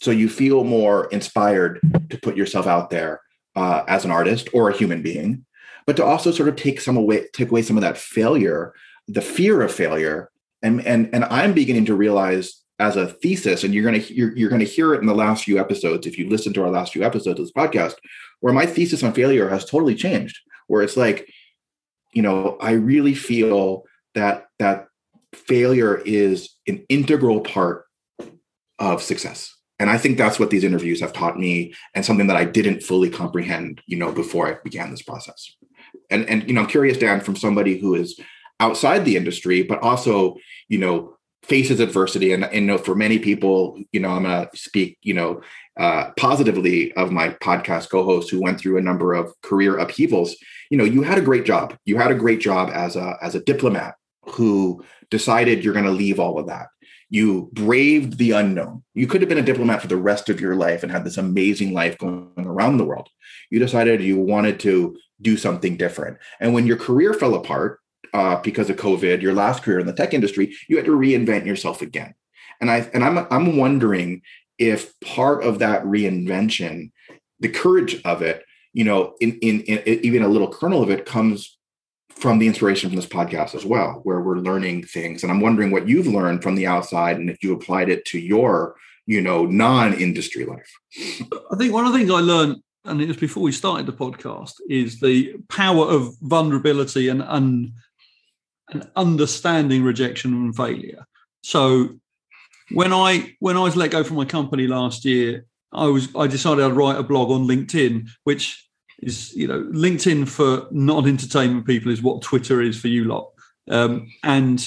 so 0.01 0.11
you 0.11 0.29
feel 0.29 0.65
more 0.65 1.07
inspired 1.07 1.81
to 2.11 2.19
put 2.19 2.37
yourself 2.37 2.67
out 2.67 2.91
there 2.91 3.21
uh, 3.57 3.83
as 3.89 4.05
an 4.05 4.11
artist 4.11 4.49
or 4.53 4.71
a 4.71 4.77
human 4.77 5.03
being 5.03 5.45
but 5.87 5.97
to 5.97 6.05
also 6.05 6.31
sort 6.31 6.49
of 6.49 6.57
take 6.57 6.81
some 6.81 6.97
away 6.97 7.27
take 7.33 7.51
away 7.51 7.63
some 7.63 7.77
of 7.77 7.83
that 7.83 7.97
failure 7.97 8.75
the 9.09 9.23
fear 9.23 9.63
of 9.63 9.73
failure. 9.73 10.31
And 10.63 10.85
and 10.85 11.09
and 11.15 11.25
i'm 11.27 11.55
beginning 11.55 11.85
to 11.85 11.95
realize 11.95 12.65
as 12.81 12.97
a 12.97 13.07
thesis 13.07 13.63
and 13.63 13.73
you're 13.73 13.85
going 13.85 14.01
to 14.01 14.13
you're, 14.13 14.37
you're 14.37 14.49
going 14.49 14.61
to 14.61 14.67
hear 14.67 14.93
it 14.93 15.01
in 15.01 15.07
the 15.07 15.15
last 15.15 15.45
few 15.45 15.59
episodes 15.59 16.07
if 16.07 16.19
you 16.19 16.29
listen 16.29 16.53
to 16.53 16.65
our 16.65 16.71
last 16.71 16.93
few 16.93 17.05
episodes 17.05 17.39
of 17.39 17.47
this 17.47 17.53
podcast 17.53 17.95
where 18.41 18.53
my 18.53 18.67
thesis 18.67 19.03
on 19.03 19.13
failure 19.13 19.49
has 19.49 19.65
totally 19.65 19.95
changed 19.95 20.39
where 20.67 20.83
it's 20.83 20.97
like 20.97 21.29
you 22.13 22.23
know 22.23 22.57
i 22.61 22.73
really 22.73 23.15
feel 23.15 23.85
that 24.15 24.47
that 24.59 24.87
failure 25.33 26.03
is 26.05 26.57
an 26.67 26.85
integral 26.89 27.41
part 27.41 27.85
of 28.81 29.03
success 29.03 29.55
and 29.79 29.91
i 29.91 29.99
think 29.99 30.17
that's 30.17 30.39
what 30.39 30.51
these 30.51 30.65
interviews 30.65 31.01
have 31.01 31.13
taught 31.13 31.39
me 31.39 31.75
and 31.95 32.05
something 32.05 32.27
that 32.27 32.37
i 32.37 32.45
didn't 32.45 32.83
fully 32.83 33.11
comprehend 33.11 33.81
you 33.87 33.97
know 33.97 34.13
before 34.13 34.49
i 34.49 34.57
began 34.65 34.91
this 34.91 35.03
process. 35.03 35.55
And 36.11 36.29
and 36.29 36.47
you 36.47 36.55
know 36.55 36.63
i'm 36.63 36.67
curious 36.67 36.99
dan 36.99 37.21
from 37.21 37.37
somebody 37.37 37.79
who 37.79 37.95
is 37.95 38.19
outside 38.61 39.05
the 39.05 39.17
industry 39.17 39.63
but 39.63 39.81
also 39.83 40.37
you 40.69 40.79
know 40.79 41.15
faces 41.45 41.81
adversity. 41.81 42.35
And, 42.35 42.45
and 42.45 42.55
you 42.55 42.61
know 42.63 42.79
for 42.79 42.95
many 42.95 43.19
people 43.19 43.79
you 43.93 44.01
know 44.01 44.11
i'm 44.11 44.25
going 44.25 44.49
to 44.49 44.57
speak 44.57 44.99
you 45.03 45.15
know 45.15 45.43
uh, 45.79 46.11
positively 46.17 46.93
of 46.95 47.13
my 47.13 47.29
podcast 47.29 47.89
co-host 47.89 48.31
who 48.31 48.43
went 48.43 48.59
through 48.59 48.79
a 48.79 48.83
number 48.83 49.15
of 49.15 49.33
career 49.43 49.79
upheavals. 49.79 50.37
You 50.71 50.79
know 50.79 50.85
you 50.85 51.03
had 51.03 51.19
a 51.19 51.23
great 51.23 51.45
job. 51.45 51.77
You 51.85 51.97
had 51.99 52.11
a 52.11 52.17
great 52.17 52.41
job 52.41 52.71
as 52.75 52.97
a 52.97 53.17
as 53.23 53.35
a 53.35 53.41
diplomat 53.41 53.95
who 54.23 54.85
decided 55.11 55.65
you're 55.65 55.73
going 55.73 55.85
to 55.85 55.91
leave 55.91 56.21
all 56.21 56.39
of 56.39 56.49
that 56.49 56.67
you 57.11 57.49
braved 57.53 58.19
the 58.19 58.33
unknown. 58.33 58.83
You 58.95 59.07
could 59.07 59.23
have 59.23 59.29
been 59.29 59.39
a 59.39 59.43
diplomat 59.43 59.81
for 59.81 59.89
the 59.89 59.97
rest 59.97 60.29
of 60.29 60.41
your 60.41 60.55
life 60.55 60.83
and 60.83 60.93
had 60.93 61.05
this 61.05 61.17
amazing 61.17 61.73
life 61.73 61.97
going 61.97 62.31
around 62.37 62.77
the 62.77 62.85
world. 62.85 63.09
You 63.51 63.59
decided 63.59 64.03
you 64.03 64.19
wanted 64.19 64.61
to 64.61 64.97
do 65.21 65.37
something 65.37 65.77
different. 65.77 66.19
And 66.41 66.53
when 66.53 66.67
your 66.67 66.77
career 66.77 67.15
fell 67.15 67.35
apart 67.35 67.81
uh, 68.13 68.41
because 68.41 68.69
of 68.71 68.77
COVID, 68.77 69.23
your 69.23 69.33
last 69.35 69.63
career 69.63 69.81
in 69.81 69.87
the 69.87 69.93
tech 69.93 70.13
industry, 70.13 70.55
you 70.69 70.77
had 70.77 70.87
to 70.87 70.97
reinvent 70.97 71.47
yourself 71.47 71.83
again. 71.83 72.15
And 72.61 72.71
I 72.71 72.89
and 72.93 73.05
I'm 73.05 73.19
I'm 73.31 73.57
wondering 73.57 74.23
if 74.59 74.99
part 75.01 75.45
of 75.45 75.61
that 75.61 75.85
reinvention, 75.85 76.91
the 77.41 77.49
courage 77.49 78.03
of 78.05 78.23
it, 78.23 78.45
you 78.73 78.85
know, 78.85 79.15
in, 79.21 79.39
in, 79.39 79.61
in 79.63 80.05
even 80.05 80.23
a 80.23 80.29
little 80.29 80.53
kernel 80.53 80.83
of 80.83 80.91
it 80.91 81.07
comes 81.07 81.58
from 82.19 82.39
the 82.39 82.47
inspiration 82.49 82.91
from 82.91 82.97
this 82.97 83.07
podcast 83.07 83.55
as 83.55 83.65
well, 83.65 84.01
where 84.03 84.21
we're 84.21 84.39
learning 84.39 84.85
things. 84.85 85.23
And 85.23 85.31
I'm 85.31 85.41
wondering 85.41 85.71
what 85.71 85.89
you've 85.89 86.09
learned 86.09 86.43
from 86.43 86.57
the 86.57 86.67
outside 86.67 87.17
and 87.17 87.31
if 87.31 87.43
you 87.43 87.53
applied 87.55 87.89
it 87.89 88.05
to 88.07 88.19
your, 88.19 88.75
you 89.07 89.21
know, 89.21 89.47
non-industry 89.47 90.45
life. 90.45 90.71
I 91.53 91.57
think 91.57 91.73
one 91.73 91.87
of 91.87 91.93
the 91.93 91.99
things 91.99 92.11
I 92.11 92.21
learned, 92.21 92.57
and 92.85 93.01
it 93.01 93.09
was 93.09 93.17
before 93.17 93.45
we 93.45 93.53
started 93.53 93.87
the 93.87 93.93
podcast, 93.93 94.55
is 94.69 95.01
the 95.01 95.37
power 95.49 95.87
of 95.87 96.17
vulnerability 96.21 97.09
and, 97.09 97.23
and, 97.23 97.73
and 98.71 98.91
understanding 98.97 99.85
rejection 99.85 100.33
and 100.35 100.57
failure. 100.57 101.07
So 101.43 102.01
when 102.73 102.93
I 102.93 103.35
when 103.39 103.57
I 103.57 103.61
was 103.61 103.77
let 103.77 103.93
go 103.93 104.05
from 104.05 104.17
my 104.17 104.25
company 104.25 104.67
last 104.67 105.05
year, 105.05 105.47
I 105.73 105.87
was 105.87 106.09
I 106.17 106.27
decided 106.27 106.65
I'd 106.65 106.73
write 106.73 106.99
a 106.99 107.03
blog 107.03 107.31
on 107.31 107.47
LinkedIn, 107.47 108.09
which 108.25 108.68
is 109.01 109.35
you 109.35 109.47
know 109.47 109.63
LinkedIn 109.65 110.29
for 110.29 110.67
non-entertainment 110.71 111.67
people 111.67 111.93
is 111.93 112.03
what 112.03 112.23
Twitter 112.23 112.61
is 112.61 112.79
for 112.79 112.89
you 112.89 113.05
lot. 113.05 113.31
Um, 113.71 114.11
and 114.23 114.67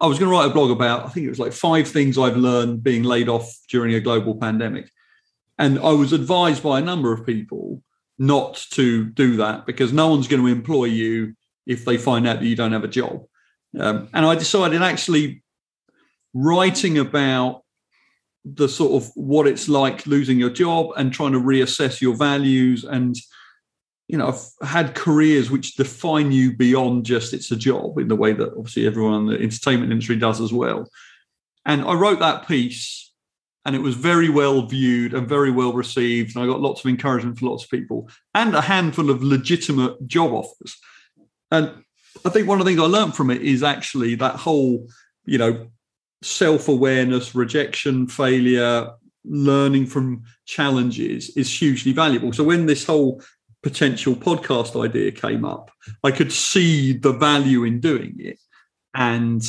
I 0.00 0.06
was 0.06 0.18
going 0.18 0.30
to 0.30 0.36
write 0.36 0.50
a 0.50 0.54
blog 0.54 0.70
about 0.70 1.06
I 1.06 1.08
think 1.08 1.26
it 1.26 1.30
was 1.30 1.38
like 1.38 1.52
five 1.52 1.88
things 1.88 2.18
I've 2.18 2.36
learned 2.36 2.82
being 2.82 3.02
laid 3.02 3.28
off 3.28 3.52
during 3.68 3.94
a 3.94 4.00
global 4.00 4.36
pandemic, 4.36 4.90
and 5.58 5.78
I 5.78 5.92
was 5.92 6.12
advised 6.12 6.62
by 6.62 6.78
a 6.78 6.84
number 6.84 7.12
of 7.12 7.26
people 7.26 7.82
not 8.18 8.66
to 8.72 9.06
do 9.06 9.36
that 9.36 9.64
because 9.66 9.92
no 9.92 10.08
one's 10.08 10.28
going 10.28 10.42
to 10.42 10.48
employ 10.48 10.86
you 10.86 11.34
if 11.66 11.84
they 11.84 11.96
find 11.96 12.26
out 12.26 12.40
that 12.40 12.46
you 12.46 12.56
don't 12.56 12.72
have 12.72 12.84
a 12.84 12.88
job. 12.88 13.24
Um, 13.78 14.08
and 14.12 14.26
I 14.26 14.34
decided 14.34 14.82
actually 14.82 15.42
writing 16.34 16.98
about 16.98 17.62
the 18.44 18.68
sort 18.68 19.02
of 19.02 19.10
what 19.14 19.46
it's 19.46 19.68
like 19.68 20.06
losing 20.06 20.38
your 20.38 20.50
job 20.50 20.90
and 20.96 21.12
trying 21.12 21.32
to 21.32 21.40
reassess 21.40 22.00
your 22.00 22.16
values 22.16 22.84
and 22.84 23.16
you 24.06 24.16
know 24.16 24.28
i've 24.28 24.68
had 24.68 24.94
careers 24.94 25.50
which 25.50 25.74
define 25.74 26.32
you 26.32 26.56
beyond 26.56 27.04
just 27.04 27.34
it's 27.34 27.50
a 27.50 27.56
job 27.56 27.98
in 27.98 28.08
the 28.08 28.16
way 28.16 28.32
that 28.32 28.50
obviously 28.56 28.86
everyone 28.86 29.22
in 29.22 29.26
the 29.26 29.42
entertainment 29.42 29.92
industry 29.92 30.16
does 30.16 30.40
as 30.40 30.52
well. 30.52 30.88
And 31.66 31.82
i 31.82 31.92
wrote 31.94 32.20
that 32.20 32.46
piece 32.48 33.12
and 33.64 33.76
it 33.76 33.82
was 33.82 33.96
very 33.96 34.30
well 34.30 34.66
viewed 34.66 35.12
and 35.12 35.28
very 35.28 35.50
well 35.50 35.72
received 35.72 36.34
and 36.34 36.42
i 36.42 36.46
got 36.46 36.60
lots 36.60 36.80
of 36.80 36.88
encouragement 36.88 37.38
from 37.38 37.48
lots 37.48 37.64
of 37.64 37.70
people 37.70 38.08
and 38.34 38.54
a 38.54 38.62
handful 38.62 39.10
of 39.10 39.22
legitimate 39.22 40.06
job 40.06 40.32
offers. 40.32 40.76
And 41.50 41.84
i 42.24 42.30
think 42.30 42.48
one 42.48 42.60
of 42.60 42.64
the 42.64 42.70
things 42.70 42.80
i 42.80 42.86
learned 42.86 43.14
from 43.14 43.30
it 43.30 43.42
is 43.42 43.62
actually 43.62 44.14
that 44.14 44.36
whole 44.36 44.88
you 45.26 45.38
know 45.38 45.68
self 46.22 46.68
awareness, 46.68 47.34
rejection, 47.34 48.06
failure, 48.06 48.90
learning 49.24 49.86
from 49.86 50.24
challenges 50.46 51.36
is 51.36 51.60
hugely 51.60 51.92
valuable. 51.92 52.32
So 52.32 52.44
when 52.44 52.66
this 52.66 52.86
whole 52.86 53.22
potential 53.62 54.14
podcast 54.14 54.82
idea 54.82 55.12
came 55.12 55.44
up, 55.44 55.70
I 56.02 56.10
could 56.10 56.32
see 56.32 56.92
the 56.92 57.12
value 57.12 57.64
in 57.64 57.80
doing 57.80 58.16
it. 58.18 58.38
And 58.94 59.42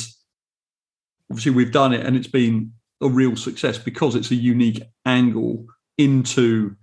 obviously, 1.30 1.52
we've 1.52 1.72
done 1.72 1.92
it 1.92 2.04
and 2.04 2.16
it's 2.16 2.28
been 2.28 2.72
a 3.00 3.08
real 3.08 3.36
success 3.36 3.78
because 3.78 4.14
it's 4.14 4.30
a 4.30 4.36
unique 4.36 4.82
angle 5.06 5.66
into 5.96 6.76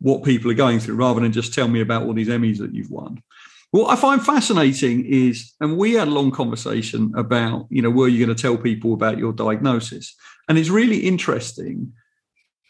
what 0.00 0.22
people 0.22 0.50
are 0.50 0.54
going 0.54 0.78
through 0.80 0.96
rather 0.96 1.20
than 1.20 1.32
just 1.32 1.54
tell 1.54 1.68
me 1.68 1.80
about 1.80 2.02
all 2.02 2.12
these 2.12 2.28
Emmys 2.28 2.58
that 2.58 2.74
you've 2.74 2.90
won. 2.90 3.22
What 3.74 3.90
I 3.90 3.96
find 3.96 4.24
fascinating 4.24 5.04
is, 5.04 5.52
and 5.58 5.76
we 5.76 5.94
had 5.94 6.06
a 6.06 6.12
long 6.12 6.30
conversation 6.30 7.12
about, 7.16 7.66
you 7.70 7.82
know, 7.82 7.90
were 7.90 8.06
you 8.06 8.24
going 8.24 8.36
to 8.36 8.40
tell 8.40 8.56
people 8.56 8.94
about 8.94 9.18
your 9.18 9.32
diagnosis? 9.32 10.14
And 10.48 10.56
it's 10.56 10.68
really 10.68 10.98
interesting. 10.98 11.92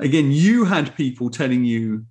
Again, 0.01 0.33
you 0.33 0.65
had 0.65 0.97
people 0.97 1.29
telling 1.29 1.63
you 1.63 2.07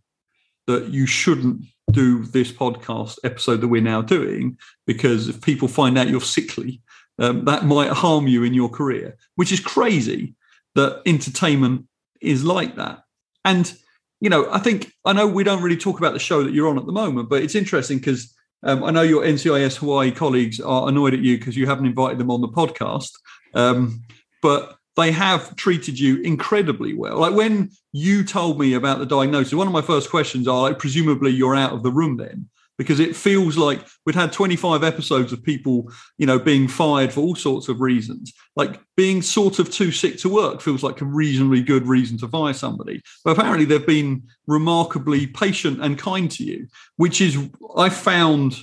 that 0.68 0.90
you 0.90 1.08
shouldn't 1.08 1.64
do 1.90 2.24
this 2.26 2.52
podcast 2.52 3.18
episode 3.24 3.62
that 3.62 3.68
we're 3.68 3.82
now 3.82 4.04
doing 4.04 4.60
because 4.86 5.28
if 5.28 5.42
people 5.42 5.68
find 5.68 5.98
out 5.98 6.08
you're 6.10 6.22
sickly, 6.22 6.80
um, 7.18 7.46
that 7.46 7.66
might 7.66 7.90
harm 7.90 8.28
you 8.28 8.44
in 8.44 8.54
your 8.54 8.70
career, 8.70 9.18
which 9.38 9.52
is 9.52 9.60
crazy 9.60 10.36
that 10.76 11.02
entertainment 11.08 11.88
is 12.22 12.44
like 12.44 12.76
that. 12.76 13.06
And 13.44 13.74
you 14.22 14.30
know, 14.30 14.48
I 14.52 14.60
think 14.60 14.94
I 15.04 15.14
know 15.14 15.26
we 15.26 15.44
don't 15.44 15.64
really 15.64 15.78
talk 15.78 15.98
about 15.98 16.14
the 16.14 16.20
show 16.20 16.44
that 16.44 16.54
you're 16.54 16.70
on 16.70 16.78
at 16.78 16.86
the 16.86 16.92
moment, 16.92 17.28
but 17.28 17.42
it's 17.42 17.56
interesting 17.56 17.98
because 17.98 18.32
um, 18.64 18.84
I 18.84 18.92
know 18.92 19.02
your 19.02 19.24
NCIS 19.24 19.78
Hawaii 19.78 20.12
colleagues 20.12 20.60
are 20.60 20.88
annoyed 20.88 21.14
at 21.14 21.20
you 21.20 21.38
because 21.38 21.58
you 21.58 21.66
haven't 21.66 21.86
invited 21.86 22.18
them 22.18 22.32
on 22.32 22.42
the 22.42 22.48
podcast. 22.48 23.12
Um, 23.54 24.04
but 24.42 24.78
they 24.96 25.12
have 25.12 25.56
treated 25.56 26.00
you 26.00 26.22
incredibly 26.22 26.94
well. 26.94 27.18
Like 27.18 27.34
when 27.34 27.72
you 27.92 28.24
told 28.24 28.60
me 28.60 28.74
about 28.74 29.00
the 29.00 29.06
diagnosis, 29.06 29.54
one 29.54 29.68
of 29.68 29.74
my 29.74 29.82
first 29.82 30.10
questions 30.10 30.48
are 30.48 30.62
like, 30.62 30.80
presumably 30.80 31.32
you're 31.32 31.56
out 31.56 31.74
of 31.74 31.84
the 31.84 31.92
room 31.92 32.18
then 32.18 32.48
because 32.78 33.00
it 33.00 33.16
feels 33.16 33.58
like 33.58 33.86
we'd 34.06 34.16
had 34.16 34.32
25 34.32 34.84
episodes 34.84 35.32
of 35.32 35.44
people, 35.44 35.92
you 36.18 36.26
know, 36.26 36.40
being 36.40 36.68
fired 36.68 37.14
for 37.14 37.22
all 37.22 37.36
sorts 37.36 37.70
of 37.70 37.82
reasons. 37.82 38.34
Like 38.56 38.80
being 38.98 39.22
sort 39.22 39.60
of 39.60 39.72
too 39.72 39.92
sick 39.92 40.18
to 40.20 40.30
work 40.30 40.62
feels 40.62 40.84
like 40.84 41.02
a 41.02 41.06
reasonably 41.06 41.62
good 41.62 41.88
reason 41.88 42.18
to 42.20 42.28
fire 42.28 42.54
somebody. 42.54 43.02
But 43.24 43.38
apparently 43.38 43.66
they've 43.66 43.86
been 43.86 44.24
remarkably 44.48 45.28
patient 45.28 45.84
and 45.84 45.98
kind 45.98 46.30
to 46.32 46.44
you, 46.44 46.68
which 46.98 47.22
is 47.22 47.38
I 47.76 47.90
found 47.90 48.60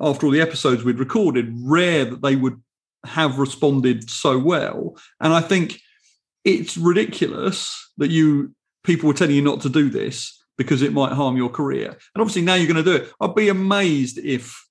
after 0.00 0.26
all 0.26 0.32
the 0.32 0.40
episodes 0.40 0.84
we'd 0.84 0.98
recorded 0.98 1.52
rare 1.62 2.04
that 2.04 2.22
they 2.22 2.36
would 2.36 2.60
have 3.04 3.38
responded 3.38 4.08
so 4.10 4.38
well. 4.38 4.96
And 5.20 5.32
I 5.32 5.40
think 5.40 5.80
it's 6.44 6.76
ridiculous 6.76 7.90
that 7.98 8.10
you 8.10 8.54
people 8.84 9.06
were 9.06 9.14
telling 9.14 9.34
you 9.34 9.42
not 9.42 9.60
to 9.60 9.68
do 9.68 9.88
this 9.88 10.41
because 10.62 10.82
it 10.82 10.92
might 10.92 11.12
harm 11.12 11.36
your 11.36 11.48
career. 11.48 11.88
And 11.88 12.20
obviously 12.20 12.42
now 12.42 12.54
you're 12.54 12.72
going 12.72 12.84
to 12.84 12.90
do 12.90 13.02
it. 13.02 13.12
I'd 13.20 13.34
be 13.34 13.48
amazed 13.48 14.18
if, 14.18 14.66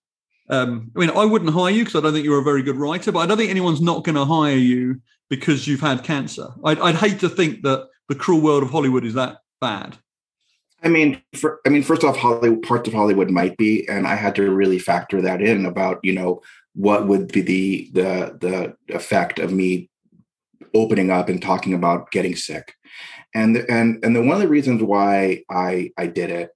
um, 0.50 0.92
I 0.96 1.00
mean, 1.00 1.10
I 1.12 1.26
wouldn't 1.26 1.54
hire 1.54 1.72
you 1.72 1.84
because 1.84 2.00
I 2.00 2.04
don't 2.04 2.14
think 2.14 2.26
you're 2.26 2.40
a 2.40 2.44
very 2.44 2.64
good 2.64 2.78
writer, 2.78 3.12
but 3.12 3.20
I 3.20 3.26
don't 3.26 3.38
think 3.38 3.52
anyone's 3.52 3.82
not 3.82 4.04
going 4.04 4.16
to 4.16 4.26
hire 4.26 4.56
you 4.56 5.02
because 5.30 5.68
you've 5.68 5.82
had 5.82 6.04
cancer. 6.04 6.48
I'd, 6.64 6.80
I'd 6.80 6.96
hate 6.96 7.20
to 7.22 7.30
think 7.30 7.64
that 7.64 7.88
the 8.10 8.16
cruel 8.16 8.42
world 8.42 8.64
of 8.64 8.70
Hollywood 8.72 9.06
is 9.06 9.14
that 9.14 9.38
bad. 9.60 9.98
I 10.84 10.90
mean, 10.90 11.22
for, 11.36 11.60
I 11.66 11.70
mean, 11.70 11.84
first 11.84 12.04
off, 12.04 12.18
Hollywood 12.18 12.64
parts 12.64 12.88
of 12.88 12.94
Hollywood 12.94 13.30
might 13.30 13.56
be, 13.58 13.88
and 13.88 14.08
I 14.08 14.16
had 14.16 14.36
to 14.36 14.50
really 14.50 14.80
factor 14.80 15.22
that 15.22 15.42
in 15.42 15.66
about 15.66 16.00
you 16.04 16.14
know 16.14 16.42
what 16.74 17.08
would 17.08 17.32
be 17.32 17.42
the 17.42 17.90
the 17.92 18.38
the 18.40 18.96
effect 18.96 19.40
of 19.40 19.54
me 19.54 19.90
opening 20.74 21.12
up 21.12 21.30
and 21.30 21.42
talking 21.42 21.74
about 21.74 22.12
getting 22.12 22.36
sick 22.36 22.76
and 23.34 23.58
and 23.58 24.04
and 24.04 24.16
then 24.16 24.28
one 24.28 24.36
of 24.36 24.42
the 24.42 24.48
reasons 24.48 24.84
why 24.84 25.44
I 25.50 25.92
I 25.98 26.08
did 26.08 26.30
it, 26.30 26.52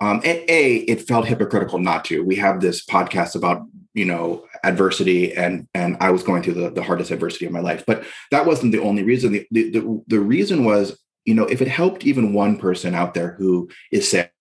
um, 0.00 0.20
a, 0.24 0.76
it 0.76 1.06
felt 1.06 1.26
hypocritical 1.26 1.78
not 1.78 2.04
to. 2.06 2.24
We 2.24 2.36
have 2.36 2.60
this 2.60 2.84
podcast 2.84 3.34
about 3.34 3.62
you 3.94 4.04
know 4.04 4.46
adversity, 4.64 5.34
and 5.34 5.66
and 5.74 5.96
I 6.00 6.10
was 6.10 6.22
going 6.22 6.42
through 6.42 6.54
the, 6.54 6.70
the 6.70 6.82
hardest 6.82 7.10
adversity 7.10 7.46
of 7.46 7.52
my 7.52 7.60
life, 7.60 7.84
but 7.86 8.04
that 8.30 8.46
wasn't 8.46 8.72
the 8.72 8.82
only 8.82 9.02
reason. 9.02 9.32
The, 9.32 9.46
the 9.50 9.70
the 9.70 10.02
the 10.08 10.20
reason 10.20 10.64
was 10.64 10.98
you 11.24 11.34
know 11.34 11.44
if 11.44 11.60
it 11.62 11.68
helped 11.68 12.04
even 12.04 12.32
one 12.32 12.58
person 12.58 12.94
out 12.94 13.14
there 13.14 13.34
who 13.38 13.68
is 13.92 14.08
sick 14.08 14.32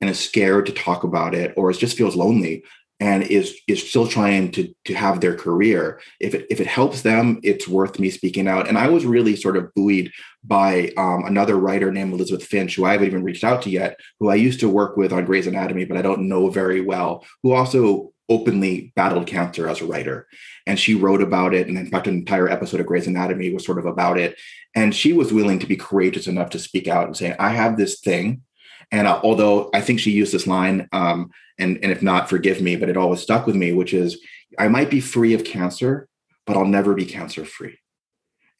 and 0.00 0.10
is 0.10 0.18
scared 0.18 0.66
to 0.66 0.72
talk 0.72 1.04
about 1.04 1.34
it 1.34 1.52
or 1.56 1.72
just 1.72 1.96
feels 1.96 2.16
lonely 2.16 2.64
and 3.00 3.22
is 3.22 3.58
is 3.66 3.88
still 3.88 4.06
trying 4.06 4.52
to 4.52 4.72
to 4.84 4.94
have 4.94 5.20
their 5.20 5.34
career. 5.34 6.00
If 6.20 6.34
it 6.34 6.46
if 6.50 6.60
it 6.60 6.66
helps 6.66 7.02
them 7.02 7.40
it's 7.42 7.66
worth 7.66 7.98
me 7.98 8.10
speaking 8.10 8.46
out. 8.46 8.68
And 8.68 8.78
i 8.78 8.88
was 8.88 9.04
really 9.06 9.36
sort 9.36 9.56
of 9.56 9.74
buoyed 9.74 10.12
by 10.44 10.92
um, 10.96 11.24
another 11.24 11.56
writer 11.56 11.90
named 11.90 12.12
elizabeth 12.12 12.46
finch 12.46 12.76
who 12.76 12.84
i 12.84 12.92
haven't 12.92 13.08
even 13.08 13.24
reached 13.24 13.44
out 13.44 13.62
to 13.62 13.70
yet 13.70 13.98
who 14.18 14.28
i 14.28 14.34
used 14.34 14.60
to 14.60 14.68
work 14.68 14.96
with 14.96 15.12
on 15.12 15.26
grey's 15.26 15.46
anatomy 15.46 15.84
but 15.84 15.98
i 15.98 16.02
don't 16.02 16.28
know 16.28 16.48
very 16.48 16.80
well 16.80 17.26
who 17.42 17.52
also 17.52 18.12
openly 18.30 18.92
battled 18.94 19.26
cancer 19.26 19.68
as 19.68 19.80
a 19.80 19.84
writer. 19.84 20.28
And 20.64 20.78
she 20.78 20.94
wrote 20.94 21.20
about 21.20 21.52
it 21.52 21.66
and 21.66 21.76
in 21.76 21.90
fact 21.90 22.06
an 22.06 22.14
entire 22.14 22.48
episode 22.48 22.80
of 22.80 22.86
grey's 22.86 23.08
anatomy 23.08 23.52
was 23.52 23.66
sort 23.66 23.78
of 23.78 23.86
about 23.86 24.18
it. 24.18 24.38
And 24.74 24.94
she 24.94 25.12
was 25.12 25.32
willing 25.32 25.58
to 25.58 25.66
be 25.66 25.76
courageous 25.76 26.28
enough 26.28 26.50
to 26.50 26.58
speak 26.58 26.86
out 26.86 27.06
and 27.06 27.16
say 27.16 27.34
i 27.38 27.50
have 27.50 27.76
this 27.76 28.00
thing 28.00 28.42
and 28.92 29.06
uh, 29.06 29.20
although 29.22 29.70
I 29.72 29.80
think 29.80 30.00
she 30.00 30.10
used 30.10 30.32
this 30.32 30.46
line, 30.46 30.88
um, 30.92 31.30
and, 31.60 31.78
and 31.82 31.92
if 31.92 32.02
not, 32.02 32.28
forgive 32.28 32.60
me, 32.60 32.76
but 32.76 32.88
it 32.88 32.96
always 32.96 33.20
stuck 33.20 33.46
with 33.46 33.56
me, 33.56 33.72
which 33.72 33.92
is, 33.92 34.18
I 34.58 34.68
might 34.68 34.90
be 34.90 35.00
free 35.00 35.34
of 35.34 35.44
cancer, 35.44 36.08
but 36.46 36.56
I'll 36.56 36.64
never 36.64 36.94
be 36.94 37.04
cancer 37.04 37.44
free. 37.44 37.78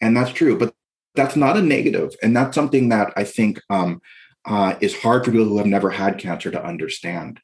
And 0.01 0.17
that's 0.17 0.33
true, 0.33 0.59
but 0.59 0.75
that's 1.15 1.37
not 1.37 1.57
a 1.57 1.63
negative, 1.63 2.15
And 2.23 2.37
that's 2.37 2.55
something 2.55 2.89
that 2.91 3.13
I 3.17 3.25
think 3.25 3.61
um, 3.69 4.01
uh, 4.45 4.77
is 4.81 4.97
hard 4.97 5.25
for 5.25 5.33
people 5.33 5.47
who 5.47 5.59
have 5.59 5.67
never 5.67 5.91
had 5.91 6.19
cancer 6.19 6.51
to 6.51 6.65
understand. 6.65 7.41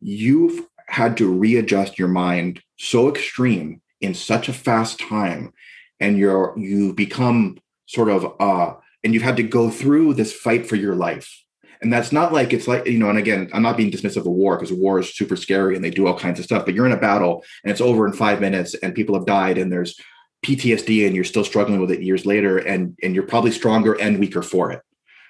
You've 0.00 0.66
had 0.86 1.16
to 1.18 1.30
readjust 1.30 1.98
your 1.98 2.08
mind 2.08 2.62
so 2.78 3.08
extreme 3.08 3.82
in 4.00 4.14
such 4.14 4.48
a 4.48 4.52
fast 4.52 4.98
time, 4.98 5.52
and 6.00 6.18
you're 6.18 6.54
you 6.56 6.94
become 6.94 7.58
sort 7.86 8.08
of 8.08 8.34
uh, 8.40 8.74
and 9.04 9.14
you've 9.14 9.22
had 9.22 9.36
to 9.36 9.42
go 9.42 9.70
through 9.70 10.14
this 10.14 10.32
fight 10.32 10.66
for 10.66 10.76
your 10.76 10.94
life 10.94 11.44
and 11.82 11.92
that's 11.92 12.12
not 12.12 12.32
like 12.32 12.52
it's 12.52 12.68
like, 12.68 12.86
you 12.86 12.98
know, 12.98 13.08
and 13.08 13.18
again, 13.18 13.48
I'm 13.52 13.62
not 13.62 13.76
being 13.76 13.90
dismissive 13.90 14.18
of 14.18 14.26
war 14.26 14.56
because 14.56 14.72
war 14.72 14.98
is 14.98 15.14
super 15.14 15.36
scary 15.36 15.74
and 15.74 15.84
they 15.84 15.90
do 15.90 16.06
all 16.06 16.18
kinds 16.18 16.38
of 16.38 16.44
stuff, 16.44 16.64
but 16.64 16.74
you're 16.74 16.86
in 16.86 16.92
a 16.92 16.96
battle 16.96 17.44
and 17.64 17.70
it's 17.70 17.80
over 17.80 18.06
in 18.06 18.12
five 18.12 18.40
minutes 18.40 18.74
and 18.74 18.94
people 18.94 19.14
have 19.14 19.26
died 19.26 19.56
and 19.56 19.72
there's 19.72 19.98
PTSD 20.44 21.06
and 21.06 21.14
you're 21.14 21.24
still 21.24 21.44
struggling 21.44 21.80
with 21.80 21.90
it 21.90 22.02
years 22.02 22.26
later 22.26 22.58
and, 22.58 22.96
and 23.02 23.14
you're 23.14 23.26
probably 23.26 23.50
stronger 23.50 23.94
and 23.94 24.18
weaker 24.18 24.42
for 24.42 24.70
it. 24.70 24.82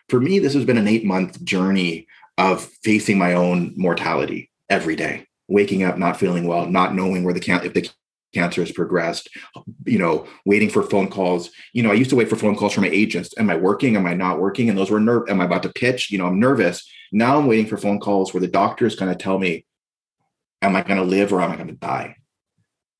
For 0.09 0.21
me, 0.21 0.41
this 0.41 0.55
has 0.55 0.65
been 0.65 0.79
an 0.79 0.89
eight 0.89 1.05
month 1.05 1.43
journey 1.45 2.09
of 2.37 2.65
facing 2.83 3.17
my 3.17 3.35
own 3.35 3.73
mortality 3.77 4.51
every 4.69 4.97
day, 4.97 5.27
waking 5.47 5.85
up, 5.85 5.99
not 5.99 6.19
feeling 6.19 6.47
well, 6.47 6.67
not 6.67 6.95
knowing 6.95 7.23
where 7.23 7.35
the 7.35 7.41
can 7.41 7.65
if 7.65 7.75
the 7.75 7.89
cancer 8.33 8.61
has 8.61 8.73
progressed 8.73 9.29
you 9.85 9.99
know 9.99 10.27
waiting 10.45 10.71
for 10.71 10.83
phone 10.83 11.09
calls. 11.09 11.51
You 11.73 11.83
know 11.83 11.91
i 11.91 11.95
used 11.95 12.11
to 12.11 12.17
wait 12.17 12.29
for 12.29 12.37
phone 12.37 12.57
calls 12.57 12.73
from 12.73 12.85
my 12.85 12.91
agents. 12.91 13.35
Am 13.39 13.51
i 13.51 13.57
working? 13.57 13.97
Am 13.97 14.07
i 14.07 14.15
not 14.15 14.41
working? 14.41 14.69
And 14.69 14.79
those 14.79 14.91
were 14.91 15.01
nerve 15.01 15.29
am 15.29 15.41
i 15.41 15.45
about 15.45 15.63
to 15.65 15.73
pitch? 15.73 16.11
You 16.11 16.19
know 16.19 16.27
i'm 16.27 16.41
nervous. 16.41 16.89
Now 17.13 17.39
i'm 17.39 17.47
waiting 17.47 17.67
for 17.67 17.77
phone 17.77 18.01
calls 18.01 18.33
where 18.33 18.41
the 18.41 18.49
doctor 18.49 18.87
is 18.87 18.97
going 18.97 19.13
to 19.13 19.23
tell 19.23 19.39
me 19.39 19.65
am 20.63 20.77
i 20.77 20.83
going 20.83 20.99
to 20.99 21.05
live 21.05 21.33
or 21.33 21.41
am 21.41 21.53
i 21.53 21.57
going 21.57 21.69
to 21.69 21.75
die? 21.75 22.17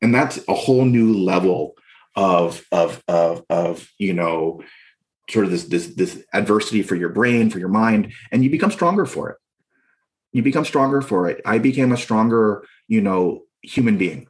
And 0.03 0.15
that's 0.15 0.39
a 0.49 0.55
whole 0.55 0.85
new 0.85 1.15
level 1.15 1.75
of 2.17 2.65
of 2.73 3.03
of 3.07 3.45
of 3.49 3.89
you 3.99 4.13
know 4.13 4.63
sort 5.29 5.45
of 5.45 5.51
this 5.51 5.65
this 5.65 5.87
this 5.95 6.25
adversity 6.33 6.83
for 6.83 6.97
your 6.97 7.11
brain 7.11 7.51
for 7.51 7.59
your 7.59 7.69
mind 7.69 8.13
and 8.33 8.43
you 8.43 8.51
become 8.51 8.71
stronger 8.71 9.07
for 9.07 9.31
it. 9.31 9.37
You 10.33 10.43
become 10.43 10.65
stronger 10.65 11.03
for 11.03 11.29
it. 11.29 11.41
I 11.45 11.59
became 11.59 11.93
a 11.93 11.97
stronger 11.97 12.65
you 12.89 13.01
know 13.01 13.43
human 13.63 13.99
being 13.99 14.27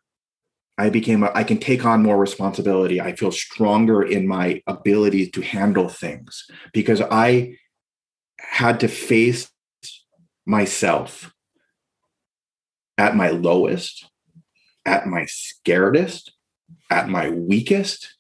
I 0.81 0.89
became, 0.89 1.23
a, 1.23 1.31
I 1.35 1.45
can 1.45 1.59
take 1.59 1.85
on 1.85 2.03
more 2.03 2.17
responsibility. 2.17 3.03
I 3.03 3.15
feel 3.15 3.31
stronger 3.31 4.03
in 4.03 4.27
my 4.27 4.63
ability 4.67 5.29
to 5.33 5.43
handle 5.43 5.91
things 5.91 6.47
because 6.73 7.03
I 7.03 7.57
had 8.39 8.81
to 8.81 8.89
face 8.89 9.51
myself 10.47 11.35
at 12.97 13.15
my 13.15 13.29
lowest, 13.29 14.09
at 14.87 15.07
my 15.07 15.27
scaredest, 15.27 16.31
at 16.89 17.11
my 17.11 17.29
weakest. 17.29 18.17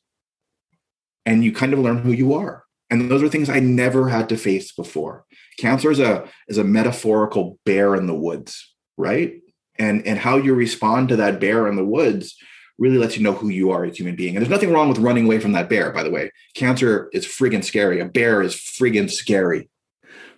And 1.24 1.42
you 1.42 1.52
kind 1.52 1.72
of 1.72 1.78
learn 1.78 2.02
who 2.02 2.12
you 2.12 2.34
are. 2.34 2.64
And 2.90 3.10
those 3.10 3.22
are 3.22 3.30
things 3.30 3.48
I 3.48 3.60
never 3.60 4.10
had 4.10 4.28
to 4.28 4.36
face 4.36 4.70
before. 4.72 5.24
Cancer 5.58 5.90
is 5.90 6.00
a 6.00 6.28
is 6.46 6.58
a 6.58 6.64
metaphorical 6.64 7.58
bear 7.64 7.94
in 7.94 8.06
the 8.06 8.14
woods, 8.14 8.74
right? 8.98 9.39
And 9.80 10.06
and 10.06 10.18
how 10.18 10.36
you 10.36 10.54
respond 10.54 11.08
to 11.08 11.16
that 11.16 11.40
bear 11.40 11.66
in 11.66 11.74
the 11.74 11.84
woods 11.84 12.36
really 12.78 12.98
lets 12.98 13.16
you 13.16 13.22
know 13.22 13.32
who 13.32 13.48
you 13.48 13.70
are 13.70 13.84
as 13.84 13.92
a 13.92 13.96
human 13.96 14.16
being. 14.16 14.34
And 14.34 14.42
there's 14.42 14.50
nothing 14.50 14.72
wrong 14.72 14.88
with 14.88 14.98
running 14.98 15.26
away 15.26 15.38
from 15.38 15.52
that 15.52 15.68
bear, 15.68 15.92
by 15.92 16.02
the 16.02 16.10
way. 16.10 16.30
Cancer 16.54 17.10
is 17.12 17.26
friggin' 17.26 17.62
scary. 17.62 18.00
A 18.00 18.06
bear 18.06 18.42
is 18.42 18.54
friggin' 18.54 19.10
scary. 19.10 19.68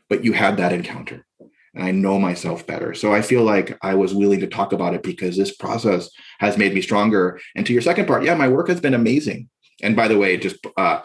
But 0.09 0.24
you 0.24 0.33
had 0.33 0.57
that 0.57 0.72
encounter. 0.72 1.24
And 1.74 1.85
I 1.85 1.92
know 1.92 2.18
myself 2.18 2.66
better. 2.66 2.94
So 2.94 3.14
I 3.14 3.22
feel 3.22 3.44
like 3.44 3.78
I 3.83 3.94
was 3.94 4.12
willing 4.12 4.40
to 4.40 4.46
talk 4.46 4.72
about 4.72 4.94
it 4.94 5.02
because 5.02 5.37
this 5.37 5.55
process 5.55 6.11
has 6.40 6.59
made 6.59 6.74
me 6.74 6.83
stronger. 6.83 7.40
And 7.55 7.64
to 7.66 7.72
your 7.72 7.81
second 7.81 8.07
part, 8.07 8.24
yeah, 8.24 8.35
my 8.35 8.48
work 8.48 8.68
has 8.68 8.81
been 8.81 8.94
amazing. 8.94 9.48
And 9.83 9.96
by 9.96 10.09
the 10.09 10.18
way, 10.18 10.37
just 10.37 10.57
uh, 10.76 11.00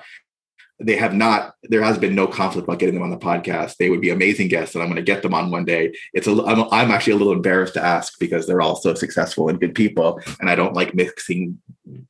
they 0.80 0.96
have 0.96 1.14
not 1.14 1.56
there 1.64 1.82
has 1.82 1.98
been 1.98 2.14
no 2.14 2.28
conflict 2.28 2.68
about 2.68 2.80
getting 2.80 2.94
them 2.94 3.04
on 3.04 3.10
the 3.10 3.18
podcast. 3.18 3.78
They 3.78 3.90
would 3.90 4.02
be 4.02 4.12
amazing 4.12 4.48
guests 4.48 4.76
and 4.76 4.84
i'm 4.84 4.90
going 4.90 4.98
to 4.98 5.12
get 5.12 5.24
them 5.24 5.34
on 5.34 5.50
one 5.50 5.66
day. 5.66 5.94
It's 6.14 6.28
a 6.28 6.32
I'm, 6.32 6.68
I'm 6.72 6.92
actually 6.92 7.14
a 7.14 7.18
little 7.18 7.34
embarrassed 7.34 7.74
to 7.76 7.84
ask 7.84 8.20
because 8.20 8.46
they're 8.46 8.62
all 8.62 8.76
so 8.76 8.94
successful 8.94 9.50
and 9.50 9.60
good 9.60 9.76
people 9.76 10.22
and 10.40 10.50
i 10.50 10.56
don't 10.56 10.76
like 10.76 10.94
mixing 10.94 11.60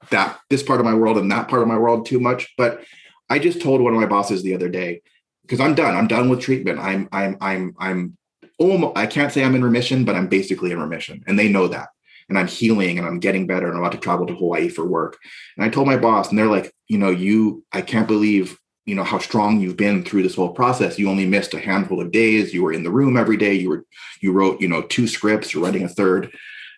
that 0.10 0.40
this 0.50 0.64
part 0.64 0.80
of 0.80 0.86
my 0.86 0.94
world 0.94 1.18
and 1.18 1.32
that 1.32 1.48
part 1.48 1.62
of 1.62 1.68
my 1.68 1.78
world 1.78 2.06
too 2.06 2.20
much. 2.20 2.54
But 2.58 2.84
i 3.30 3.40
just 3.40 3.62
told 3.62 3.82
one 3.82 3.94
of 3.94 4.00
my 4.00 4.08
bosses 4.08 4.44
the 4.44 4.56
other 4.56 4.70
day 4.70 5.02
because 5.44 5.60
i'm 5.60 5.76
done. 5.76 5.96
I'm 5.96 6.08
done 6.08 6.30
with 6.30 6.42
treatment. 6.42 6.80
I'm 6.80 7.08
i'm 7.12 7.38
i'm 7.40 7.76
i'm 7.80 8.18
almost 8.60 8.98
i 8.98 9.06
can't 9.06 9.32
say 9.32 9.44
i'm 9.44 9.54
in 9.54 9.64
remission 9.64 10.04
but 10.04 10.16
i'm 10.16 10.28
basically 10.28 10.72
in 10.72 10.80
remission 10.80 11.24
and 11.28 11.38
they 11.38 11.48
know 11.48 11.68
that 11.68 11.90
and 12.30 12.38
I'm 12.38 12.48
healing 12.48 12.98
and 12.98 13.08
I'm 13.08 13.20
getting 13.20 13.48
better 13.48 13.68
and 13.68 13.78
I'm 13.78 13.84
about 13.84 13.94
to 13.94 14.00
travel 14.00 14.26
to 14.28 14.36
Hawaii 14.36 14.70
for 14.70 14.86
work. 14.86 15.18
And 15.56 15.66
I 15.66 15.70
told 15.70 15.88
my 15.88 15.98
boss, 15.98 16.30
and 16.30 16.38
they're 16.38 16.48
like, 16.48 16.74
you 16.88 16.98
know, 16.98 17.10
you, 17.10 17.64
I 17.72 17.82
can't 17.82 18.08
believe, 18.08 18.58
you 18.86 18.96
know, 18.96 19.04
how 19.04 19.20
strong 19.20 19.60
you've 19.60 19.78
been 19.78 20.04
through 20.04 20.24
this 20.24 20.36
whole 20.36 20.54
process. 20.54 20.98
You 20.98 21.10
only 21.10 21.26
missed 21.26 21.54
a 21.54 21.60
handful 21.60 22.02
of 22.02 22.12
days. 22.12 22.54
You 22.54 22.64
were 22.64 22.74
in 22.74 22.84
the 22.84 22.92
room 22.92 23.18
every 23.18 23.38
day. 23.38 23.54
You 23.54 23.70
were, 23.70 23.86
you 24.22 24.32
wrote, 24.32 24.62
you 24.62 24.68
know, 24.68 24.82
two 24.82 25.08
scripts, 25.08 25.54
you're 25.54 25.64
writing 25.64 25.84
a 25.84 25.90
third. 25.90 26.32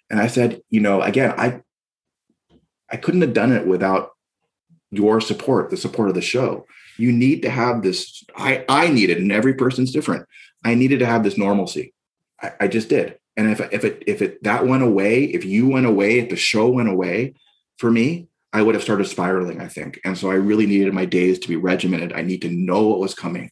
And 0.10 0.20
I 0.20 0.28
said, 0.28 0.62
you 0.70 0.80
know, 0.80 1.02
again, 1.02 1.34
I, 1.38 1.62
I 2.92 2.98
couldn't 2.98 3.22
have 3.22 3.34
done 3.34 3.52
it 3.52 3.68
without 3.68 4.12
your 4.92 5.22
support, 5.22 5.70
the 5.70 5.78
support 5.78 6.10
of 6.10 6.16
the 6.16 6.22
show. 6.22 6.66
You 6.98 7.12
need 7.12 7.44
to 7.44 7.50
have 7.50 7.82
this. 7.82 8.24
I 8.36 8.66
I 8.68 8.90
needed, 8.90 9.20
and 9.20 9.32
every 9.32 9.54
person's 9.54 9.92
different. 9.92 10.26
I 10.66 10.76
needed 10.76 11.00
to 11.00 11.06
have 11.06 11.24
this 11.24 11.38
normalcy. 11.38 11.94
I, 12.42 12.52
I 12.62 12.68
just 12.68 12.90
did. 12.90 13.18
And 13.39 13.49
if 13.49 13.62
if 13.71 13.86
it 13.86 14.04
if 14.06 14.21
it 14.21 14.43
that 14.43 14.67
went 14.67 14.84
away, 14.84 15.23
if 15.23 15.45
you 15.45 15.69
went 15.69 15.86
away, 15.86 16.19
if 16.19 16.30
the 16.30 16.36
show 16.36 16.67
went 16.67 16.89
away, 16.89 17.36
for 17.78 17.89
me, 17.89 18.28
I 18.52 18.62
would 18.62 18.75
have 18.75 18.84
started 18.84 19.06
spiraling. 19.08 19.62
I 19.62 19.69
think, 19.69 19.97
and 20.04 20.17
so 20.17 20.30
I 20.30 20.34
really 20.34 20.65
needed 20.65 20.93
my 20.93 21.06
days 21.06 21.39
to 21.39 21.47
be 21.47 21.56
regimented. 21.56 22.12
I 22.12 22.21
need 22.21 22.41
to 22.41 22.49
know 22.49 22.89
what 22.89 22.99
was 22.99 23.15
coming. 23.15 23.49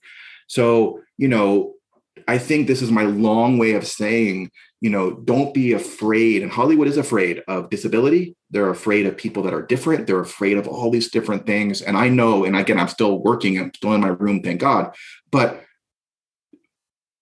So 0.47 0.99
you 1.17 1.29
know, 1.29 1.75
I 2.27 2.37
think 2.37 2.67
this 2.67 2.81
is 2.81 2.91
my 2.91 3.03
long 3.03 3.57
way 3.57 3.75
of 3.75 3.87
saying, 3.87 4.51
you 4.81 4.89
know, 4.89 5.13
don't 5.13 5.53
be 5.53 5.71
afraid. 5.71 6.43
And 6.43 6.51
Hollywood 6.51 6.89
is 6.89 6.97
afraid 6.97 7.41
of 7.47 7.69
disability. 7.69 8.35
They're 8.51 8.69
afraid 8.69 9.05
of 9.05 9.15
people 9.15 9.43
that 9.43 9.53
are 9.53 9.61
different. 9.61 10.05
They're 10.05 10.19
afraid 10.19 10.57
of 10.57 10.67
all 10.67 10.91
these 10.91 11.09
different 11.09 11.45
things. 11.45 11.81
And 11.81 11.95
I 11.95 12.09
know, 12.09 12.43
and 12.43 12.57
again, 12.57 12.77
I'm 12.77 12.89
still 12.89 13.23
working, 13.23 13.57
I'm 13.57 13.71
still 13.73 13.93
in 13.93 14.01
my 14.01 14.09
room, 14.09 14.43
thank 14.43 14.59
God. 14.59 14.93
But 15.31 15.63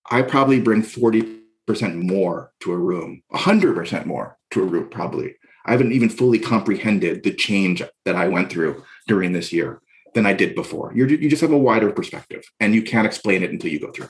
I 0.09 0.23
probably 0.23 0.59
bring 0.59 0.81
40% 0.81 1.44
more 1.67 2.51
to 2.61 2.73
a 2.73 2.77
room, 2.77 3.21
100% 3.33 4.05
more 4.05 4.37
to 4.51 4.61
a 4.61 4.65
room, 4.65 4.89
probably. 4.89 5.35
I 5.65 5.71
haven't 5.71 5.93
even 5.93 6.09
fully 6.09 6.39
comprehended 6.39 7.23
the 7.23 7.33
change 7.33 7.81
that 8.05 8.15
I 8.15 8.27
went 8.27 8.51
through 8.51 8.83
during 9.07 9.33
this 9.33 9.51
year 9.51 9.81
than 10.13 10.25
I 10.25 10.33
did 10.33 10.55
before. 10.55 10.93
You're, 10.95 11.09
you 11.09 11.29
just 11.29 11.41
have 11.41 11.51
a 11.51 11.57
wider 11.57 11.91
perspective 11.91 12.43
and 12.59 12.73
you 12.73 12.83
can't 12.83 13.07
explain 13.07 13.43
it 13.43 13.51
until 13.51 13.71
you 13.71 13.79
go 13.79 13.91
through. 13.91 14.09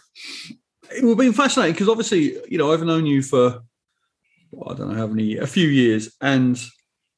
It 0.95 1.03
would 1.03 1.17
be 1.17 1.31
fascinating 1.31 1.73
because 1.73 1.89
obviously, 1.89 2.37
you 2.47 2.57
know, 2.57 2.71
I've 2.71 2.83
known 2.83 3.05
you 3.05 3.23
for, 3.23 3.61
well, 4.51 4.73
I 4.73 4.77
don't 4.77 4.89
know 4.89 4.97
how 4.97 5.07
many, 5.07 5.37
a 5.37 5.47
few 5.47 5.67
years, 5.67 6.15
and 6.21 6.61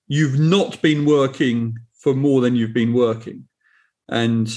you've 0.07 0.39
not 0.39 0.81
been 0.81 1.05
working 1.05 1.77
for 1.99 2.13
more 2.13 2.41
than 2.41 2.55
you've 2.55 2.73
been 2.73 2.93
working. 2.93 3.47
And 4.07 4.49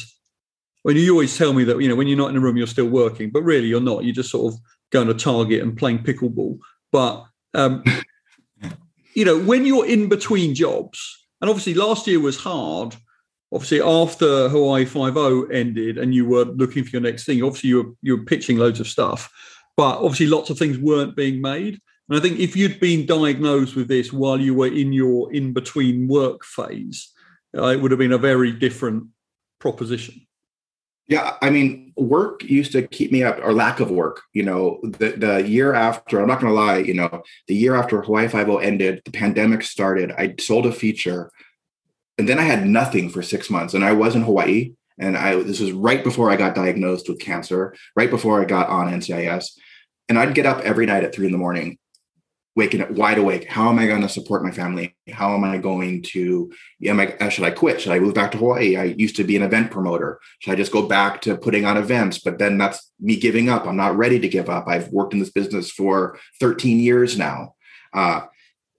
when 0.83 0.97
you 0.97 1.11
always 1.13 1.37
tell 1.37 1.53
me 1.53 1.65
that, 1.65 1.81
you 1.81 1.89
know, 1.89 1.97
when 1.97 2.07
you're 2.07 2.17
not 2.17 2.31
in 2.31 2.37
a 2.37 2.41
room, 2.41 2.57
you're 2.57 2.67
still 2.67 2.89
working, 2.89 3.31
but 3.31 3.43
really 3.43 3.67
you're 3.67 3.81
not. 3.81 4.05
You're 4.05 4.15
just 4.15 4.31
sort 4.31 4.55
of 4.55 4.61
going 4.91 5.09
to 5.09 5.15
Target 5.15 5.63
and 5.63 5.77
playing 5.77 6.01
pickleball. 6.01 6.59
But, 6.93 7.25
um, 7.55 7.85
you 9.15 9.25
know, 9.25 9.39
when 9.39 9.67
you're 9.67 9.87
in 9.87 10.09
between 10.09 10.55
jobs, 10.55 11.21
and 11.41 11.49
obviously 11.49 11.75
last 11.75 12.07
year 12.07 12.21
was 12.21 12.37
hard. 12.37 12.97
Obviously, 13.53 13.81
after 13.81 14.49
Hawaii 14.49 14.85
Five 14.85 15.17
O 15.17 15.45
ended, 15.47 15.99
and 15.99 16.15
you 16.15 16.25
were 16.25 16.45
looking 16.45 16.85
for 16.85 16.91
your 16.91 17.01
next 17.01 17.25
thing. 17.25 17.43
Obviously, 17.43 17.71
you 17.71 17.83
were 17.83 17.95
you 18.03 18.17
were 18.17 18.25
pitching 18.25 18.59
loads 18.59 18.79
of 18.79 18.87
stuff, 18.87 19.33
but 19.77 19.99
obviously, 19.99 20.27
lots 20.27 20.51
of 20.51 20.59
things 20.59 20.79
weren't 20.79 21.17
being 21.17 21.41
made. 21.41 21.81
And 22.09 22.19
I 22.19 22.21
think 22.21 22.39
if 22.39 22.57
you'd 22.57 22.79
been 22.81 23.07
diagnosed 23.07 23.77
with 23.77 23.89
this 23.89 24.13
while 24.13 24.41
you 24.41 24.55
were 24.55 24.67
in 24.67 24.93
your 24.93 25.33
in 25.33 25.53
between 25.53 26.07
work 26.07 26.45
phase, 26.45 27.13
uh, 27.57 27.67
it 27.67 27.81
would 27.81 27.91
have 27.91 27.99
been 27.99 28.13
a 28.13 28.19
very 28.19 28.53
different 28.53 29.05
proposition. 29.59 30.27
Yeah, 31.09 31.37
I 31.43 31.51
mean, 31.51 31.93
work 31.97 32.45
used 32.45 32.71
to 32.73 32.87
keep 32.87 33.11
me 33.11 33.25
up, 33.25 33.41
or 33.43 33.53
lack 33.53 33.81
of 33.81 33.91
work. 33.91 34.23
You 34.33 34.45
know, 34.45 34.79
the 34.83 35.11
the 35.17 35.49
year 35.49 35.75
after, 35.75 36.21
I'm 36.21 36.29
not 36.29 36.41
going 36.41 36.53
to 36.53 36.59
lie. 36.59 36.79
You 36.79 36.95
know, 36.95 37.23
the 37.49 37.55
year 37.55 37.75
after 37.75 38.01
Hawaii 38.01 38.29
Five 38.29 38.49
O 38.49 38.59
ended, 38.59 39.03
the 39.05 39.11
pandemic 39.11 39.63
started. 39.63 40.13
I 40.13 40.35
sold 40.39 40.67
a 40.67 40.73
feature, 40.73 41.31
and 42.17 42.29
then 42.29 42.39
I 42.39 42.43
had 42.43 42.65
nothing 42.67 43.11
for 43.11 43.23
six 43.23 43.51
months, 43.51 43.75
and 43.75 43.85
I 43.85 43.93
was 43.93 44.15
in 44.15 44.23
Hawaii. 44.23 44.73
And 44.99 45.17
I 45.17 45.43
this 45.43 45.59
was 45.59 45.73
right 45.73 46.05
before 46.05 46.31
I 46.31 46.37
got 46.37 46.55
diagnosed 46.55 47.09
with 47.09 47.19
cancer, 47.19 47.75
right 47.97 48.11
before 48.11 48.41
I 48.41 48.45
got 48.45 48.69
on 48.69 48.93
NCIS, 48.93 49.59
and 50.09 50.17
I'd 50.19 50.35
get 50.35 50.47
up 50.47 50.61
every 50.61 50.87
night 50.87 51.03
at 51.03 51.13
three 51.13 51.27
in 51.27 51.33
the 51.33 51.39
morning 51.39 51.79
waking 52.61 52.83
up 52.83 52.91
wide 52.91 53.17
awake. 53.17 53.49
How 53.49 53.71
am 53.71 53.79
I 53.79 53.87
going 53.87 54.03
to 54.03 54.09
support 54.09 54.45
my 54.45 54.51
family? 54.51 54.95
How 55.11 55.35
am 55.35 55.45
I 55.45 55.57
going 55.57 56.03
to, 56.13 56.53
am 56.85 57.01
I, 57.01 57.17
uh, 57.17 57.31
should 57.31 57.45
I 57.45 57.51
quit? 57.51 57.81
Should 57.81 57.93
I 57.93 57.99
move 57.99 58.13
back 58.13 58.33
to 58.33 58.39
Hawaii? 58.39 58.77
I 58.77 58.85
used 58.85 59.17
to 59.17 59.25
be 59.25 59.35
an 59.35 59.43
event 59.43 59.71
promoter. 59.71 60.21
Should 60.41 60.53
I 60.53 60.57
just 60.57 60.71
go 60.71 60.87
back 60.87 61.23
to 61.23 61.39
putting 61.39 61.65
on 61.65 61.79
events? 61.79 62.19
But 62.19 62.39
then 62.39 62.59
that's 62.59 62.93
me 63.01 63.17
giving 63.17 63.49
up. 63.49 63.67
I'm 63.67 63.79
not 63.79 63.97
ready 63.97 64.21
to 64.21 64.29
give 64.29 64.51
up. 64.51 64.69
I've 64.69 64.89
worked 64.89 65.15
in 65.15 65.21
this 65.21 65.31
business 65.31 65.71
for 65.71 66.19
13 66.39 66.81
years 66.81 67.17
now. 67.17 67.55
Uh, 67.95 68.27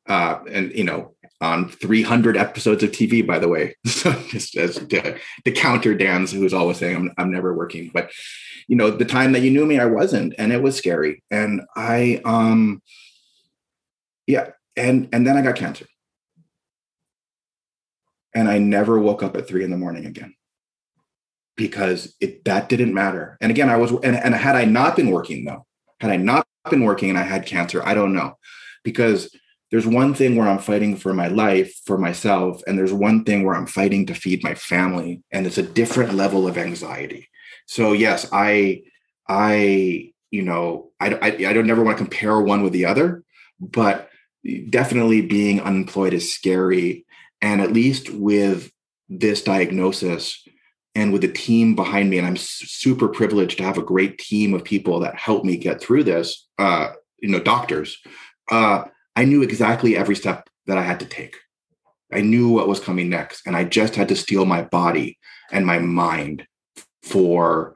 uh, 0.07 0.43
and, 0.47 0.71
you 0.73 0.83
know, 0.83 1.15
on 1.41 1.67
300 1.67 2.37
episodes 2.37 2.83
of 2.83 2.91
TV, 2.91 3.25
by 3.25 3.39
the 3.39 3.47
way. 3.47 3.75
So 3.85 4.11
just 4.29 4.55
as 4.57 4.75
the, 4.75 5.19
the 5.43 5.51
counter 5.51 5.95
Dan's 5.95 6.31
who's 6.31 6.53
always 6.53 6.77
saying 6.77 6.95
I'm, 6.95 7.11
I'm 7.17 7.31
never 7.31 7.53
working, 7.53 7.89
but 7.93 8.11
you 8.67 8.75
know, 8.75 8.91
the 8.91 9.05
time 9.05 9.31
that 9.31 9.41
you 9.41 9.51
knew 9.51 9.65
me, 9.65 9.79
I 9.79 9.85
wasn't, 9.85 10.33
and 10.37 10.53
it 10.53 10.61
was 10.61 10.77
scary. 10.77 11.23
And 11.29 11.61
I, 11.75 12.21
um, 12.25 12.81
yeah 14.27 14.51
and 14.75 15.09
and 15.11 15.25
then 15.25 15.37
i 15.37 15.41
got 15.41 15.55
cancer. 15.55 15.85
And 18.33 18.47
i 18.47 18.57
never 18.57 18.99
woke 18.99 19.23
up 19.23 19.35
at 19.35 19.47
three 19.47 19.63
in 19.63 19.71
the 19.71 19.77
morning 19.77 20.05
again. 20.05 20.35
Because 21.57 22.15
it 22.21 22.45
that 22.45 22.69
didn't 22.69 22.93
matter. 22.93 23.37
And 23.41 23.51
again 23.51 23.69
i 23.69 23.77
was 23.77 23.91
and, 23.91 24.15
and 24.15 24.33
had 24.33 24.55
i 24.55 24.65
not 24.65 24.95
been 24.95 25.11
working 25.11 25.45
though 25.45 25.65
had 25.99 26.11
i 26.11 26.17
not 26.17 26.47
been 26.69 26.83
working 26.83 27.09
and 27.09 27.17
i 27.17 27.23
had 27.23 27.45
cancer 27.45 27.81
i 27.85 27.93
don't 27.93 28.13
know. 28.13 28.37
Because 28.83 29.35
there's 29.69 29.87
one 29.87 30.13
thing 30.13 30.35
where 30.35 30.47
i'm 30.47 30.59
fighting 30.59 30.95
for 30.95 31.13
my 31.13 31.27
life 31.27 31.73
for 31.85 31.97
myself 31.97 32.61
and 32.67 32.77
there's 32.77 32.93
one 32.93 33.23
thing 33.23 33.43
where 33.43 33.55
i'm 33.55 33.67
fighting 33.67 34.05
to 34.05 34.15
feed 34.15 34.43
my 34.43 34.55
family 34.55 35.21
and 35.31 35.45
it's 35.45 35.57
a 35.57 35.63
different 35.63 36.13
level 36.13 36.47
of 36.47 36.57
anxiety. 36.57 37.27
So 37.65 37.91
yes 37.93 38.29
i 38.31 38.83
i 39.27 40.11
you 40.29 40.41
know 40.41 40.91
i 40.99 41.13
i, 41.15 41.27
I 41.49 41.53
don't 41.53 41.67
never 41.67 41.83
want 41.83 41.97
to 41.97 42.03
compare 42.03 42.39
one 42.39 42.63
with 42.63 42.73
the 42.73 42.85
other 42.85 43.23
but 43.59 44.09
definitely 44.69 45.21
being 45.21 45.61
unemployed 45.61 46.13
is 46.13 46.33
scary. 46.33 47.05
And 47.41 47.61
at 47.61 47.73
least 47.73 48.09
with 48.09 48.71
this 49.09 49.41
diagnosis 49.41 50.43
and 50.95 51.11
with 51.11 51.21
the 51.21 51.31
team 51.31 51.75
behind 51.75 52.09
me, 52.09 52.17
and 52.17 52.27
I'm 52.27 52.37
super 52.37 53.07
privileged 53.07 53.57
to 53.57 53.63
have 53.63 53.77
a 53.77 53.83
great 53.83 54.17
team 54.17 54.53
of 54.53 54.63
people 54.63 54.99
that 54.99 55.15
help 55.15 55.43
me 55.43 55.57
get 55.57 55.81
through 55.81 56.03
this, 56.03 56.47
uh, 56.59 56.89
you 57.19 57.29
know, 57.29 57.39
doctors, 57.39 57.97
uh, 58.51 58.83
I 59.15 59.25
knew 59.25 59.41
exactly 59.41 59.95
every 59.95 60.15
step 60.15 60.49
that 60.67 60.77
I 60.77 60.83
had 60.83 60.99
to 60.99 61.05
take. 61.05 61.35
I 62.13 62.21
knew 62.21 62.49
what 62.49 62.67
was 62.67 62.79
coming 62.79 63.09
next. 63.09 63.45
And 63.45 63.55
I 63.55 63.63
just 63.63 63.95
had 63.95 64.09
to 64.09 64.15
steel 64.15 64.45
my 64.45 64.63
body 64.63 65.17
and 65.51 65.65
my 65.65 65.79
mind 65.79 66.45
for 67.03 67.75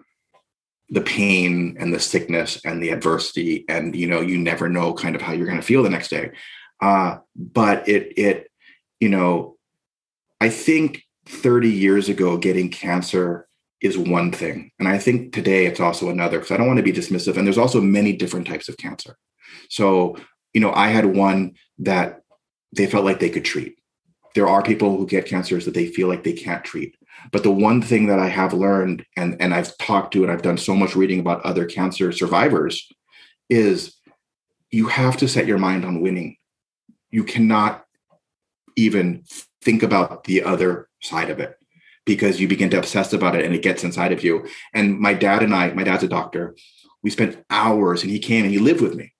the 0.89 1.01
pain 1.01 1.75
and 1.79 1.93
the 1.93 1.99
sickness 1.99 2.61
and 2.63 2.81
the 2.81 2.89
adversity 2.89 3.65
and 3.67 3.95
you 3.95 4.07
know 4.07 4.21
you 4.21 4.37
never 4.37 4.69
know 4.69 4.93
kind 4.93 5.15
of 5.15 5.21
how 5.21 5.33
you're 5.33 5.47
going 5.47 5.59
to 5.59 5.65
feel 5.65 5.83
the 5.83 5.89
next 5.89 6.09
day. 6.09 6.31
Uh, 6.81 7.17
but 7.35 7.87
it 7.87 8.13
it 8.17 8.51
you 8.99 9.09
know 9.09 9.55
i 10.41 10.49
think 10.49 11.03
30 11.27 11.69
years 11.69 12.09
ago 12.09 12.37
getting 12.37 12.69
cancer 12.69 13.47
is 13.81 13.97
one 13.97 14.31
thing. 14.31 14.71
And 14.79 14.87
i 14.87 14.97
think 14.97 15.33
today 15.33 15.65
it's 15.65 15.79
also 15.79 16.09
another 16.09 16.37
because 16.37 16.51
i 16.51 16.57
don't 16.57 16.67
want 16.67 16.77
to 16.77 16.83
be 16.83 16.93
dismissive. 16.93 17.37
And 17.37 17.47
there's 17.47 17.57
also 17.57 17.81
many 17.81 18.13
different 18.13 18.47
types 18.47 18.69
of 18.69 18.77
cancer. 18.77 19.17
So 19.69 20.17
you 20.53 20.61
know 20.61 20.71
i 20.73 20.89
had 20.89 21.05
one 21.05 21.55
that 21.79 22.21
they 22.71 22.85
felt 22.85 23.05
like 23.05 23.19
they 23.19 23.29
could 23.29 23.45
treat. 23.45 23.77
There 24.35 24.47
are 24.47 24.61
people 24.61 24.97
who 24.97 25.07
get 25.07 25.25
cancers 25.25 25.65
that 25.65 25.73
they 25.73 25.87
feel 25.87 26.09
like 26.09 26.23
they 26.23 26.33
can't 26.33 26.63
treat 26.63 26.95
but 27.31 27.43
the 27.43 27.51
one 27.51 27.81
thing 27.81 28.07
that 28.07 28.19
I 28.19 28.29
have 28.29 28.53
learned, 28.53 29.05
and, 29.17 29.39
and 29.41 29.53
I've 29.53 29.77
talked 29.77 30.13
to 30.13 30.23
and 30.23 30.31
I've 30.31 30.41
done 30.41 30.57
so 30.57 30.75
much 30.75 30.95
reading 30.95 31.19
about 31.19 31.45
other 31.45 31.65
cancer 31.65 32.11
survivors, 32.11 32.87
is 33.49 33.95
you 34.71 34.87
have 34.87 35.17
to 35.17 35.27
set 35.27 35.47
your 35.47 35.57
mind 35.57 35.85
on 35.85 36.01
winning. 36.01 36.37
You 37.11 37.23
cannot 37.23 37.85
even 38.75 39.23
think 39.61 39.83
about 39.83 40.25
the 40.25 40.43
other 40.43 40.89
side 41.01 41.29
of 41.29 41.39
it 41.39 41.57
because 42.05 42.39
you 42.39 42.47
begin 42.47 42.69
to 42.69 42.77
obsess 42.77 43.13
about 43.13 43.35
it 43.35 43.45
and 43.45 43.55
it 43.55 43.63
gets 43.63 43.83
inside 43.83 44.11
of 44.11 44.23
you. 44.23 44.47
And 44.73 44.99
my 44.99 45.13
dad 45.13 45.41
and 45.41 45.55
I, 45.55 45.73
my 45.73 45.83
dad's 45.83 46.03
a 46.03 46.07
doctor, 46.07 46.55
we 47.01 47.09
spent 47.09 47.43
hours 47.49 48.03
and 48.03 48.11
he 48.11 48.19
came 48.19 48.43
and 48.43 48.53
he 48.53 48.59
lived 48.59 48.81
with 48.81 48.95
me 48.95 49.14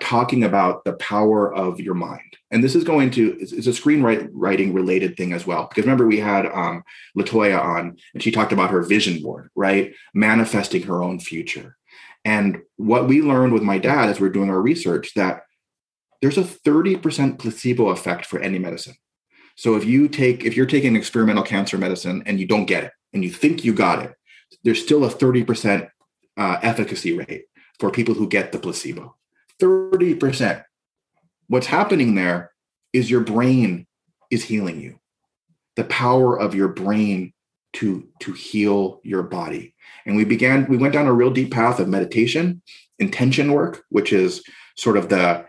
talking 0.00 0.44
about 0.44 0.84
the 0.84 0.94
power 0.94 1.52
of 1.52 1.80
your 1.80 1.94
mind. 1.94 2.36
And 2.50 2.62
this 2.62 2.74
is 2.74 2.84
going 2.84 3.10
to, 3.12 3.36
it's, 3.40 3.52
a 3.52 3.70
screenwriting 3.70 4.74
related 4.74 5.16
thing 5.16 5.32
as 5.32 5.46
well. 5.46 5.66
Because 5.66 5.84
remember, 5.84 6.06
we 6.06 6.18
had 6.18 6.46
um, 6.46 6.82
Latoya 7.16 7.60
on 7.60 7.96
and 8.14 8.22
she 8.22 8.30
talked 8.30 8.52
about 8.52 8.70
her 8.70 8.82
vision 8.82 9.22
board, 9.22 9.50
right? 9.54 9.94
Manifesting 10.14 10.82
her 10.82 11.02
own 11.02 11.18
future. 11.18 11.76
And 12.24 12.58
what 12.76 13.08
we 13.08 13.22
learned 13.22 13.52
with 13.52 13.62
my 13.62 13.78
dad 13.78 14.08
as 14.08 14.20
we 14.20 14.28
we're 14.28 14.32
doing 14.32 14.50
our 14.50 14.60
research 14.60 15.14
that 15.14 15.42
there's 16.20 16.38
a 16.38 16.44
30% 16.44 17.38
placebo 17.38 17.88
effect 17.88 18.26
for 18.26 18.38
any 18.38 18.58
medicine. 18.58 18.94
So 19.56 19.74
if 19.74 19.84
you 19.84 20.08
take, 20.08 20.44
if 20.44 20.56
you're 20.56 20.66
taking 20.66 20.96
experimental 20.96 21.42
cancer 21.42 21.76
medicine 21.78 22.22
and 22.26 22.38
you 22.38 22.46
don't 22.46 22.66
get 22.66 22.84
it 22.84 22.92
and 23.12 23.24
you 23.24 23.30
think 23.30 23.64
you 23.64 23.74
got 23.74 24.02
it, 24.02 24.14
there's 24.62 24.82
still 24.82 25.04
a 25.04 25.10
30% 25.10 25.88
uh, 26.36 26.58
efficacy 26.62 27.16
rate 27.16 27.44
for 27.78 27.90
people 27.90 28.14
who 28.14 28.28
get 28.28 28.52
the 28.52 28.58
placebo. 28.58 29.16
30%. 29.62 30.64
What's 31.46 31.66
happening 31.66 32.14
there 32.14 32.52
is 32.92 33.10
your 33.10 33.20
brain 33.20 33.86
is 34.30 34.44
healing 34.44 34.80
you. 34.80 34.98
The 35.76 35.84
power 35.84 36.38
of 36.38 36.54
your 36.54 36.68
brain 36.68 37.32
to 37.74 38.06
to 38.20 38.32
heal 38.32 39.00
your 39.02 39.22
body. 39.22 39.74
And 40.04 40.16
we 40.16 40.24
began 40.24 40.66
we 40.68 40.76
went 40.76 40.92
down 40.92 41.06
a 41.06 41.12
real 41.12 41.30
deep 41.30 41.52
path 41.52 41.80
of 41.80 41.88
meditation, 41.88 42.60
intention 42.98 43.52
work, 43.52 43.84
which 43.88 44.12
is 44.12 44.42
sort 44.76 44.96
of 44.96 45.08
the 45.08 45.46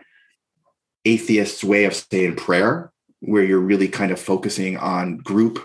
atheist's 1.04 1.62
way 1.62 1.84
of 1.84 1.94
saying 1.94 2.36
prayer, 2.36 2.92
where 3.20 3.44
you're 3.44 3.58
really 3.60 3.88
kind 3.88 4.10
of 4.10 4.18
focusing 4.18 4.78
on 4.78 5.18
group 5.18 5.64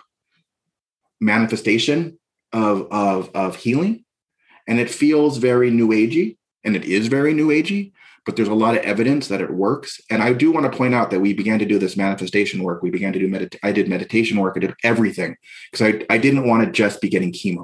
manifestation 1.22 2.20
of 2.52 2.88
of 2.92 3.30
of 3.34 3.56
healing, 3.56 4.04
and 4.68 4.80
it 4.80 4.90
feels 4.90 5.38
very 5.38 5.72
new 5.72 5.90
agey, 5.90 6.38
and 6.66 6.76
it 6.76 6.84
is 6.84 7.08
very 7.08 7.34
new 7.34 7.48
agey. 7.48 7.94
But 8.30 8.36
there's 8.36 8.48
a 8.48 8.54
lot 8.54 8.78
of 8.78 8.84
evidence 8.84 9.28
that 9.30 9.42
it 9.42 9.50
works. 9.50 10.00
And 10.12 10.22
I 10.22 10.34
do 10.34 10.52
want 10.52 10.72
to 10.72 10.78
point 10.78 10.94
out 10.94 11.10
that 11.10 11.20
we 11.20 11.34
began 11.34 11.58
to 11.58 11.66
do 11.66 11.80
this 11.80 11.98
manifestation 11.98 12.62
work. 12.62 12.84
We 12.84 12.92
began 12.92 13.12
to 13.12 13.18
do 13.18 13.28
medit- 13.28 13.58
I 13.64 13.72
did 13.72 13.90
meditation 13.90 14.38
work. 14.38 14.54
I 14.56 14.60
did 14.60 14.76
everything 14.84 15.36
because 15.72 15.96
I, 15.96 16.06
I 16.14 16.20
didn't 16.20 16.48
want 16.48 16.64
to 16.64 16.72
just 16.72 17.02
be 17.02 17.10
getting 17.10 17.32
chemo. 17.32 17.64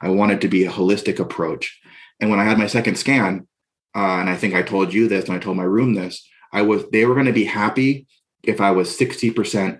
I 0.00 0.08
wanted 0.08 0.40
to 0.40 0.48
be 0.48 0.64
a 0.64 0.72
holistic 0.72 1.20
approach. 1.20 1.80
And 2.18 2.30
when 2.30 2.40
I 2.40 2.44
had 2.44 2.58
my 2.58 2.66
second 2.66 2.98
scan, 2.98 3.46
uh, 3.94 4.18
and 4.18 4.28
I 4.28 4.34
think 4.34 4.54
I 4.54 4.62
told 4.62 4.92
you 4.92 5.06
this, 5.06 5.26
and 5.26 5.34
I 5.34 5.38
told 5.38 5.56
my 5.56 5.62
room 5.62 5.94
this, 5.94 6.28
I 6.52 6.62
was 6.62 6.82
they 6.90 7.04
were 7.04 7.14
going 7.14 7.26
to 7.26 7.32
be 7.32 7.44
happy 7.44 8.08
if 8.42 8.60
I 8.60 8.72
was 8.72 8.88
60% 8.98 9.78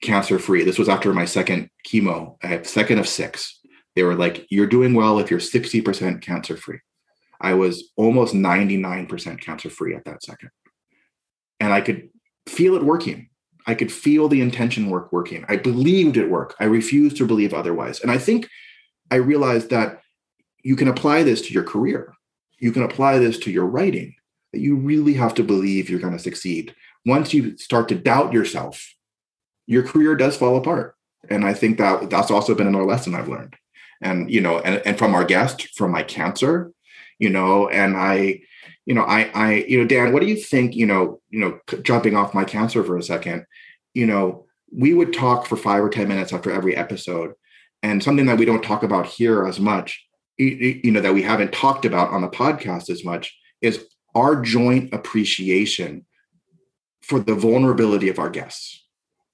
cancer 0.00 0.38
free. 0.38 0.62
This 0.62 0.78
was 0.78 0.88
after 0.88 1.12
my 1.12 1.24
second 1.24 1.70
chemo, 1.84 2.36
I 2.40 2.46
had 2.46 2.68
second 2.68 3.00
of 3.00 3.08
six. 3.08 3.58
They 3.96 4.04
were 4.04 4.14
like, 4.14 4.46
You're 4.48 4.68
doing 4.68 4.94
well 4.94 5.18
if 5.18 5.28
you're 5.28 5.40
60% 5.40 6.22
cancer 6.22 6.56
free. 6.56 6.78
I 7.44 7.52
was 7.52 7.92
almost 7.96 8.34
99% 8.34 9.40
cancer 9.40 9.68
free 9.68 9.94
at 9.94 10.06
that 10.06 10.22
second. 10.22 10.48
And 11.60 11.72
I 11.74 11.82
could 11.82 12.08
feel 12.46 12.74
it 12.74 12.82
working. 12.82 13.28
I 13.66 13.74
could 13.74 13.92
feel 13.92 14.28
the 14.28 14.40
intention 14.40 14.88
work 14.88 15.12
working. 15.12 15.44
I 15.46 15.56
believed 15.56 16.16
it 16.16 16.30
worked. 16.30 16.54
I 16.58 16.64
refused 16.64 17.18
to 17.18 17.26
believe 17.26 17.52
otherwise. 17.52 18.00
And 18.00 18.10
I 18.10 18.16
think 18.16 18.48
I 19.10 19.16
realized 19.16 19.68
that 19.70 20.00
you 20.62 20.74
can 20.74 20.88
apply 20.88 21.22
this 21.22 21.42
to 21.42 21.52
your 21.52 21.64
career. 21.64 22.14
You 22.58 22.72
can 22.72 22.82
apply 22.82 23.18
this 23.18 23.38
to 23.40 23.50
your 23.50 23.66
writing, 23.66 24.14
that 24.52 24.60
you 24.60 24.76
really 24.76 25.14
have 25.14 25.34
to 25.34 25.44
believe 25.44 25.90
you're 25.90 26.00
going 26.00 26.16
to 26.16 26.18
succeed. 26.18 26.74
Once 27.04 27.34
you 27.34 27.58
start 27.58 27.88
to 27.88 27.94
doubt 27.94 28.32
yourself, 28.32 28.94
your 29.66 29.82
career 29.82 30.16
does 30.16 30.36
fall 30.36 30.56
apart. 30.56 30.96
And 31.28 31.44
I 31.44 31.52
think 31.52 31.76
that 31.76 32.08
that's 32.08 32.30
also 32.30 32.54
been 32.54 32.66
another 32.66 32.86
lesson 32.86 33.14
I've 33.14 33.28
learned. 33.28 33.56
And, 34.00 34.30
you 34.30 34.40
know, 34.40 34.60
and, 34.60 34.82
and 34.86 34.98
from 34.98 35.14
our 35.14 35.24
guest, 35.24 35.68
from 35.76 35.90
my 35.90 36.02
cancer, 36.02 36.72
you 37.18 37.30
know, 37.30 37.68
and 37.68 37.96
I, 37.96 38.40
you 38.86 38.94
know, 38.94 39.02
I, 39.02 39.30
I, 39.34 39.52
you 39.68 39.78
know, 39.78 39.86
Dan, 39.86 40.12
what 40.12 40.20
do 40.20 40.28
you 40.28 40.36
think, 40.36 40.74
you 40.74 40.86
know, 40.86 41.20
you 41.30 41.40
know, 41.40 41.58
jumping 41.82 42.16
off 42.16 42.34
my 42.34 42.44
cancer 42.44 42.84
for 42.84 42.96
a 42.96 43.02
second, 43.02 43.46
you 43.94 44.06
know, 44.06 44.46
we 44.72 44.94
would 44.94 45.12
talk 45.12 45.46
for 45.46 45.56
five 45.56 45.82
or 45.82 45.90
10 45.90 46.08
minutes 46.08 46.32
after 46.32 46.50
every 46.50 46.76
episode. 46.76 47.32
And 47.82 48.02
something 48.02 48.26
that 48.26 48.38
we 48.38 48.44
don't 48.44 48.64
talk 48.64 48.82
about 48.82 49.06
here 49.06 49.46
as 49.46 49.60
much, 49.60 50.06
you 50.38 50.90
know, 50.90 51.00
that 51.00 51.14
we 51.14 51.22
haven't 51.22 51.52
talked 51.52 51.84
about 51.84 52.10
on 52.10 52.22
the 52.22 52.28
podcast 52.28 52.90
as 52.90 53.04
much 53.04 53.36
is 53.60 53.86
our 54.14 54.40
joint 54.40 54.92
appreciation 54.92 56.06
for 57.02 57.20
the 57.20 57.34
vulnerability 57.34 58.08
of 58.08 58.18
our 58.18 58.30
guests 58.30 58.84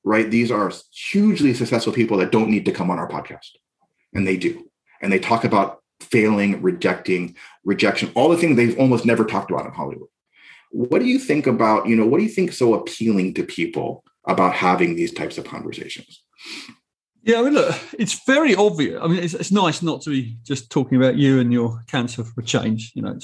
right? 0.04 0.30
These 0.30 0.50
are 0.50 0.72
hugely 0.92 1.54
successful 1.54 1.92
people 1.92 2.16
that 2.18 2.32
don't 2.32 2.50
need 2.50 2.64
to 2.66 2.72
come 2.72 2.90
on 2.90 2.98
our 2.98 3.08
podcast, 3.08 3.50
and 4.14 4.26
they 4.26 4.36
do. 4.36 4.70
And 5.02 5.12
they 5.12 5.18
talk 5.18 5.44
about 5.44 5.79
failing, 6.00 6.60
rejecting, 6.62 7.36
rejection, 7.64 8.10
all 8.14 8.28
the 8.28 8.36
things 8.36 8.56
they've 8.56 8.78
almost 8.78 9.04
never 9.04 9.24
talked 9.24 9.50
about 9.50 9.66
in 9.66 9.72
Hollywood. 9.72 10.08
What 10.70 11.00
do 11.00 11.06
you 11.06 11.18
think 11.18 11.46
about, 11.46 11.86
you 11.86 11.96
know, 11.96 12.06
what 12.06 12.18
do 12.18 12.24
you 12.24 12.30
think 12.30 12.52
so 12.52 12.74
appealing 12.74 13.34
to 13.34 13.44
people 13.44 14.04
about 14.26 14.54
having 14.54 14.96
these 14.96 15.12
types 15.12 15.36
of 15.38 15.44
conversations? 15.44 16.22
Yeah, 17.22 17.40
I 17.40 17.42
mean, 17.42 17.54
look, 17.54 17.76
it's 17.98 18.24
very 18.24 18.54
obvious. 18.54 18.98
I 19.02 19.06
mean, 19.06 19.22
it's, 19.22 19.34
it's 19.34 19.52
nice 19.52 19.82
not 19.82 20.00
to 20.02 20.10
be 20.10 20.38
just 20.42 20.70
talking 20.70 20.96
about 20.96 21.16
you 21.16 21.38
and 21.38 21.52
your 21.52 21.82
cancer 21.86 22.24
for 22.24 22.40
a 22.40 22.44
change. 22.44 22.92
You 22.94 23.02
know, 23.02 23.18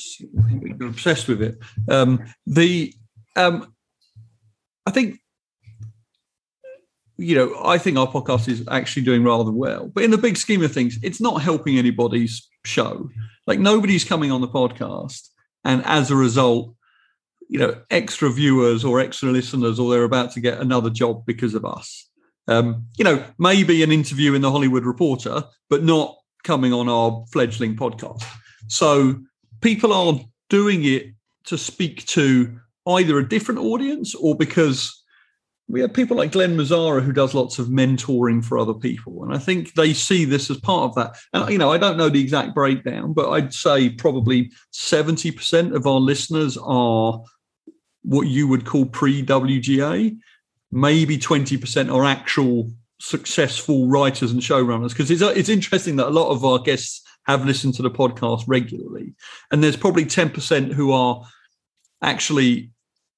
you're 0.79 0.89
obsessed 0.89 1.29
with 1.29 1.41
it. 1.41 1.59
Um, 1.89 2.25
the, 2.47 2.93
um, 3.37 3.73
I 4.85 4.91
think 4.91 5.19
you 7.19 7.35
know, 7.35 7.59
I 7.65 7.79
think 7.79 7.97
our 7.97 8.07
podcast 8.07 8.49
is 8.49 8.67
actually 8.69 9.03
doing 9.03 9.25
rather 9.25 9.51
well. 9.51 9.89
But 9.89 10.05
in 10.05 10.11
the 10.11 10.19
big 10.19 10.37
scheme 10.37 10.63
of 10.63 10.73
things, 10.73 10.99
it's 11.03 11.21
not 11.21 11.43
helping 11.43 11.79
anybody's 11.79 12.47
show. 12.65 13.09
Like 13.47 13.59
nobody's 13.59 14.05
coming 14.05 14.31
on 14.31 14.41
the 14.41 14.49
podcast, 14.49 15.29
and 15.65 15.85
as 15.87 16.11
a 16.11 16.17
result, 16.17 16.75
you 17.49 17.59
know, 17.59 17.81
extra 17.91 18.31
viewers 18.31 18.85
or 18.85 19.01
extra 19.01 19.31
listeners, 19.31 19.79
or 19.79 19.91
they're 19.91 20.05
about 20.05 20.33
to 20.33 20.41
get 20.41 20.61
another 20.61 20.91
job 20.91 21.25
because 21.27 21.55
of 21.55 21.65
us. 21.65 22.09
Um, 22.49 22.87
you 22.97 23.05
know, 23.05 23.25
maybe 23.39 23.83
an 23.83 23.93
interview 23.93 24.35
in 24.35 24.43
the 24.43 24.51
Hollywood 24.51 24.85
Reporter, 24.85 25.45
but 25.69 25.83
not 25.83 26.17
coming 26.45 26.73
on 26.73 26.89
our 26.89 27.25
fledgling 27.33 27.77
podcast. 27.77 28.23
So 28.69 29.17
people 29.61 29.93
are 29.93 30.21
doing 30.49 30.85
it 30.85 31.07
to 31.47 31.59
speak 31.59 32.05
to 32.07 32.59
either 32.87 33.19
a 33.19 33.29
different 33.29 33.61
audience 33.61 34.15
or 34.15 34.37
because 34.37 35.03
we 35.69 35.81
have 35.81 35.93
people 35.93 36.17
like 36.17 36.33
Glenn 36.33 36.57
Mazzara 36.57 37.03
who 37.03 37.13
does 37.13 37.35
lots 37.35 37.59
of 37.59 37.69
mentoring 37.69 38.45
for 38.45 38.59
other 38.59 38.75
people, 38.75 39.25
and 39.25 39.35
I 39.35 39.39
think 39.39 39.75
they 39.75 39.93
see 39.93 40.25
this 40.25 40.51
as 40.51 40.59
part 40.59 40.91
of 40.91 40.95
that. 40.95 41.17
And 41.33 41.51
you 41.51 41.59
know, 41.59 41.73
I 41.73 41.79
don't 41.79 41.97
know 41.97 42.09
the 42.09 42.21
exact 42.21 42.55
breakdown, 42.55 43.13
but 43.13 43.31
I'd 43.31 43.53
say 43.53 43.91
probably 43.91 44.53
seventy 44.71 45.31
percent 45.33 45.75
of 45.75 45.87
our 45.87 45.99
listeners 45.99 46.57
are 46.57 47.21
what 48.03 48.29
you 48.29 48.47
would 48.47 48.65
call 48.65 48.87
pre-WGA. 48.87 50.17
Maybe 50.71 51.19
twenty 51.19 51.57
percent 51.57 51.91
are 51.91 52.05
actual 52.05 52.71
successful 53.01 53.89
writers 53.89 54.31
and 54.31 54.41
showrunners. 54.41 54.91
Because 54.91 55.11
it's 55.11 55.23
it's 55.23 55.49
interesting 55.49 55.97
that 55.97 56.09
a 56.09 56.11
lot 56.11 56.31
of 56.31 56.45
our 56.45 56.61
guests 56.61 57.03
have 57.25 57.45
listened 57.45 57.75
to 57.75 57.83
the 57.83 57.91
podcast 57.91 58.45
regularly, 58.47 59.15
and 59.51 59.65
there's 59.65 59.77
probably 59.77 60.07
ten 60.07 60.31
percent 60.31 60.73
who 60.73 60.93
are 60.93 61.25
actually 62.03 62.71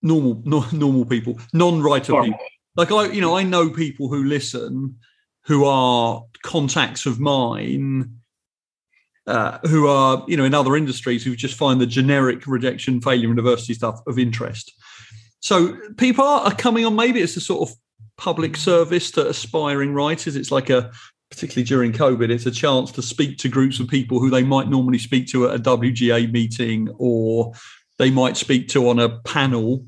normal 0.03 0.43
no, 0.45 0.65
normal 0.73 1.05
people, 1.05 1.39
non-writer 1.53 2.15
oh. 2.15 2.25
people. 2.25 2.39
Like 2.77 2.93
I, 2.93 3.07
you 3.07 3.21
know, 3.21 3.37
I 3.37 3.43
know 3.43 3.71
people 3.71 4.09
who 4.09 4.25
listen 4.25 4.97
who 5.47 5.65
are 5.65 6.23
contacts 6.43 7.07
of 7.07 7.19
mine 7.19 8.19
uh, 9.29 9.59
who 9.69 9.87
are, 9.87 10.25
you 10.27 10.37
know, 10.37 10.45
in 10.45 10.55
other 10.55 10.75
industries 10.77 11.23
who 11.23 11.37
just 11.37 11.55
find 11.55 11.81
the 11.81 11.87
generic 11.87 12.47
rejection, 12.47 13.01
failure, 13.01 13.29
and 13.29 13.37
diversity 13.37 13.75
stuff 13.75 14.01
of 14.07 14.19
interest. 14.19 14.73
So 15.41 15.77
people 15.97 16.25
are 16.25 16.55
coming 16.55 16.85
on. 16.87 16.97
Maybe 16.97 17.21
it's 17.21 17.37
a 17.37 17.41
sort 17.41 17.69
of 17.69 17.77
public 18.17 18.57
service 18.57 19.11
to 19.13 19.29
aspiring 19.29 19.93
writers. 19.93 20.35
It's 20.35 20.51
like 20.51 20.71
a, 20.71 20.91
particularly 21.31 21.65
during 21.65 21.93
COVID, 21.93 22.31
it's 22.31 22.47
a 22.47 22.51
chance 22.51 22.91
to 22.93 23.03
speak 23.03 23.37
to 23.39 23.49
groups 23.49 23.81
of 23.81 23.89
people 23.89 24.19
who 24.19 24.31
they 24.31 24.43
might 24.43 24.69
normally 24.69 24.99
speak 24.99 25.27
to 25.29 25.47
at 25.49 25.57
a 25.57 25.63
WGA 25.63 26.33
meeting 26.33 26.89
or 26.99 27.53
they 27.99 28.11
might 28.11 28.37
speak 28.37 28.69
to 28.69 28.89
on 28.89 28.99
a 28.99 29.19
panel. 29.21 29.85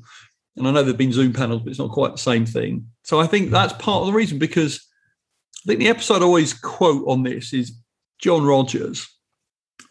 And 0.57 0.67
I 0.67 0.71
know 0.71 0.83
there've 0.83 0.97
been 0.97 1.13
Zoom 1.13 1.33
panels, 1.33 1.61
but 1.61 1.69
it's 1.69 1.79
not 1.79 1.91
quite 1.91 2.11
the 2.11 2.17
same 2.17 2.45
thing. 2.45 2.87
So 3.03 3.19
I 3.19 3.27
think 3.27 3.49
that's 3.49 3.73
part 3.73 4.01
of 4.01 4.07
the 4.07 4.13
reason 4.13 4.37
because 4.37 4.85
I 5.63 5.67
think 5.67 5.79
the 5.79 5.89
episode 5.89 6.21
I 6.21 6.25
always 6.25 6.53
quote 6.53 7.07
on 7.07 7.23
this 7.23 7.53
is 7.53 7.73
John 8.19 8.43
Rogers, 8.45 9.07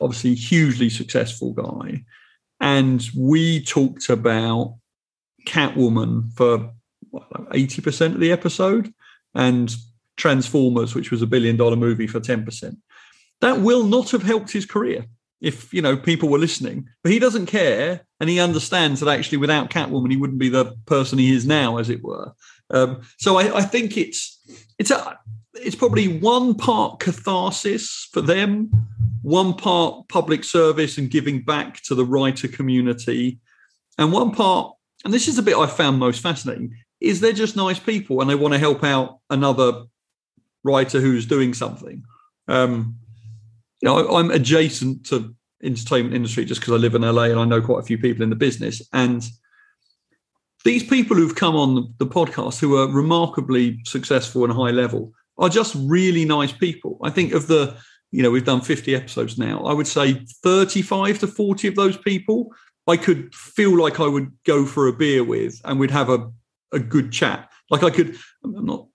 obviously 0.00 0.35
hugely 0.35 0.90
successful 0.90 1.52
guy. 1.52 2.04
And 2.61 3.06
we 3.16 3.64
talked 3.64 4.11
about 4.11 4.76
Catwoman 5.46 6.33
for 6.35 6.72
80% 7.12 8.14
of 8.14 8.20
the 8.20 8.33
episode 8.33 8.92
and 9.35 9.74
Transformers, 10.16 10.94
which 10.94 11.11
was 11.11 11.22
a 11.22 11.26
billion 11.26 11.56
dollar 11.56 11.76
movie 11.76 12.06
for 12.06 12.20
10%. 12.20 12.76
That 13.40 13.61
will 13.61 13.85
not 13.85 14.11
have 14.11 14.22
helped 14.22 14.52
his 14.52 14.66
career 14.66 15.06
if 15.40 15.72
you 15.72 15.83
know 15.83 15.96
people 15.96 16.29
were 16.29 16.38
listening. 16.38 16.88
But 17.03 17.12
he 17.12 17.18
doesn't 17.18 17.46
care, 17.46 18.07
and 18.20 18.29
he 18.29 18.40
understands 18.40 19.00
that 19.00 19.09
actually 19.09 19.38
without 19.38 19.70
Catwoman, 19.70 20.11
he 20.11 20.16
wouldn't 20.16 20.38
be 20.38 20.48
the 20.48 20.76
person 20.87 21.18
he 21.18 21.35
is 21.35 21.46
now, 21.46 21.79
as 21.79 21.90
it 21.90 22.03
were. 22.03 22.33
Um, 22.70 23.03
so 23.18 23.38
I, 23.38 23.59
I, 23.59 23.62
think 23.62 23.96
it's 23.96 24.40
it's 24.79 24.90
a 24.90 25.18
it's 25.55 25.74
probably 25.74 26.18
one 26.18 26.55
part 26.55 27.00
catharsis 27.00 28.09
for 28.12 28.20
them, 28.20 28.70
one 29.22 29.55
part 29.55 30.09
public 30.09 30.44
service 30.44 30.96
and 30.96 31.11
giving 31.11 31.42
back 31.42 31.83
to 31.83 31.94
the 31.94 32.05
writer 32.05 32.48
community, 32.48 33.38
and 33.98 34.12
one 34.12 34.33
part. 34.33 34.74
And 35.05 35.14
this 35.14 35.29
is 35.29 35.38
a 35.38 35.42
bit 35.42 35.57
I 35.57 35.66
found 35.66 35.98
most 35.98 36.20
fascinating: 36.20 36.76
is 37.00 37.20
they're 37.20 37.33
just 37.33 37.57
nice 37.57 37.79
people 37.79 38.20
and 38.20 38.29
they 38.29 38.35
want 38.35 38.53
to 38.53 38.59
help 38.59 38.85
out 38.85 39.18
another 39.31 39.85
writer 40.62 41.00
who's 41.00 41.26
doing 41.26 41.55
something. 41.55 42.05
Um, 42.46 42.96
you 43.81 43.88
know, 43.88 44.16
I'm 44.16 44.31
adjacent 44.31 45.07
to 45.07 45.35
entertainment 45.62 46.14
industry 46.14 46.45
just 46.45 46.61
because 46.61 46.75
I 46.75 46.77
live 46.77 46.95
in 46.95 47.03
LA 47.03 47.25
and 47.25 47.38
I 47.38 47.45
know 47.45 47.61
quite 47.61 47.81
a 47.81 47.87
few 47.87 47.99
people 47.99 48.23
in 48.23 48.31
the 48.31 48.37
business. 48.37 48.83
And 48.93 49.29
these 50.64 50.83
people 50.83 51.16
who've 51.16 51.35
come 51.35 51.57
on 51.57 51.95
the 51.99 52.07
podcast 52.07 52.61
who 52.61 52.77
are 52.77 52.88
remarkably 52.88 53.81
successful 53.85 54.45
and 54.45 54.53
high 54.53 54.71
level 54.71 55.12
are 55.38 55.49
just 55.49 55.75
really 55.79 56.24
nice 56.24 56.53
people. 56.53 56.99
I 57.03 57.11
think 57.11 57.33
of 57.33 57.47
the, 57.47 57.76
you 58.11 58.22
know, 58.22 58.31
we've 58.31 58.45
done 58.45 58.61
50 58.61 58.95
episodes 58.95 59.39
now. 59.39 59.62
I 59.64 59.72
would 59.72 59.87
say 59.87 60.24
35 60.43 61.20
to 61.20 61.26
40 61.26 61.68
of 61.68 61.74
those 61.76 61.97
people 61.97 62.53
I 62.87 62.97
could 62.97 63.35
feel 63.35 63.81
like 63.81 64.01
I 64.01 64.07
would 64.07 64.33
go 64.45 64.66
for 64.66 64.89
a 64.89 64.93
beer 64.93 65.22
with 65.22 65.61
and 65.64 65.78
we'd 65.78 65.91
have 65.91 66.09
a, 66.09 66.31
a 66.72 66.78
good 66.78 67.12
chat. 67.12 67.51
Like 67.70 67.83
I 67.83 67.91
could, 67.91 68.16
I'm 68.45 68.64
not 68.66 68.87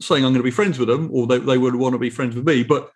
saying 0.00 0.24
I'm 0.24 0.32
going 0.32 0.42
to 0.42 0.42
be 0.42 0.50
friends 0.50 0.78
with 0.78 0.88
them 0.88 1.10
or 1.12 1.26
they, 1.26 1.38
they 1.38 1.58
would 1.58 1.76
want 1.76 1.92
to 1.92 1.98
be 1.98 2.10
friends 2.10 2.34
with 2.34 2.46
me, 2.46 2.62
but 2.62 2.90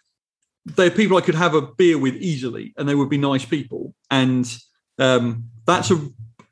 they're 0.65 0.91
people 0.91 1.17
I 1.17 1.23
could 1.23 1.35
have 1.35 1.55
a 1.55 1.63
beer 1.63 1.99
with 1.99 2.15
easily, 2.15 2.73
and 2.77 2.89
they 2.89 2.95
would 2.95 3.11
be 3.11 3.19
nice 3.19 3.45
people. 3.45 3.95
And 4.11 4.51
um, 4.99 5.51
that's 5.67 5.91
a, 5.91 6.01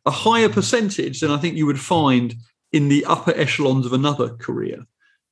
a 0.04 0.10
higher 0.10 0.48
percentage 0.48 1.20
than 1.20 1.30
I 1.30 1.38
think 1.38 1.56
you 1.56 1.66
would 1.66 1.80
find 1.80 2.34
in 2.72 2.88
the 2.88 3.04
upper 3.04 3.32
echelons 3.32 3.86
of 3.86 3.92
another 3.92 4.30
career. 4.30 4.84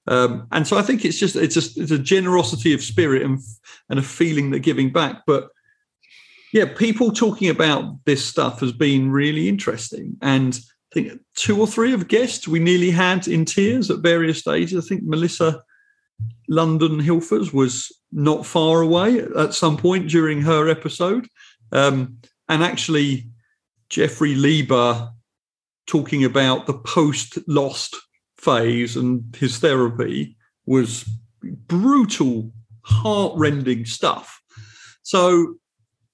Um, 0.06 0.46
and 0.50 0.66
so 0.66 0.78
I 0.78 0.82
think 0.82 1.04
it's 1.04 1.18
just 1.18 1.36
it's 1.36 1.54
just 1.54 1.78
it's 1.78 1.90
a 1.90 1.98
generosity 1.98 2.72
of 2.72 2.82
spirit 2.82 3.22
and 3.22 3.38
and 3.88 3.98
a 3.98 4.02
feeling 4.02 4.50
that 4.50 4.60
giving 4.60 4.92
back. 4.92 5.22
But 5.26 5.50
yeah, 6.52 6.64
people 6.64 7.12
talking 7.12 7.48
about 7.48 8.04
this 8.06 8.24
stuff 8.24 8.60
has 8.60 8.72
been 8.72 9.10
really 9.10 9.48
interesting. 9.48 10.16
And 10.20 10.58
I 10.92 10.94
think 10.94 11.20
two 11.36 11.60
or 11.60 11.66
three 11.66 11.92
of 11.92 12.08
guests 12.08 12.48
we 12.48 12.58
nearly 12.58 12.90
had 12.90 13.28
in 13.28 13.44
tears 13.44 13.90
at 13.90 13.98
various 13.98 14.40
stages. 14.40 14.84
I 14.84 14.88
think 14.88 15.04
Melissa 15.04 15.62
London 16.48 17.00
Hilfers 17.00 17.52
was 17.52 17.92
not 18.12 18.44
far 18.44 18.80
away 18.80 19.20
at 19.20 19.54
some 19.54 19.76
point 19.76 20.08
during 20.08 20.42
her 20.42 20.68
episode. 20.68 21.28
Um, 21.72 22.18
and 22.48 22.62
actually, 22.62 23.28
Jeffrey 23.88 24.34
Lieber 24.34 25.10
talking 25.86 26.24
about 26.24 26.66
the 26.66 26.74
post 26.74 27.38
lost 27.46 27.96
phase 28.36 28.96
and 28.96 29.34
his 29.36 29.58
therapy 29.58 30.36
was 30.66 31.04
brutal, 31.42 32.52
heart-rending 32.82 33.84
stuff. 33.84 34.40
So, 35.02 35.56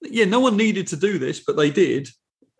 yeah, 0.01 0.25
no 0.25 0.39
one 0.39 0.57
needed 0.57 0.87
to 0.87 0.95
do 0.95 1.17
this, 1.17 1.39
but 1.39 1.57
they 1.57 1.69
did. 1.69 2.09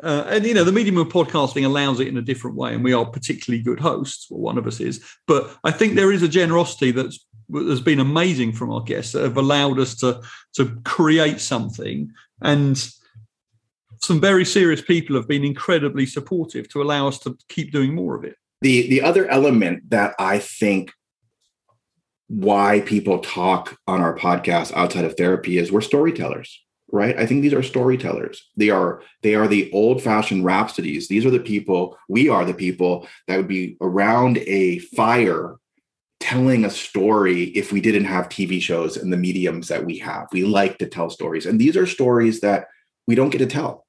Uh, 0.04 0.26
and 0.28 0.46
you 0.46 0.54
know, 0.54 0.64
the 0.64 0.72
medium 0.72 0.98
of 0.98 1.08
podcasting 1.08 1.66
allows 1.66 2.00
it 2.00 2.08
in 2.08 2.18
a 2.18 2.22
different 2.22 2.56
way, 2.56 2.74
and 2.74 2.84
we 2.84 2.94
are 2.94 3.06
particularly 3.06 3.64
good 3.64 3.80
hosts. 3.80 4.28
Well, 4.30 4.42
one 4.42 4.58
of 4.58 4.68
us 4.68 4.80
is, 4.80 5.04
but 5.26 5.58
I 5.64 5.72
think 5.72 5.96
there 5.96 6.12
is 6.12 6.22
a 6.22 6.28
generosity 6.28 6.92
that's 6.92 7.26
has 7.54 7.82
been 7.82 8.00
amazing 8.00 8.54
from 8.54 8.72
our 8.72 8.82
guests 8.82 9.14
that 9.14 9.24
have 9.24 9.38
allowed 9.38 9.80
us 9.80 9.96
to 9.96 10.22
to 10.56 10.80
create 10.84 11.40
something. 11.40 12.12
And 12.42 12.78
some 14.02 14.22
very 14.22 14.46
serious 14.46 14.82
people 14.82 15.16
have 15.16 15.28
been 15.28 15.44
incredibly 15.44 16.06
supportive 16.06 16.70
to 16.70 16.82
allow 16.82 17.08
us 17.08 17.20
to 17.20 17.38
keep 17.50 17.72
doing 17.72 17.96
more 17.96 18.16
of 18.16 18.24
it. 18.24 18.36
The 18.62 18.90
the 18.90 19.02
other 19.02 19.28
element 19.28 19.90
that 19.90 20.16
I 20.20 20.40
think 20.40 20.92
why 22.28 22.82
people 22.82 23.20
talk 23.20 23.78
on 23.88 24.02
our 24.02 24.16
podcast 24.18 24.74
outside 24.74 25.06
of 25.06 25.16
therapy 25.16 25.58
is 25.58 25.72
we're 25.72 25.82
storytellers 25.82 26.62
right? 26.92 27.18
I 27.18 27.26
think 27.26 27.42
these 27.42 27.54
are 27.54 27.64
storytellers. 27.64 28.50
They 28.56 28.70
are 28.70 29.02
they 29.22 29.36
are 29.36 29.48
the 29.48 29.72
old 29.72 30.02
fashioned 30.02 30.46
rhapsodies. 30.46 31.08
These 31.08 31.26
are 31.26 31.32
the 31.32 31.40
people 31.40 31.98
we 32.08 32.30
are 32.30 32.46
the 32.46 32.54
people 32.54 33.08
that 33.28 33.38
would 33.38 33.48
be 33.48 33.78
around 33.82 34.38
a 34.40 34.80
fire 34.80 35.58
telling 36.28 36.66
a 36.66 36.70
story 36.70 37.44
if 37.62 37.72
we 37.72 37.80
didn't 37.80 38.04
have 38.06 38.28
tv 38.28 38.62
shows 38.62 38.98
and 38.98 39.14
the 39.14 39.18
mediums 39.18 39.70
that 39.70 39.86
we 39.86 39.98
have 39.98 40.28
we 40.34 40.44
like 40.44 40.78
to 40.78 40.86
tell 40.86 41.10
stories 41.10 41.46
and 41.46 41.60
these 41.60 41.78
are 41.78 41.86
stories 41.86 42.42
that 42.42 42.68
we 43.08 43.16
don't 43.16 43.30
get 43.30 43.38
to 43.38 43.46
tell 43.46 43.88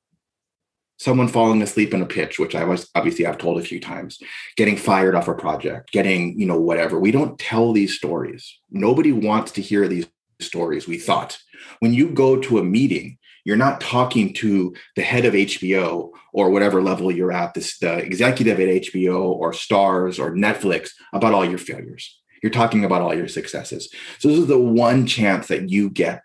someone 0.99 1.29
falling 1.29 1.63
asleep 1.63 1.95
in 1.95 2.03
a 2.03 2.07
pitch, 2.07 2.39
which 2.39 2.55
I 2.55 2.65
was 2.65 2.91
obviously 2.95 3.27
I've 3.27 3.39
told 3.39 3.59
a 3.59 3.65
few 3.65 3.81
times, 3.81 4.19
getting 4.57 4.77
fired 4.77 5.15
off 5.15 5.29
a 5.29 5.35
project, 5.35 5.93
getting, 5.93 6.39
you 6.39 6.47
know, 6.47 6.61
whatever. 6.61 6.99
We 6.99 7.13
don't 7.13 7.39
tell 7.39 7.73
these 7.73 7.97
stories. 7.97 8.59
Nobody 8.71 9.13
wants 9.13 9.53
to 9.53 9.63
hear 9.63 9.89
these 9.89 10.07
stories, 10.41 10.87
we 10.87 10.99
thought. 10.99 11.39
When 11.81 11.95
you 11.95 12.11
go 12.11 12.37
to 12.41 12.59
a 12.59 12.65
meeting, 12.65 13.19
you're 13.45 13.57
not 13.57 13.81
talking 13.81 14.35
to 14.35 14.75
the 14.97 15.03
head 15.03 15.25
of 15.25 15.35
HBO 15.35 16.11
or 16.33 16.51
whatever 16.51 16.83
level 16.83 17.11
you're 17.11 17.33
at, 17.33 17.55
this 17.55 17.79
the 17.79 17.97
executive 17.97 18.61
at 18.61 18.69
HBO 18.69 19.25
or 19.25 19.53
Starz 19.53 20.19
or 20.19 20.33
Netflix 20.33 20.91
about 21.13 21.33
all 21.33 21.45
your 21.45 21.59
failures. 21.59 22.18
You're 22.43 22.51
talking 22.51 22.85
about 22.85 23.03
all 23.03 23.15
your 23.15 23.29
successes. 23.29 23.93
So 24.19 24.29
this 24.29 24.39
is 24.39 24.47
the 24.47 24.59
one 24.59 25.07
chance 25.07 25.49
that 25.49 25.71
you 25.71 25.91
get 25.91 26.23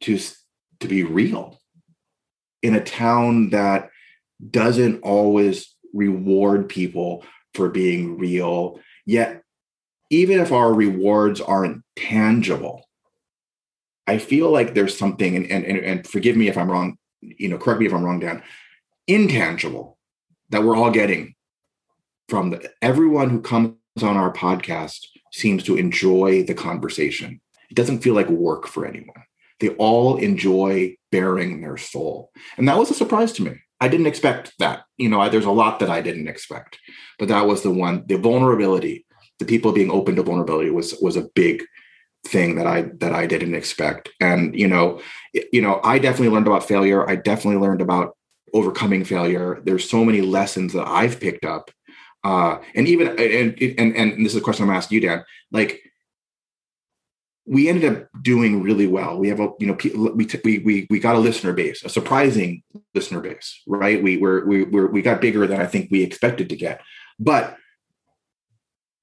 to 0.00 0.18
to 0.80 0.88
be 0.88 1.02
real 1.02 1.60
in 2.62 2.74
a 2.74 2.84
town 2.84 3.50
that 3.50 3.90
doesn't 4.50 5.00
always 5.00 5.74
reward 5.94 6.68
people 6.68 7.24
for 7.54 7.68
being 7.68 8.18
real. 8.18 8.80
Yet, 9.06 9.42
even 10.10 10.40
if 10.40 10.52
our 10.52 10.72
rewards 10.72 11.40
aren't 11.40 11.82
tangible, 11.96 12.86
I 14.06 14.18
feel 14.18 14.50
like 14.50 14.74
there's 14.74 14.96
something, 14.96 15.34
and, 15.34 15.46
and, 15.50 15.78
and 15.78 16.06
forgive 16.06 16.36
me 16.36 16.48
if 16.48 16.56
I'm 16.56 16.70
wrong, 16.70 16.96
you 17.20 17.48
know, 17.48 17.58
correct 17.58 17.80
me 17.80 17.86
if 17.86 17.94
I'm 17.94 18.04
wrong, 18.04 18.20
Dan, 18.20 18.42
intangible 19.06 19.98
that 20.50 20.62
we're 20.62 20.76
all 20.76 20.90
getting 20.90 21.34
from 22.28 22.50
the, 22.50 22.70
everyone 22.82 23.30
who 23.30 23.40
comes 23.40 23.74
on 24.02 24.16
our 24.16 24.32
podcast 24.32 25.06
seems 25.36 25.62
to 25.64 25.76
enjoy 25.76 26.42
the 26.44 26.54
conversation. 26.54 27.40
It 27.70 27.76
doesn't 27.76 28.00
feel 28.00 28.14
like 28.14 28.28
work 28.28 28.66
for 28.66 28.86
anyone. 28.86 29.22
They 29.60 29.70
all 29.70 30.16
enjoy 30.16 30.96
baring 31.10 31.60
their 31.60 31.76
soul. 31.76 32.30
And 32.56 32.68
that 32.68 32.78
was 32.78 32.90
a 32.90 32.94
surprise 32.94 33.32
to 33.34 33.42
me. 33.42 33.56
I 33.80 33.88
didn't 33.88 34.06
expect 34.06 34.52
that. 34.58 34.84
You 34.96 35.08
know, 35.08 35.20
I, 35.20 35.28
there's 35.28 35.44
a 35.44 35.50
lot 35.50 35.80
that 35.80 35.90
I 35.90 36.00
didn't 36.00 36.28
expect, 36.28 36.78
but 37.18 37.28
that 37.28 37.46
was 37.46 37.62
the 37.62 37.70
one. 37.70 38.04
The 38.06 38.16
vulnerability, 38.16 39.06
the 39.38 39.44
people 39.44 39.72
being 39.72 39.90
open 39.90 40.16
to 40.16 40.22
vulnerability 40.22 40.70
was 40.70 40.94
was 41.00 41.16
a 41.16 41.28
big 41.34 41.62
thing 42.26 42.56
that 42.56 42.66
I 42.66 42.82
that 42.98 43.12
I 43.12 43.26
didn't 43.26 43.54
expect. 43.54 44.10
And 44.20 44.58
you 44.58 44.68
know, 44.68 45.00
you 45.52 45.60
know, 45.60 45.80
I 45.84 45.98
definitely 45.98 46.30
learned 46.30 46.46
about 46.46 46.66
failure. 46.66 47.08
I 47.08 47.16
definitely 47.16 47.60
learned 47.60 47.82
about 47.82 48.16
overcoming 48.54 49.04
failure. 49.04 49.60
There's 49.64 49.88
so 49.88 50.04
many 50.04 50.22
lessons 50.22 50.72
that 50.72 50.88
I've 50.88 51.20
picked 51.20 51.44
up, 51.44 51.70
uh, 52.26 52.58
and 52.74 52.88
even 52.88 53.08
and 53.08 53.62
and 53.78 53.96
and 53.96 54.26
this 54.26 54.34
is 54.34 54.40
a 54.40 54.40
question 54.40 54.64
I'm 54.64 54.74
asking 54.74 54.96
you, 54.96 55.08
Dan. 55.08 55.24
Like 55.52 55.80
we 57.46 57.68
ended 57.68 57.92
up 57.92 58.08
doing 58.22 58.62
really 58.62 58.88
well. 58.88 59.18
We 59.18 59.28
have 59.28 59.38
a, 59.38 59.50
you 59.60 59.68
know, 59.68 59.76
we, 60.14 60.28
we, 60.44 60.58
we, 60.58 60.86
we 60.90 60.98
got 60.98 61.14
a 61.14 61.20
listener 61.20 61.52
base, 61.52 61.84
a 61.84 61.88
surprising 61.88 62.64
listener 62.92 63.20
base, 63.20 63.62
right? 63.68 64.02
We 64.02 64.16
were, 64.16 64.44
we 64.44 64.64
were, 64.64 64.88
we 64.88 65.00
got 65.00 65.20
bigger 65.20 65.46
than 65.46 65.60
I 65.60 65.66
think 65.66 65.88
we 65.88 66.02
expected 66.02 66.48
to 66.48 66.56
get, 66.56 66.80
but 67.20 67.56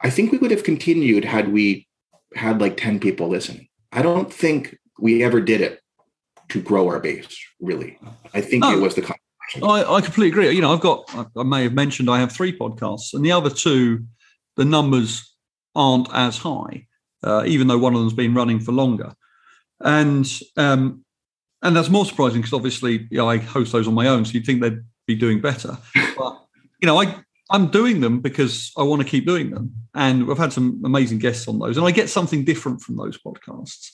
I 0.02 0.10
think 0.10 0.34
we 0.34 0.40
would 0.40 0.52
have 0.52 0.66
continued 0.66 1.24
had 1.24 1.54
we 1.54 1.88
had 2.36 2.60
like 2.60 2.76
10 2.76 3.00
people 3.00 3.30
listening. 3.30 3.70
I 3.94 4.02
don't 4.02 4.32
think 4.34 4.78
we 5.00 5.24
ever 5.24 5.40
did 5.40 5.62
it 5.62 5.80
to 6.50 6.62
grow 6.62 6.90
our 6.90 7.00
base 7.00 7.40
really. 7.62 7.98
I 8.34 8.42
think 8.42 8.66
it 8.66 8.82
was 8.82 8.96
the 8.96 9.02
I, 9.62 9.84
I 9.84 10.02
completely 10.02 10.30
agree. 10.30 10.50
You 10.52 10.62
know, 10.62 10.74
I've 10.74 10.82
got, 10.82 11.10
I 11.38 11.44
may 11.44 11.64
have 11.64 11.74
mentioned 11.74 12.10
I 12.10 12.20
have 12.20 12.32
three 12.32 12.58
podcasts 12.58 13.14
and 13.14 13.24
the 13.24 13.32
other 13.32 13.50
two, 13.50 14.06
the 14.56 14.66
numbers 14.66 15.36
aren't 15.76 16.08
as 16.14 16.38
high 16.38 16.88
uh, 17.24 17.44
even 17.46 17.68
though 17.68 17.78
one 17.78 17.94
of 17.94 18.00
them's 18.00 18.14
been 18.14 18.34
running 18.34 18.60
for 18.60 18.72
longer. 18.72 19.14
And 19.80 20.28
um, 20.58 21.04
and 21.62 21.76
that's 21.76 21.90
more 21.90 22.06
surprising 22.06 22.42
because 22.42 22.54
obviously 22.54 23.08
you 23.10 23.18
know, 23.18 23.30
I 23.30 23.38
host 23.38 23.72
those 23.72 23.88
on 23.88 23.94
my 23.94 24.08
own, 24.08 24.26
so 24.26 24.32
you'd 24.34 24.46
think 24.46 24.62
they'd 24.62 24.84
be 25.08 25.16
doing 25.16 25.42
better. 25.42 25.78
But 26.18 26.46
you 26.82 26.86
know, 26.86 27.02
I 27.02 27.16
I'm 27.50 27.68
doing 27.68 28.02
them 28.02 28.20
because 28.20 28.72
I 28.78 28.84
want 28.84 29.02
to 29.02 29.08
keep 29.08 29.26
doing 29.26 29.52
them, 29.52 29.74
and 29.94 30.28
we've 30.28 30.38
had 30.38 30.54
some 30.54 30.82
amazing 30.86 31.20
guests 31.20 31.48
on 31.48 31.60
those, 31.60 31.78
and 31.78 31.86
I 31.86 31.92
get 31.92 32.10
something 32.10 32.46
different 32.46 32.82
from 32.82 32.98
those 32.98 33.18
podcasts. 33.18 33.92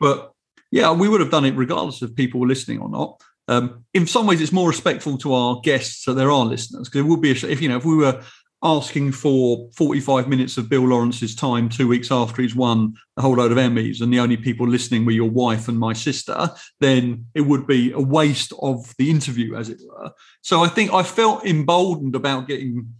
But 0.00 0.32
yeah, 0.70 0.92
we 0.92 1.08
would 1.08 1.20
have 1.20 1.30
done 1.30 1.44
it 1.44 1.56
regardless 1.56 2.02
if 2.02 2.14
people 2.14 2.40
were 2.40 2.48
listening 2.48 2.80
or 2.80 2.88
not. 2.88 3.20
Um, 3.48 3.84
in 3.92 4.06
some 4.06 4.26
ways, 4.26 4.40
it's 4.40 4.52
more 4.52 4.68
respectful 4.68 5.18
to 5.18 5.34
our 5.34 5.60
guests 5.62 6.04
that 6.06 6.14
there 6.14 6.30
are 6.30 6.44
listeners 6.44 6.88
because 6.88 7.00
it 7.00 7.08
would 7.08 7.20
be 7.20 7.30
a, 7.30 7.34
if 7.34 7.60
you 7.60 7.68
know 7.68 7.76
if 7.76 7.84
we 7.84 7.96
were 7.96 8.22
asking 8.64 9.12
for 9.12 9.68
45 9.76 10.26
minutes 10.26 10.56
of 10.56 10.70
Bill 10.70 10.88
Lawrence's 10.88 11.34
time 11.34 11.68
two 11.68 11.86
weeks 11.86 12.10
after 12.10 12.40
he's 12.40 12.56
won 12.56 12.94
a 13.18 13.22
whole 13.22 13.34
load 13.34 13.52
of 13.52 13.58
Emmys, 13.58 14.00
and 14.00 14.12
the 14.12 14.18
only 14.18 14.38
people 14.38 14.66
listening 14.66 15.04
were 15.04 15.12
your 15.12 15.30
wife 15.30 15.68
and 15.68 15.78
my 15.78 15.92
sister, 15.92 16.48
then 16.80 17.26
it 17.34 17.42
would 17.42 17.66
be 17.66 17.92
a 17.92 18.00
waste 18.00 18.54
of 18.62 18.94
the 18.98 19.10
interview, 19.10 19.54
as 19.54 19.68
it 19.68 19.78
were. 19.86 20.10
So 20.40 20.64
I 20.64 20.68
think 20.68 20.94
I 20.94 21.02
felt 21.02 21.44
emboldened 21.44 22.16
about 22.16 22.48
getting 22.48 22.94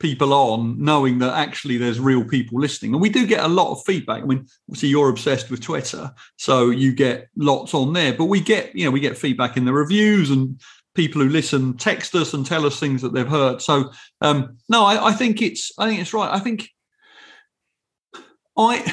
people 0.00 0.32
on, 0.32 0.82
knowing 0.82 1.18
that 1.18 1.34
actually 1.34 1.76
there's 1.76 1.98
real 1.98 2.24
people 2.24 2.60
listening. 2.60 2.92
And 2.92 3.02
we 3.02 3.08
do 3.08 3.26
get 3.26 3.44
a 3.44 3.48
lot 3.48 3.72
of 3.72 3.84
feedback. 3.84 4.22
I 4.22 4.26
mean, 4.26 4.46
obviously 4.68 4.90
you're 4.90 5.08
obsessed 5.08 5.50
with 5.50 5.60
Twitter, 5.60 6.12
so 6.36 6.70
you 6.70 6.92
get 6.92 7.28
lots 7.36 7.74
on 7.74 7.92
there, 7.92 8.12
but 8.12 8.26
we 8.26 8.40
get, 8.40 8.74
you 8.76 8.84
know, 8.84 8.90
we 8.90 9.00
get 9.00 9.18
feedback 9.18 9.56
in 9.56 9.64
the 9.64 9.72
reviews 9.72 10.30
and 10.30 10.60
people 10.94 11.22
who 11.22 11.28
listen 11.28 11.76
text 11.76 12.14
us 12.14 12.34
and 12.34 12.44
tell 12.44 12.66
us 12.66 12.80
things 12.80 13.02
that 13.02 13.12
they've 13.12 13.28
heard. 13.28 13.62
So 13.62 13.90
um, 14.20 14.58
no, 14.68 14.84
I, 14.84 15.08
I 15.08 15.12
think 15.12 15.40
it's 15.42 15.72
I 15.78 15.88
think 15.88 16.00
it's 16.00 16.12
right. 16.12 16.32
I 16.32 16.40
think 16.40 16.68
I, 18.56 18.84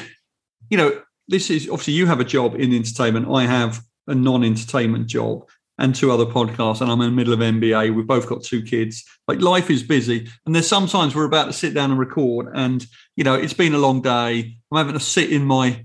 you 0.70 0.78
know, 0.78 1.02
this 1.26 1.50
is 1.50 1.68
obviously 1.68 1.94
you 1.94 2.06
have 2.06 2.20
a 2.20 2.24
job 2.24 2.54
in 2.54 2.72
entertainment. 2.72 3.28
I 3.28 3.44
have 3.44 3.80
a 4.06 4.14
non-entertainment 4.14 5.08
job 5.08 5.48
and 5.78 5.94
two 5.94 6.10
other 6.10 6.26
podcasts, 6.26 6.80
and 6.80 6.90
I'm 6.90 7.00
in 7.00 7.10
the 7.10 7.16
middle 7.16 7.34
of 7.34 7.40
MBA. 7.40 7.94
We've 7.94 8.06
both 8.06 8.28
got 8.28 8.42
two 8.42 8.62
kids. 8.62 9.04
Like 9.28 9.40
life 9.40 9.70
is 9.70 9.82
busy, 9.82 10.28
and 10.44 10.54
there's 10.54 10.68
sometimes 10.68 11.14
we're 11.14 11.24
about 11.24 11.46
to 11.46 11.52
sit 11.52 11.74
down 11.74 11.90
and 11.90 12.00
record, 12.00 12.48
and 12.54 12.86
you 13.16 13.24
know 13.24 13.34
it's 13.34 13.52
been 13.52 13.74
a 13.74 13.78
long 13.78 14.02
day. 14.02 14.56
I'm 14.70 14.78
having 14.78 14.94
to 14.94 15.00
sit 15.00 15.32
in 15.32 15.44
my 15.44 15.84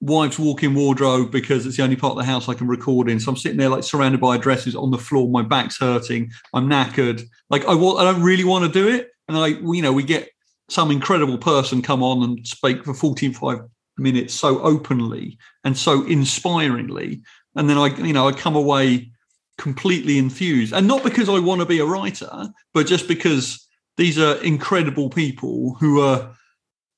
wife's 0.00 0.38
walk-in 0.38 0.74
wardrobe 0.74 1.30
because 1.32 1.66
it's 1.66 1.76
the 1.76 1.82
only 1.82 1.96
part 1.96 2.12
of 2.12 2.18
the 2.18 2.24
house 2.24 2.48
I 2.48 2.54
can 2.54 2.68
record 2.68 3.08
in. 3.08 3.18
So 3.18 3.30
I'm 3.30 3.36
sitting 3.36 3.58
there 3.58 3.68
like 3.68 3.82
surrounded 3.82 4.20
by 4.20 4.36
dresses 4.38 4.76
on 4.76 4.90
the 4.90 4.98
floor. 4.98 5.28
My 5.28 5.42
back's 5.42 5.78
hurting. 5.78 6.30
I'm 6.54 6.68
knackered. 6.68 7.22
Like 7.50 7.64
I 7.66 7.74
want, 7.74 7.98
I 7.98 8.04
don't 8.04 8.22
really 8.22 8.44
want 8.44 8.64
to 8.64 8.70
do 8.70 8.88
it. 8.88 9.10
And 9.26 9.36
I, 9.36 9.48
you 9.48 9.82
know, 9.82 9.92
we 9.92 10.04
get 10.04 10.30
some 10.68 10.90
incredible 10.90 11.38
person 11.38 11.82
come 11.82 12.02
on 12.02 12.22
and 12.22 12.46
speak 12.46 12.84
for 12.84 12.94
45 12.94 13.60
minutes 13.96 14.34
so 14.34 14.60
openly 14.60 15.38
and 15.64 15.76
so 15.76 16.04
inspiringly. 16.04 17.22
And 17.54 17.68
then 17.68 17.78
I, 17.78 17.86
you 17.96 18.12
know, 18.12 18.28
I 18.28 18.32
come 18.32 18.56
away 18.56 19.10
completely 19.56 20.18
enthused. 20.18 20.72
And 20.72 20.86
not 20.86 21.02
because 21.02 21.28
I 21.28 21.38
want 21.40 21.60
to 21.60 21.66
be 21.66 21.80
a 21.80 21.84
writer, 21.84 22.48
but 22.72 22.86
just 22.86 23.08
because 23.08 23.66
these 23.96 24.18
are 24.18 24.36
incredible 24.42 25.10
people 25.10 25.76
who 25.80 26.00
are 26.00 26.34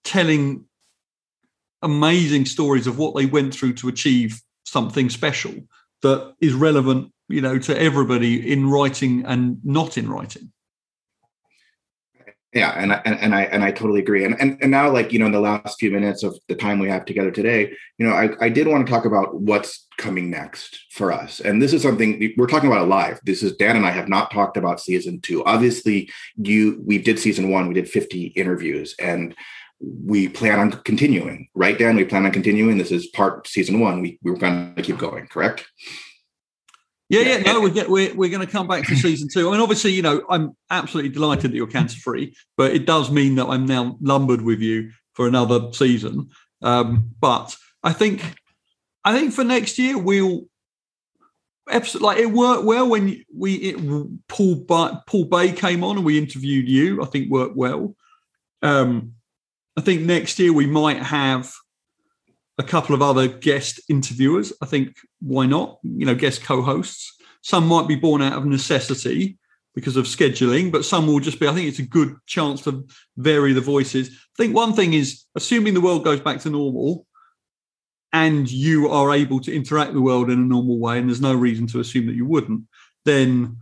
telling 0.04 0.66
amazing 1.82 2.44
stories 2.44 2.86
of 2.86 2.98
what 2.98 3.16
they 3.16 3.26
went 3.26 3.54
through 3.54 3.72
to 3.74 3.88
achieve 3.88 4.40
something 4.64 5.08
special 5.08 5.54
that 6.02 6.34
is 6.40 6.52
relevant, 6.52 7.12
you 7.28 7.40
know, 7.40 7.58
to 7.58 7.78
everybody 7.78 8.52
in 8.52 8.68
writing 8.68 9.24
and 9.24 9.58
not 9.64 9.96
in 9.96 10.10
writing. 10.10 10.52
Yeah, 12.52 12.72
and 12.72 12.92
I, 12.92 12.96
and, 13.04 13.32
I 13.32 13.42
and 13.42 13.62
I 13.62 13.70
totally 13.70 14.00
agree. 14.00 14.24
And, 14.24 14.34
and 14.40 14.58
and 14.60 14.72
now, 14.72 14.90
like 14.90 15.12
you 15.12 15.20
know, 15.20 15.26
in 15.26 15.32
the 15.32 15.38
last 15.38 15.78
few 15.78 15.92
minutes 15.92 16.24
of 16.24 16.36
the 16.48 16.56
time 16.56 16.80
we 16.80 16.88
have 16.88 17.04
together 17.04 17.30
today, 17.30 17.72
you 17.96 18.04
know, 18.04 18.12
I, 18.12 18.30
I 18.40 18.48
did 18.48 18.66
want 18.66 18.84
to 18.84 18.92
talk 18.92 19.04
about 19.04 19.40
what's 19.40 19.86
coming 19.98 20.30
next 20.30 20.86
for 20.90 21.12
us. 21.12 21.38
And 21.38 21.62
this 21.62 21.72
is 21.72 21.82
something 21.82 22.32
we're 22.36 22.48
talking 22.48 22.68
about 22.68 22.88
live. 22.88 23.20
This 23.24 23.44
is 23.44 23.54
Dan 23.54 23.76
and 23.76 23.86
I 23.86 23.92
have 23.92 24.08
not 24.08 24.32
talked 24.32 24.56
about 24.56 24.80
season 24.80 25.20
two. 25.20 25.44
Obviously, 25.44 26.10
you 26.36 26.82
we 26.84 26.98
did 26.98 27.20
season 27.20 27.50
one. 27.50 27.68
We 27.68 27.74
did 27.74 27.88
fifty 27.88 28.26
interviews, 28.28 28.96
and 28.98 29.36
we 30.04 30.28
plan 30.28 30.58
on 30.58 30.72
continuing. 30.82 31.48
Right, 31.54 31.78
Dan? 31.78 31.94
We 31.94 32.04
plan 32.04 32.26
on 32.26 32.32
continuing. 32.32 32.78
This 32.78 32.90
is 32.90 33.06
part 33.06 33.46
season 33.46 33.78
one. 33.78 34.02
We 34.02 34.18
we're 34.24 34.34
going 34.34 34.74
to 34.74 34.82
keep 34.82 34.98
going. 34.98 35.28
Correct? 35.28 35.70
Yeah, 37.10 37.22
yeah, 37.22 37.38
no, 37.38 37.60
we're, 37.60 37.88
we're, 37.88 38.14
we're 38.14 38.30
going 38.30 38.46
to 38.46 38.50
come 38.50 38.68
back 38.68 38.86
to 38.86 38.94
season 38.94 39.28
two. 39.28 39.48
I 39.48 39.52
mean, 39.52 39.60
obviously, 39.60 39.90
you 39.90 40.00
know, 40.00 40.22
I'm 40.30 40.56
absolutely 40.70 41.10
delighted 41.10 41.50
that 41.50 41.56
you're 41.56 41.66
cancer 41.66 41.98
free, 41.98 42.36
but 42.56 42.72
it 42.72 42.86
does 42.86 43.10
mean 43.10 43.34
that 43.34 43.46
I'm 43.46 43.66
now 43.66 43.98
lumbered 44.00 44.42
with 44.42 44.60
you 44.60 44.92
for 45.14 45.26
another 45.26 45.72
season. 45.72 46.30
Um, 46.62 47.10
but 47.20 47.56
I 47.82 47.92
think, 47.92 48.36
I 49.04 49.12
think 49.12 49.32
for 49.32 49.42
next 49.42 49.76
year 49.76 49.98
we'll, 49.98 50.44
like 52.00 52.18
it 52.18 52.30
worked 52.30 52.64
well 52.64 52.88
when 52.88 53.24
we 53.36 53.54
it, 53.54 53.76
Paul 54.28 54.54
Bay, 54.56 54.90
Paul 55.06 55.24
Bay 55.24 55.52
came 55.52 55.82
on 55.82 55.96
and 55.96 56.04
we 56.04 56.16
interviewed 56.16 56.68
you. 56.68 57.02
I 57.02 57.06
think 57.06 57.30
worked 57.30 57.56
well. 57.56 57.94
Um, 58.62 59.14
I 59.76 59.80
think 59.80 60.02
next 60.02 60.38
year 60.38 60.52
we 60.52 60.66
might 60.66 61.02
have 61.02 61.52
a 62.60 62.62
couple 62.62 62.94
of 62.94 63.00
other 63.00 63.26
guest 63.26 63.80
interviewers. 63.88 64.52
I 64.60 64.66
think 64.66 64.94
why 65.20 65.46
not? 65.46 65.78
You 65.82 66.04
know, 66.04 66.14
guest 66.14 66.42
co-hosts. 66.42 67.16
Some 67.40 67.66
might 67.66 67.88
be 67.88 67.96
born 67.96 68.20
out 68.20 68.34
of 68.34 68.44
necessity 68.44 69.38
because 69.74 69.96
of 69.96 70.04
scheduling, 70.04 70.70
but 70.70 70.84
some 70.84 71.06
will 71.06 71.20
just 71.20 71.40
be. 71.40 71.48
I 71.48 71.54
think 71.54 71.68
it's 71.68 71.78
a 71.78 71.94
good 71.98 72.16
chance 72.26 72.60
to 72.64 72.86
vary 73.16 73.54
the 73.54 73.62
voices. 73.62 74.10
I 74.10 74.42
think 74.42 74.54
one 74.54 74.74
thing 74.74 74.92
is 74.92 75.24
assuming 75.34 75.72
the 75.72 75.80
world 75.80 76.04
goes 76.04 76.20
back 76.20 76.40
to 76.40 76.50
normal 76.50 77.06
and 78.12 78.50
you 78.50 78.90
are 78.90 79.14
able 79.14 79.40
to 79.40 79.54
interact 79.54 79.88
with 79.88 79.96
the 79.96 80.02
world 80.02 80.28
in 80.28 80.38
a 80.38 80.42
normal 80.42 80.78
way, 80.78 80.98
and 80.98 81.08
there's 81.08 81.20
no 81.22 81.34
reason 81.34 81.66
to 81.68 81.80
assume 81.80 82.06
that 82.08 82.16
you 82.16 82.26
wouldn't, 82.26 82.64
then 83.06 83.56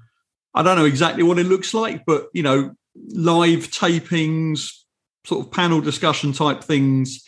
I 0.55 0.64
don't 0.64 0.78
know 0.78 0.86
exactly 0.86 1.22
what 1.22 1.38
it 1.38 1.46
looks 1.46 1.72
like, 1.72 2.05
but 2.05 2.28
you 2.34 2.42
know, 2.42 2.74
live 3.11 3.70
tapings, 3.70 4.72
sort 5.24 5.46
of 5.46 5.53
panel 5.53 5.80
discussion 5.80 6.32
type 6.32 6.64
things 6.64 7.22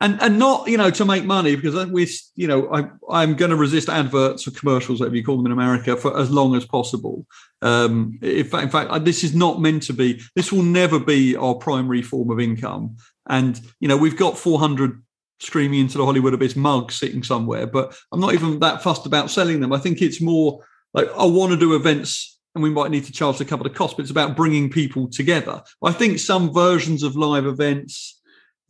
and 0.00 0.20
and 0.22 0.38
not 0.38 0.68
you 0.68 0.76
know 0.76 0.90
to 0.90 1.04
make 1.04 1.24
money 1.24 1.56
because 1.56 1.86
we 1.86 2.08
you 2.36 2.46
know 2.46 2.68
I 2.72 2.88
I'm 3.10 3.34
going 3.34 3.50
to 3.50 3.56
resist 3.56 3.88
adverts 3.88 4.46
or 4.46 4.52
commercials 4.52 5.00
whatever 5.00 5.16
you 5.16 5.24
call 5.24 5.36
them 5.36 5.46
in 5.46 5.52
America 5.52 5.96
for 5.96 6.18
as 6.18 6.30
long 6.30 6.54
as 6.54 6.64
possible. 6.64 7.26
Um, 7.62 8.18
in 8.22 8.44
fact, 8.44 8.64
in 8.64 8.70
fact, 8.70 9.04
this 9.04 9.24
is 9.24 9.34
not 9.34 9.60
meant 9.60 9.82
to 9.84 9.92
be. 9.92 10.20
This 10.36 10.52
will 10.52 10.62
never 10.62 11.00
be 11.00 11.36
our 11.36 11.54
primary 11.54 12.02
form 12.02 12.30
of 12.30 12.40
income. 12.40 12.96
And 13.28 13.60
you 13.80 13.88
know 13.88 13.96
we've 13.96 14.16
got 14.16 14.38
400 14.38 15.02
streaming 15.40 15.80
into 15.80 15.98
the 15.98 16.04
Hollywood 16.04 16.34
Abyss 16.34 16.56
mugs 16.56 16.96
sitting 16.96 17.22
somewhere, 17.22 17.66
but 17.66 17.96
I'm 18.12 18.20
not 18.20 18.34
even 18.34 18.58
that 18.60 18.82
fussed 18.82 19.06
about 19.06 19.30
selling 19.30 19.60
them. 19.60 19.72
I 19.72 19.78
think 19.78 20.02
it's 20.02 20.20
more 20.20 20.64
like 20.94 21.08
I 21.16 21.24
want 21.24 21.52
to 21.52 21.58
do 21.58 21.74
events. 21.74 22.36
And 22.54 22.62
we 22.62 22.70
might 22.70 22.90
need 22.90 23.04
to 23.04 23.12
charge 23.12 23.36
to 23.38 23.44
cover 23.44 23.62
the 23.62 23.70
cost, 23.70 23.96
but 23.96 24.02
it's 24.02 24.10
about 24.10 24.34
bringing 24.34 24.68
people 24.68 25.06
together. 25.08 25.62
I 25.84 25.92
think 25.92 26.18
some 26.18 26.52
versions 26.52 27.04
of 27.04 27.14
live 27.14 27.46
events, 27.46 28.17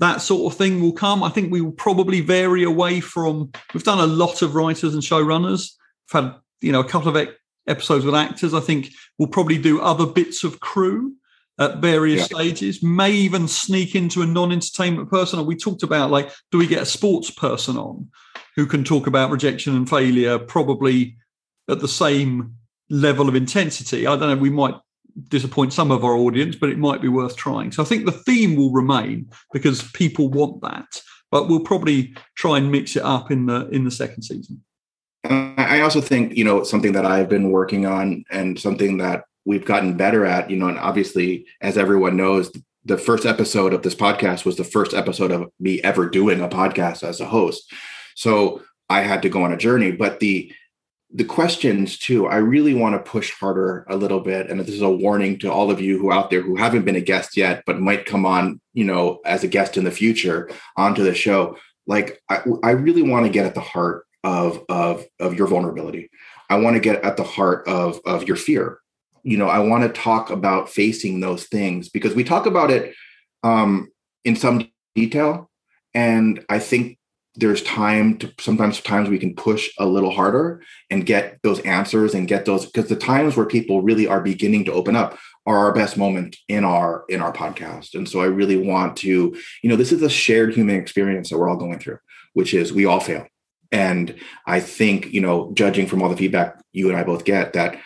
that 0.01 0.21
sort 0.23 0.53
of 0.53 0.59
thing 0.59 0.81
will 0.81 0.93
come. 0.93 1.23
I 1.23 1.29
think 1.29 1.51
we 1.51 1.61
will 1.61 1.73
probably 1.73 2.21
vary 2.21 2.63
away 2.63 3.01
from. 3.01 3.51
We've 3.75 3.83
done 3.83 3.99
a 3.99 4.07
lot 4.07 4.43
of 4.43 4.55
writers 4.55 4.95
and 4.95 5.03
showrunners. 5.03 5.73
We've 6.13 6.23
had 6.23 6.35
you 6.61 6.73
know 6.73 6.81
a 6.81 6.89
couple 6.89 7.15
of 7.15 7.29
episodes 7.67 8.05
with 8.05 8.15
actors. 8.15 8.55
I 8.55 8.61
think 8.61 8.91
we'll 9.19 9.29
probably 9.29 9.59
do 9.59 9.81
other 9.81 10.07
bits 10.07 10.45
of 10.45 10.61
crew 10.61 11.15
at 11.59 11.79
various 11.79 12.21
yeah. 12.31 12.37
stages. 12.37 12.83
May 12.83 13.11
even 13.11 13.49
sneak 13.49 13.95
into 13.95 14.23
a 14.23 14.27
non-entertainment 14.27 15.11
person. 15.11 15.45
We 15.45 15.57
talked 15.57 15.83
about 15.83 16.11
like, 16.11 16.31
do 16.53 16.59
we 16.59 16.67
get 16.67 16.83
a 16.83 16.87
sports 16.87 17.31
person 17.31 17.77
on 17.77 18.09
who 18.55 18.67
can 18.67 18.85
talk 18.85 19.07
about 19.07 19.31
rejection 19.31 19.75
and 19.75 19.89
failure, 19.89 20.39
probably 20.39 21.17
at 21.69 21.81
the 21.81 21.89
same 21.89 22.55
level 22.89 23.29
of 23.29 23.35
intensity? 23.35 24.07
I 24.07 24.17
don't 24.17 24.29
know. 24.29 24.37
We 24.37 24.51
might 24.51 24.75
disappoint 25.29 25.73
some 25.73 25.91
of 25.91 26.05
our 26.05 26.15
audience, 26.15 26.57
but 26.57 26.71
it 26.71 26.79
might 26.79 27.03
be 27.03 27.09
worth 27.09 27.37
trying. 27.37 27.73
So 27.73 27.83
I 27.83 27.87
think 27.87 28.07
the 28.07 28.13
theme 28.13 28.57
will 28.57 28.73
remain 28.73 29.31
because 29.53 29.83
people 29.93 30.29
want 30.29 30.61
that, 30.63 31.03
but 31.31 31.49
we'll 31.49 31.61
probably 31.61 32.15
try 32.37 32.59
and 32.59 32.71
mix 32.71 32.97
it 32.97 33.03
up 33.03 33.31
in 33.31 33.47
the 33.47 33.69
in 33.69 33.85
the 33.85 33.91
second 33.91 34.23
season. 34.23 34.63
And 35.25 35.59
I 35.59 35.81
also 35.81 36.01
think 36.01 36.37
you 36.37 36.45
know 36.45 36.63
something 36.63 36.93
that 36.93 37.07
I've 37.07 37.29
been 37.29 37.51
working 37.51 37.87
on 37.87 38.25
and 38.31 38.59
something 38.59 38.99
that 38.99 39.25
we've 39.45 39.65
gotten 39.65 39.97
better 39.97 40.25
at. 40.25 40.51
You 40.51 40.57
know, 40.57 40.69
and 40.69 40.79
obviously, 40.79 41.47
as 41.61 41.77
everyone 41.77 42.17
knows, 42.17 42.53
the 42.85 42.99
first 42.99 43.27
episode 43.27 43.75
of 43.75 43.83
this 43.83 43.95
podcast 43.95 44.45
was 44.45 44.57
the 44.57 44.65
first 44.65 44.95
episode 44.95 45.31
of 45.31 45.51
me 45.61 45.81
ever 45.83 46.09
doing 46.09 46.41
a 46.41 46.49
podcast 46.49 47.07
as 47.07 47.21
a 47.21 47.27
host. 47.27 47.73
So 48.15 48.63
I 48.89 49.01
had 49.01 49.23
to 49.23 49.29
go 49.29 49.43
on 49.43 49.53
a 49.53 49.57
journey, 49.57 49.93
but 49.93 50.21
the 50.21 50.53
the 51.13 51.25
questions 51.25 51.99
too 51.99 52.27
i 52.27 52.37
really 52.37 52.75
want 52.75 52.95
to 52.95 53.11
push 53.11 53.33
harder 53.33 53.87
a 53.89 53.97
little 53.97 54.21
bit 54.21 54.51
and 54.51 54.61
this 54.61 54.69
is 54.69 54.83
a 54.83 54.91
warning 54.91 55.39
to 55.39 55.51
all 55.51 55.71
of 55.71 55.81
you 55.81 55.99
who 55.99 56.13
out 56.13 56.29
there 56.29 56.43
who 56.43 56.57
haven't 56.57 56.85
been 56.85 56.97
a 56.97 57.01
guest 57.01 57.37
yet 57.37 57.63
but 57.67 57.81
might 57.81 58.05
come 58.05 58.27
on 58.27 58.61
you 58.75 58.85
know 58.85 59.21
as 59.25 59.43
a 59.43 59.49
guest 59.49 59.77
in 59.77 59.85
the 59.85 59.91
future 59.91 60.51
onto 60.77 61.03
the 61.03 61.15
show. 61.15 61.57
Like 61.87 62.23
i, 62.29 62.43
I 62.63 62.71
really 62.71 63.03
want 63.03 63.25
to 63.25 63.33
get 63.33 63.47
at 63.47 63.55
the 63.55 63.61
heart 63.61 64.05
of 64.23 64.63
of 64.69 65.05
of 65.19 65.35
your 65.35 65.47
vulnerability. 65.47 66.11
I 66.51 66.57
want 66.57 66.75
to 66.75 66.81
get 66.81 67.03
at 67.03 67.17
the 67.17 67.25
heart 67.25 67.67
of 67.67 68.01
of 68.05 68.25
your 68.25 68.37
fear. 68.37 68.79
You 69.23 69.39
know 69.39 69.49
i 69.49 69.59
want 69.59 69.85
to 69.85 70.01
talk 70.01 70.31
about 70.31 70.69
facing 70.69 71.21
those 71.21 71.45
things 71.45 71.89
because 71.89 72.15
we 72.15 72.23
talk 72.23 72.47
about 72.47 72.71
it 72.71 72.95
um 73.43 73.89
in 74.25 74.37
some 74.37 74.69
detail 74.95 75.51
and 75.95 76.45
i 76.49 76.59
think 76.59 76.98
there's 77.39 77.63
time 77.63 78.19
to 78.19 78.33
sometimes 78.41 78.81
times 78.81 79.09
we 79.09 79.19
can 79.19 79.35
push 79.35 79.71
a 79.79 79.87
little 79.87 80.11
harder 80.11 80.61
and 80.91 81.07
get 81.07 81.39
those 81.45 81.61
answers 81.61 82.13
and 82.13 82.27
get 82.27 82.45
those 82.45 82.67
because 82.67 82.89
the 82.89 82.97
times 82.97 83.37
where 83.37 83.47
people 83.47 83.81
really 83.81 84.09
are 84.09 84.21
beginning 84.21 84.65
to 84.65 84.73
open 84.73 84.97
up 84.97 85.17
are 85.47 85.57
our 85.57 85.73
best 85.73 85.97
moment 85.97 86.37
in 86.49 86.65
our 86.65 87.05
in 87.09 87.23
our 87.23 87.33
podcast. 87.33 87.95
And 87.95 88.09
so 88.09 88.21
i 88.21 88.27
really 88.27 88.57
want 88.57 88.97
to 88.99 89.37
you 89.63 89.71
know 89.71 89.77
this 89.77 89.93
is 89.93 90.03
a 90.03 90.11
shared 90.11 90.53
human 90.53 90.77
experience 90.77 91.31
that 91.31 91.39
we're 91.39 91.49
all 91.49 91.57
going 91.57 91.79
through 91.79 91.99
which 92.35 92.55
is 92.55 92.73
we 92.73 92.85
all 92.85 93.01
fail. 93.01 93.27
And 93.71 94.17
i 94.47 94.59
think 94.59 95.13
you 95.13 95.21
know 95.21 95.53
judging 95.55 95.87
from 95.87 96.03
all 96.03 96.09
the 96.09 96.17
feedback 96.17 96.61
you 96.73 96.89
and 96.89 96.99
i 96.99 97.05
both 97.05 97.25
get 97.25 97.53
that 97.53 97.79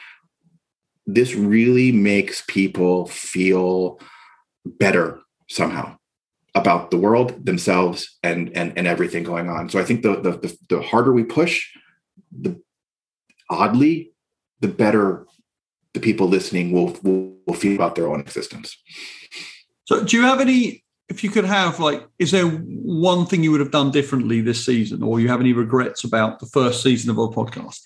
this 1.07 1.34
really 1.34 1.92
makes 1.92 2.42
people 2.46 3.07
feel 3.07 4.00
better 4.64 5.20
somehow 5.50 5.96
about 6.55 6.90
the 6.90 6.96
world 6.96 7.46
themselves 7.46 8.18
and 8.22 8.55
and 8.57 8.76
and 8.76 8.86
everything 8.86 9.22
going 9.22 9.48
on. 9.48 9.68
So 9.68 9.78
i 9.78 9.84
think 9.84 10.03
the 10.03 10.20
the 10.20 10.32
the, 10.32 10.59
the 10.68 10.82
harder 10.82 11.12
we 11.12 11.24
push 11.24 11.70
the 12.30 12.61
oddly 13.48 14.12
the 14.61 14.68
better 14.68 15.26
the 15.94 16.00
people 16.00 16.28
listening 16.28 16.72
will, 16.72 16.96
will 17.03 17.36
will 17.46 17.55
feel 17.55 17.74
about 17.74 17.94
their 17.94 18.09
own 18.09 18.20
existence. 18.20 18.76
So 19.84 20.05
do 20.05 20.16
you 20.16 20.22
have 20.22 20.40
any 20.40 20.84
if 21.09 21.22
you 21.24 21.30
could 21.30 21.44
have 21.44 21.80
like 21.80 22.07
is 22.18 22.30
there 22.30 22.46
one 22.46 23.26
thing 23.26 23.42
you 23.42 23.50
would 23.50 23.61
have 23.61 23.72
done 23.72 23.90
differently 23.90 24.40
this 24.40 24.64
season 24.64 25.03
or 25.03 25.20
you 25.20 25.28
have 25.28 25.40
any 25.40 25.53
regrets 25.53 26.05
about 26.05 26.38
the 26.38 26.46
first 26.46 26.82
season 26.82 27.11
of 27.11 27.18
our 27.18 27.28
podcast? 27.28 27.80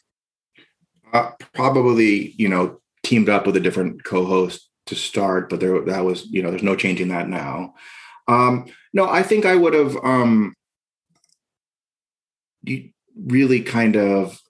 Uh, 1.13 1.31
probably 1.55 2.35
you 2.37 2.49
know 2.49 2.81
teamed 3.03 3.29
up 3.29 3.47
with 3.47 3.57
a 3.57 3.61
different 3.61 4.05
co-host 4.05 4.69
to 4.87 4.95
start 4.95 5.49
but 5.49 5.61
there 5.61 5.81
that 5.81 6.05
was 6.05 6.27
you 6.27 6.43
know 6.43 6.51
there's 6.51 6.63
no 6.63 6.77
changing 6.77 7.09
that 7.09 7.29
now 7.29 7.75
um, 8.29 8.67
no, 8.93 9.09
I 9.09 9.23
think 9.23 9.45
I 9.45 9.55
would 9.55 9.75
have 9.75 9.97
um, 10.03 10.55
really 13.17 13.61
kind 13.61 13.97
of 13.97 14.41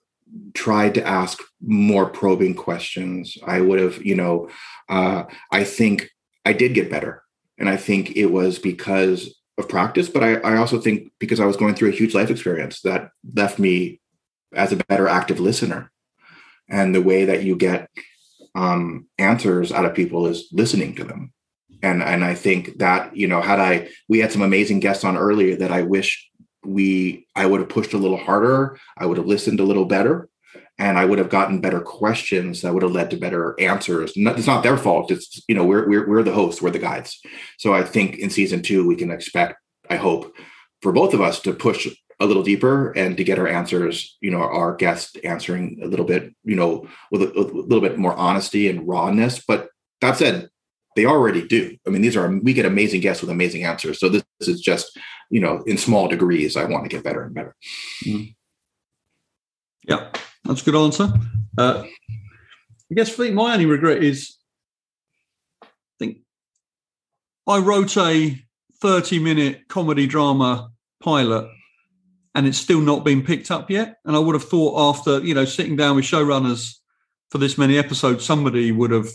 tried 0.53 0.95
to 0.95 1.05
ask 1.05 1.39
more 1.61 2.07
probing 2.09 2.55
questions. 2.55 3.37
I 3.45 3.61
would 3.61 3.79
have, 3.79 4.03
you 4.05 4.15
know, 4.15 4.49
uh, 4.89 5.23
I 5.51 5.63
think 5.63 6.09
I 6.45 6.53
did 6.53 6.73
get 6.73 6.89
better. 6.89 7.23
And 7.57 7.69
I 7.69 7.77
think 7.77 8.15
it 8.15 8.27
was 8.27 8.59
because 8.59 9.33
of 9.57 9.67
practice, 9.67 10.09
but 10.09 10.23
I, 10.23 10.35
I 10.35 10.57
also 10.57 10.79
think 10.79 11.11
because 11.19 11.39
I 11.39 11.45
was 11.45 11.57
going 11.57 11.73
through 11.73 11.89
a 11.89 11.95
huge 11.95 12.13
life 12.13 12.29
experience 12.29 12.81
that 12.81 13.09
left 13.35 13.57
me 13.57 13.99
as 14.53 14.71
a 14.71 14.77
better 14.77 15.07
active 15.07 15.39
listener. 15.39 15.91
And 16.69 16.93
the 16.93 17.01
way 17.01 17.25
that 17.25 17.43
you 17.43 17.55
get 17.55 17.89
um, 18.53 19.07
answers 19.17 19.71
out 19.71 19.85
of 19.85 19.95
people 19.95 20.27
is 20.27 20.47
listening 20.51 20.95
to 20.95 21.03
them 21.03 21.33
and 21.81 22.01
and 22.01 22.23
I 22.23 22.35
think 22.35 22.77
that 22.79 23.15
you 23.15 23.27
know 23.27 23.41
had 23.41 23.59
I 23.59 23.89
we 24.07 24.19
had 24.19 24.31
some 24.31 24.41
amazing 24.41 24.79
guests 24.79 25.03
on 25.03 25.17
earlier 25.17 25.55
that 25.57 25.71
I 25.71 25.83
wish 25.83 26.29
we 26.63 27.27
I 27.35 27.45
would 27.45 27.59
have 27.59 27.69
pushed 27.69 27.93
a 27.93 27.97
little 27.97 28.17
harder 28.17 28.79
I 28.97 29.05
would 29.05 29.17
have 29.17 29.27
listened 29.27 29.59
a 29.59 29.65
little 29.65 29.85
better 29.85 30.29
and 30.79 30.97
I 30.97 31.05
would 31.05 31.19
have 31.19 31.29
gotten 31.29 31.61
better 31.61 31.79
questions 31.79 32.61
that 32.61 32.73
would 32.73 32.83
have 32.83 32.91
led 32.91 33.09
to 33.11 33.17
better 33.17 33.59
answers 33.59 34.13
it's 34.15 34.47
not 34.47 34.63
their 34.63 34.77
fault 34.77 35.11
it's 35.11 35.43
you 35.47 35.55
know 35.55 35.65
we're 35.65 35.87
we're 35.87 36.07
we're 36.07 36.23
the 36.23 36.33
hosts 36.33 36.61
we're 36.61 36.71
the 36.71 36.79
guides 36.79 37.19
so 37.57 37.73
I 37.73 37.83
think 37.83 38.17
in 38.17 38.29
season 38.29 38.61
2 38.61 38.87
we 38.87 38.95
can 38.95 39.11
expect 39.11 39.55
I 39.89 39.97
hope 39.97 40.35
for 40.81 40.91
both 40.91 41.13
of 41.13 41.21
us 41.21 41.39
to 41.41 41.53
push 41.53 41.87
a 42.19 42.25
little 42.25 42.43
deeper 42.43 42.91
and 42.91 43.15
to 43.17 43.23
get 43.23 43.37
our 43.37 43.47
answers, 43.47 44.17
you 44.21 44.31
know, 44.31 44.39
our 44.39 44.75
guests 44.75 45.15
answering 45.23 45.79
a 45.83 45.87
little 45.87 46.05
bit, 46.05 46.33
you 46.43 46.55
know, 46.55 46.87
with 47.11 47.21
a, 47.21 47.31
a 47.31 47.41
little 47.41 47.81
bit 47.81 47.97
more 47.97 48.13
honesty 48.13 48.69
and 48.69 48.87
rawness. 48.87 49.43
But 49.47 49.69
that 50.01 50.17
said, 50.17 50.49
they 50.97 51.05
already 51.05 51.47
do. 51.47 51.77
I 51.85 51.91
mean, 51.91 52.01
these 52.01 52.17
are 52.17 52.27
we 52.27 52.53
get 52.53 52.65
amazing 52.65 53.01
guests 53.01 53.21
with 53.21 53.29
amazing 53.29 53.63
answers. 53.63 53.99
So 53.99 54.09
this, 54.09 54.23
this 54.39 54.49
is 54.49 54.59
just, 54.59 54.97
you 55.29 55.39
know, 55.39 55.61
in 55.67 55.77
small 55.77 56.07
degrees. 56.07 56.57
I 56.57 56.65
want 56.65 56.85
to 56.85 56.89
get 56.89 57.03
better 57.03 57.23
and 57.23 57.35
better. 57.35 57.55
Mm. 58.03 58.35
Yeah, 59.87 60.11
that's 60.43 60.63
a 60.63 60.65
good 60.65 60.75
answer. 60.75 61.13
Uh, 61.55 61.83
I 62.91 62.95
guess 62.95 63.09
for 63.09 63.21
me, 63.21 63.31
my 63.31 63.53
only 63.53 63.67
regret 63.67 64.03
is, 64.03 64.37
I 65.61 65.67
think 65.99 66.17
I 67.45 67.59
wrote 67.59 67.95
a 67.95 68.43
30 68.81 69.19
minute 69.19 69.67
comedy 69.67 70.07
drama 70.07 70.71
pilot 71.01 71.47
and 72.33 72.47
it's 72.47 72.57
still 72.57 72.81
not 72.81 73.05
been 73.05 73.21
picked 73.21 73.51
up 73.51 73.69
yet. 73.69 73.97
And 74.03 74.15
I 74.15 74.19
would 74.19 74.33
have 74.33 74.49
thought 74.49 74.95
after, 74.95 75.19
you 75.19 75.35
know, 75.35 75.45
sitting 75.45 75.75
down 75.75 75.95
with 75.95 76.05
showrunners 76.05 76.73
for 77.29 77.37
this 77.37 77.55
many 77.55 77.77
episodes, 77.77 78.25
somebody 78.25 78.71
would 78.71 78.91
have 78.91 79.09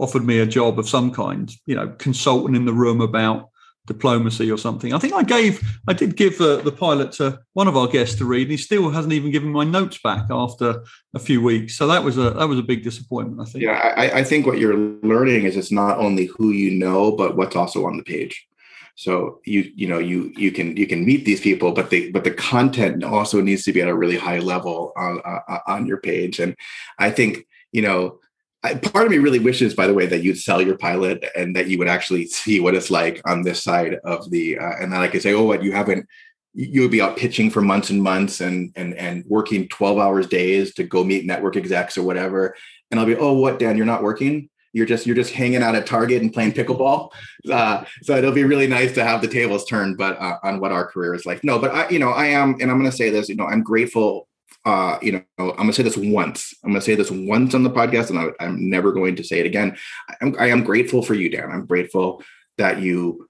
offered 0.00 0.24
me 0.24 0.38
a 0.38 0.46
job 0.46 0.78
of 0.78 0.88
some 0.88 1.12
kind, 1.12 1.52
you 1.66 1.76
know, 1.76 1.88
consulting 1.98 2.56
in 2.56 2.64
the 2.64 2.72
room 2.72 3.00
about 3.00 3.50
diplomacy 3.86 4.50
or 4.50 4.56
something. 4.56 4.92
I 4.94 4.98
think 4.98 5.14
I 5.14 5.22
gave, 5.22 5.60
I 5.88 5.92
did 5.92 6.16
give 6.16 6.40
uh, 6.40 6.56
the 6.56 6.72
pilot 6.72 7.12
to 7.12 7.40
one 7.54 7.68
of 7.68 7.76
our 7.76 7.88
guests 7.88 8.16
to 8.16 8.24
read, 8.24 8.42
and 8.42 8.52
he 8.52 8.56
still 8.56 8.90
hasn't 8.90 9.12
even 9.12 9.30
given 9.30 9.50
my 9.50 9.64
notes 9.64 9.98
back 10.02 10.26
after 10.30 10.84
a 11.14 11.18
few 11.18 11.42
weeks. 11.42 11.76
So 11.76 11.86
that 11.88 12.04
was 12.04 12.16
a 12.16 12.30
that 12.30 12.48
was 12.48 12.58
a 12.58 12.62
big 12.62 12.82
disappointment. 12.82 13.40
I 13.40 13.50
think. 13.50 13.64
Yeah, 13.64 13.94
I, 13.96 14.20
I 14.20 14.24
think 14.24 14.46
what 14.46 14.58
you're 14.58 14.76
learning 14.76 15.44
is 15.44 15.56
it's 15.56 15.72
not 15.72 15.98
only 15.98 16.26
who 16.26 16.50
you 16.50 16.70
know, 16.70 17.12
but 17.12 17.36
what's 17.36 17.56
also 17.56 17.86
on 17.86 17.96
the 17.96 18.04
page. 18.04 18.46
So 18.94 19.40
you 19.44 19.70
you 19.74 19.88
know 19.88 19.98
you 19.98 20.32
you 20.36 20.52
can 20.52 20.76
you 20.76 20.86
can 20.86 21.04
meet 21.04 21.24
these 21.24 21.40
people, 21.40 21.72
but 21.72 21.90
the 21.90 22.10
but 22.12 22.24
the 22.24 22.32
content 22.32 23.02
also 23.02 23.40
needs 23.40 23.64
to 23.64 23.72
be 23.72 23.80
at 23.80 23.88
a 23.88 23.94
really 23.94 24.18
high 24.18 24.38
level 24.38 24.92
on 24.96 25.20
uh, 25.24 25.58
on 25.66 25.86
your 25.86 26.00
page. 26.00 26.38
And 26.38 26.54
I 26.98 27.10
think 27.10 27.46
you 27.72 27.82
know 27.82 28.20
I, 28.62 28.74
part 28.74 29.06
of 29.06 29.10
me 29.10 29.18
really 29.18 29.38
wishes, 29.38 29.74
by 29.74 29.86
the 29.86 29.94
way, 29.94 30.06
that 30.06 30.22
you'd 30.22 30.38
sell 30.38 30.60
your 30.60 30.76
pilot 30.76 31.24
and 31.34 31.56
that 31.56 31.68
you 31.68 31.78
would 31.78 31.88
actually 31.88 32.26
see 32.26 32.60
what 32.60 32.74
it's 32.74 32.90
like 32.90 33.20
on 33.24 33.42
this 33.42 33.62
side 33.62 33.94
of 34.04 34.30
the, 34.30 34.58
uh, 34.58 34.72
and 34.80 34.92
then 34.92 35.00
I 35.00 35.08
could 35.08 35.22
say, 35.22 35.32
oh, 35.32 35.44
what 35.44 35.62
you 35.62 35.72
haven't, 35.72 36.06
you 36.52 36.82
would 36.82 36.90
be 36.90 37.00
out 37.00 37.16
pitching 37.16 37.50
for 37.50 37.60
months 37.60 37.90
and 37.90 38.02
months 38.02 38.40
and 38.40 38.72
and 38.74 38.94
and 38.94 39.24
working 39.26 39.68
12 39.68 39.98
hours 39.98 40.26
days 40.26 40.74
to 40.74 40.82
go 40.82 41.04
meet 41.04 41.24
network 41.24 41.56
execs 41.56 41.96
or 41.96 42.02
whatever. 42.02 42.56
And 42.90 42.98
I'll 42.98 43.06
be, 43.06 43.16
oh, 43.16 43.34
what, 43.34 43.58
Dan, 43.58 43.76
you're 43.76 43.86
not 43.86 44.02
working? 44.02 44.50
You're 44.72 44.86
just 44.86 45.06
you're 45.06 45.16
just 45.16 45.32
hanging 45.32 45.62
out 45.62 45.74
at 45.74 45.86
Target 45.86 46.22
and 46.22 46.32
playing 46.32 46.52
pickleball. 46.52 47.10
Uh, 47.50 47.84
so 48.02 48.16
it'll 48.16 48.32
be 48.32 48.44
really 48.44 48.66
nice 48.66 48.92
to 48.94 49.04
have 49.04 49.20
the 49.20 49.28
tables 49.28 49.64
turned, 49.64 49.96
but 49.96 50.20
uh, 50.20 50.38
on 50.42 50.60
what 50.60 50.72
our 50.72 50.86
career 50.86 51.14
is 51.14 51.26
like. 51.26 51.42
No, 51.42 51.58
but 51.58 51.72
I, 51.72 51.88
you 51.88 51.98
know, 51.98 52.10
I 52.10 52.26
am, 52.26 52.56
and 52.60 52.70
I'm 52.70 52.78
going 52.78 52.90
to 52.90 52.96
say 52.96 53.10
this. 53.10 53.28
You 53.28 53.36
know, 53.36 53.46
I'm 53.46 53.62
grateful 53.62 54.28
uh, 54.64 54.98
you 55.00 55.12
know, 55.12 55.22
I'm 55.38 55.56
going 55.56 55.68
to 55.68 55.72
say 55.72 55.82
this 55.82 55.96
once. 55.96 56.54
I'm 56.62 56.70
going 56.70 56.80
to 56.80 56.84
say 56.84 56.94
this 56.94 57.10
once 57.10 57.54
on 57.54 57.62
the 57.62 57.70
podcast, 57.70 58.10
and 58.10 58.18
I, 58.18 58.44
am 58.44 58.68
never 58.68 58.92
going 58.92 59.16
to 59.16 59.24
say 59.24 59.40
it 59.40 59.46
again. 59.46 59.76
I'm, 60.20 60.36
I 60.38 60.48
am 60.48 60.64
grateful 60.64 61.02
for 61.02 61.14
you, 61.14 61.30
Dan. 61.30 61.50
I'm 61.50 61.66
grateful 61.66 62.22
that 62.58 62.80
you 62.80 63.28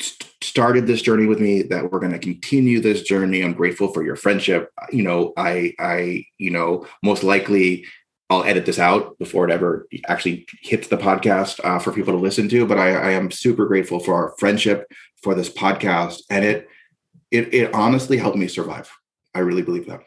st- 0.00 0.32
started 0.42 0.86
this 0.86 1.02
journey 1.02 1.26
with 1.26 1.40
me. 1.40 1.62
That 1.62 1.92
we're 1.92 2.00
going 2.00 2.12
to 2.12 2.18
continue 2.18 2.80
this 2.80 3.02
journey. 3.02 3.42
I'm 3.42 3.52
grateful 3.52 3.92
for 3.92 4.04
your 4.04 4.16
friendship. 4.16 4.70
You 4.90 5.04
know, 5.04 5.32
I, 5.36 5.74
I, 5.78 6.24
you 6.38 6.50
know, 6.50 6.86
most 7.04 7.22
likely 7.22 7.86
I'll 8.28 8.42
edit 8.42 8.66
this 8.66 8.80
out 8.80 9.16
before 9.20 9.48
it 9.48 9.52
ever 9.52 9.86
actually 10.08 10.48
hits 10.62 10.88
the 10.88 10.96
podcast 10.96 11.60
uh, 11.62 11.78
for 11.78 11.92
people 11.92 12.12
to 12.12 12.18
listen 12.18 12.48
to. 12.48 12.66
But 12.66 12.78
I, 12.78 12.88
I 12.88 13.10
am 13.12 13.30
super 13.30 13.66
grateful 13.66 14.00
for 14.00 14.14
our 14.14 14.34
friendship, 14.38 14.90
for 15.22 15.36
this 15.36 15.48
podcast, 15.48 16.22
and 16.28 16.44
it, 16.44 16.68
it, 17.30 17.54
it 17.54 17.74
honestly 17.74 18.16
helped 18.16 18.36
me 18.36 18.48
survive. 18.48 18.90
I 19.36 19.40
really 19.40 19.60
believe 19.60 19.86
that. 19.86 20.00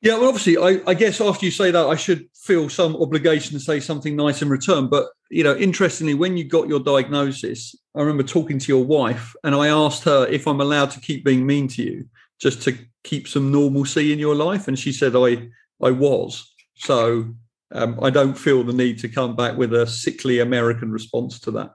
Yeah, 0.00 0.14
well, 0.14 0.28
obviously, 0.28 0.56
I, 0.56 0.80
I, 0.90 0.94
guess 0.94 1.20
after 1.20 1.44
you 1.44 1.50
say 1.50 1.70
that, 1.70 1.86
I 1.86 1.94
should 1.94 2.26
feel 2.34 2.70
some 2.70 2.96
obligation 2.96 3.52
to 3.52 3.60
say 3.60 3.80
something 3.80 4.16
nice 4.16 4.40
in 4.40 4.48
return. 4.48 4.88
But 4.88 5.08
you 5.30 5.44
know, 5.44 5.54
interestingly, 5.56 6.14
when 6.14 6.36
you 6.36 6.44
got 6.44 6.68
your 6.68 6.80
diagnosis, 6.80 7.74
I 7.94 8.00
remember 8.00 8.22
talking 8.22 8.58
to 8.60 8.72
your 8.72 8.84
wife, 8.84 9.34
and 9.44 9.54
I 9.54 9.68
asked 9.68 10.04
her 10.04 10.26
if 10.26 10.46
I'm 10.46 10.62
allowed 10.62 10.90
to 10.92 11.00
keep 11.00 11.22
being 11.22 11.44
mean 11.44 11.68
to 11.68 11.82
you, 11.82 12.08
just 12.40 12.62
to 12.62 12.78
keep 13.04 13.28
some 13.28 13.52
normalcy 13.52 14.10
in 14.10 14.18
your 14.18 14.34
life, 14.34 14.68
and 14.68 14.78
she 14.78 14.92
said 14.92 15.14
I 15.14 15.50
I 15.84 15.90
was. 15.90 16.50
So 16.76 17.34
um, 17.72 17.98
I 18.00 18.08
don't 18.08 18.38
feel 18.38 18.64
the 18.64 18.72
need 18.72 19.00
to 19.00 19.08
come 19.08 19.36
back 19.36 19.58
with 19.58 19.74
a 19.74 19.86
sickly 19.86 20.38
American 20.38 20.90
response 20.90 21.40
to 21.40 21.50
that. 21.50 21.74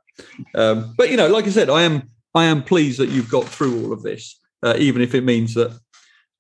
Um, 0.56 0.96
but 0.98 1.12
you 1.12 1.18
know, 1.18 1.28
like 1.28 1.46
I 1.46 1.52
said, 1.52 1.70
I 1.70 1.84
am 1.84 2.10
I 2.34 2.46
am 2.46 2.64
pleased 2.64 3.00
that 3.00 3.10
you've 3.10 3.30
got 3.30 3.48
through 3.48 3.84
all 3.84 3.94
of 3.94 4.02
this, 4.02 4.40
uh, 4.64 4.76
even 4.80 5.04
if 5.04 5.14
it 5.14 5.24
means 5.24 5.54
that 5.54 5.78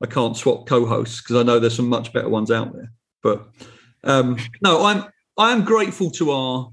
I 0.03 0.05
can't 0.05 0.35
swap 0.35 0.67
co-hosts 0.67 1.21
because 1.21 1.37
I 1.37 1.43
know 1.43 1.59
there's 1.59 1.77
some 1.77 1.87
much 1.87 2.11
better 2.11 2.27
ones 2.27 2.51
out 2.51 2.73
there. 2.73 2.91
But 3.23 3.47
um, 4.03 4.37
no, 4.61 4.85
I'm 4.85 5.05
I'm 5.37 5.63
grateful 5.63 6.11
to 6.11 6.31
our 6.31 6.71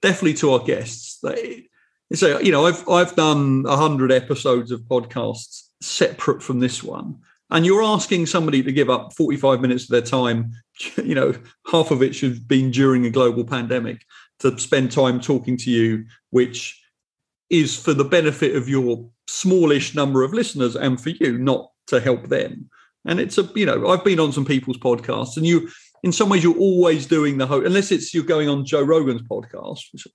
definitely 0.00 0.34
to 0.34 0.52
our 0.52 0.60
guests. 0.60 1.18
They, 1.22 1.66
so 2.14 2.38
you 2.38 2.52
know, 2.52 2.66
I've 2.66 2.88
I've 2.88 3.16
done 3.16 3.64
hundred 3.66 4.12
episodes 4.12 4.70
of 4.70 4.80
podcasts 4.82 5.64
separate 5.82 6.40
from 6.40 6.60
this 6.60 6.84
one, 6.84 7.18
and 7.50 7.66
you're 7.66 7.82
asking 7.82 8.26
somebody 8.26 8.62
to 8.62 8.72
give 8.72 8.88
up 8.88 9.12
45 9.14 9.60
minutes 9.60 9.84
of 9.84 9.90
their 9.90 10.00
time. 10.00 10.52
You 10.96 11.14
know, 11.14 11.34
half 11.70 11.90
of 11.90 12.02
it 12.02 12.14
should 12.14 12.30
have 12.30 12.48
been 12.48 12.70
during 12.70 13.04
a 13.04 13.10
global 13.10 13.44
pandemic 13.44 14.00
to 14.38 14.58
spend 14.58 14.90
time 14.90 15.20
talking 15.20 15.58
to 15.58 15.70
you, 15.70 16.06
which 16.30 16.82
is 17.50 17.76
for 17.76 17.92
the 17.92 18.04
benefit 18.04 18.56
of 18.56 18.66
your 18.66 19.06
smallish 19.26 19.94
number 19.94 20.22
of 20.22 20.32
listeners 20.32 20.76
and 20.76 20.98
for 20.98 21.10
you, 21.10 21.36
not 21.36 21.70
to 21.90 22.00
help 22.00 22.28
them. 22.28 22.68
And 23.06 23.20
it's 23.20 23.38
a, 23.38 23.50
you 23.54 23.66
know, 23.66 23.88
I've 23.88 24.04
been 24.04 24.20
on 24.20 24.32
some 24.32 24.44
people's 24.44 24.78
podcasts, 24.78 25.36
and 25.36 25.46
you, 25.46 25.70
in 26.02 26.12
some 26.12 26.28
ways, 26.28 26.42
you're 26.42 26.58
always 26.58 27.06
doing 27.06 27.38
the 27.38 27.46
host, 27.46 27.66
unless 27.66 27.90
it's 27.90 28.12
you're 28.12 28.24
going 28.24 28.48
on 28.48 28.64
Joe 28.64 28.82
Rogan's 28.82 29.22
podcast, 29.22 29.80
which 29.92 30.06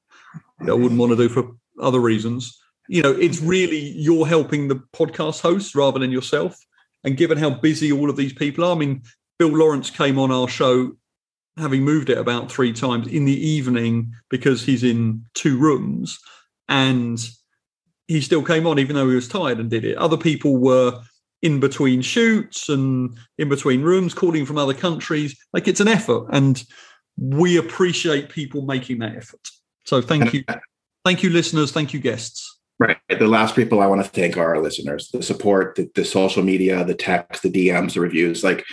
I 0.62 0.74
wouldn't 0.74 1.00
want 1.00 1.12
to 1.12 1.16
do 1.16 1.30
for 1.30 1.52
other 1.82 2.00
reasons. 2.00 2.60
You 2.88 3.02
know, 3.02 3.12
it's 3.12 3.42
really 3.42 3.80
you're 3.80 4.28
helping 4.28 4.68
the 4.68 4.82
podcast 4.94 5.42
hosts 5.42 5.74
rather 5.76 6.00
than 6.00 6.12
yourself. 6.12 6.56
And 7.04 7.18
given 7.18 7.38
how 7.38 7.52
busy 7.52 7.92
all 7.92 8.10
of 8.10 8.18
these 8.18 8.34
people 8.34 8.66
are, 8.66 8.76
I 8.76 8.80
mean, 8.80 9.04
Bill 9.38 9.50
Lawrence 9.50 9.90
came 9.90 10.18
on 10.18 10.32
our 10.32 10.48
show 10.48 10.92
having 11.58 11.84
moved 11.84 12.10
it 12.10 12.18
about 12.18 12.52
three 12.52 12.74
times 12.74 13.08
in 13.08 13.26
the 13.26 13.48
evening 13.48 14.14
because 14.30 14.64
he's 14.64 14.84
in 14.84 15.24
two 15.34 15.58
rooms 15.58 16.20
and 16.68 17.20
he 18.08 18.22
still 18.22 18.44
came 18.44 18.68
on 18.68 18.78
even 18.78 18.96
though 18.96 19.08
he 19.08 19.16
was 19.16 19.28
tired 19.28 19.60
and 19.60 19.70
did 19.70 19.86
it. 19.86 19.98
Other 19.98 20.18
people 20.18 20.58
were 20.58 21.02
in 21.46 21.60
between 21.60 22.02
shoots 22.02 22.70
and 22.70 23.16
in 23.38 23.48
between 23.50 23.84
rooms, 23.84 24.16
calling 24.16 24.48
from 24.48 24.58
other 24.58 24.74
countries. 24.74 25.38
Like 25.54 25.68
it's 25.68 25.80
an 25.80 25.88
effort, 25.88 26.28
and 26.32 26.62
we 27.18 27.58
appreciate 27.58 28.30
people 28.30 28.64
making 28.64 29.00
that 29.00 29.16
effort. 29.16 29.48
So 29.86 30.02
thank 30.02 30.34
you, 30.34 30.44
thank 31.06 31.22
you, 31.22 31.30
listeners. 31.30 31.72
Thank 31.72 31.94
you, 31.94 32.00
guests. 32.00 32.60
Right. 32.80 32.98
The 33.08 33.28
last 33.28 33.56
people 33.56 33.80
I 33.80 33.86
want 33.86 34.04
to 34.04 34.10
thank 34.10 34.38
are 34.38 34.56
our 34.56 34.62
listeners, 34.62 35.10
the 35.12 35.22
support, 35.22 35.76
the, 35.76 35.90
the 35.94 36.04
social 36.04 36.42
media, 36.42 36.84
the 36.84 36.96
text, 36.96 37.44
the 37.44 37.52
DMs, 37.52 37.94
the 37.94 38.02
reviews. 38.02 38.44
Like 38.44 38.66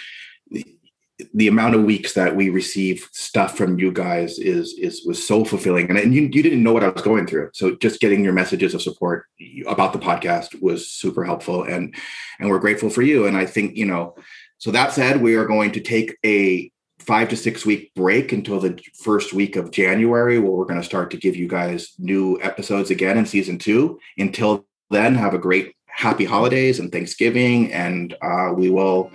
the 1.34 1.48
amount 1.48 1.74
of 1.74 1.84
weeks 1.84 2.14
that 2.14 2.34
we 2.36 2.50
receive 2.50 3.08
stuff 3.12 3.56
from 3.56 3.78
you 3.78 3.92
guys 3.92 4.38
is 4.38 4.74
is 4.74 5.04
was 5.04 5.24
so 5.26 5.44
fulfilling. 5.44 5.88
And, 5.88 5.98
and 5.98 6.14
you, 6.14 6.22
you 6.22 6.42
didn't 6.42 6.62
know 6.62 6.72
what 6.72 6.84
i 6.84 6.88
was 6.88 7.02
going 7.02 7.26
through. 7.26 7.50
So 7.54 7.76
just 7.76 8.00
getting 8.00 8.24
your 8.24 8.32
messages 8.32 8.74
of 8.74 8.82
support 8.82 9.26
about 9.66 9.92
the 9.92 9.98
podcast 9.98 10.60
was 10.60 10.88
super 10.88 11.24
helpful. 11.24 11.64
And 11.64 11.94
and 12.38 12.48
we're 12.48 12.58
grateful 12.58 12.90
for 12.90 13.02
you. 13.02 13.26
And 13.26 13.36
i 13.36 13.46
think 13.46 13.76
you 13.76 13.86
know 13.86 14.14
so 14.58 14.70
that 14.70 14.92
said 14.92 15.20
we 15.20 15.34
are 15.34 15.46
going 15.46 15.72
to 15.72 15.80
take 15.80 16.16
a 16.24 16.70
five 16.98 17.28
to 17.28 17.36
six 17.36 17.66
week 17.66 17.92
break 17.94 18.32
until 18.32 18.60
the 18.60 18.80
first 19.02 19.32
week 19.32 19.56
of 19.56 19.72
january 19.72 20.38
where 20.38 20.52
we're 20.52 20.64
going 20.64 20.80
to 20.80 20.86
start 20.86 21.10
to 21.10 21.16
give 21.16 21.34
you 21.34 21.48
guys 21.48 21.94
new 21.98 22.38
episodes 22.42 22.90
again 22.90 23.18
in 23.18 23.26
season 23.26 23.58
two. 23.58 23.98
Until 24.18 24.64
then 24.90 25.14
have 25.16 25.34
a 25.34 25.38
great 25.38 25.74
happy 25.92 26.24
holidays 26.24 26.78
and 26.78 26.90
thanksgiving. 26.90 27.72
And 27.72 28.14
uh, 28.22 28.52
we 28.54 28.70
will 28.70 29.10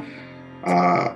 uh, 0.64 1.16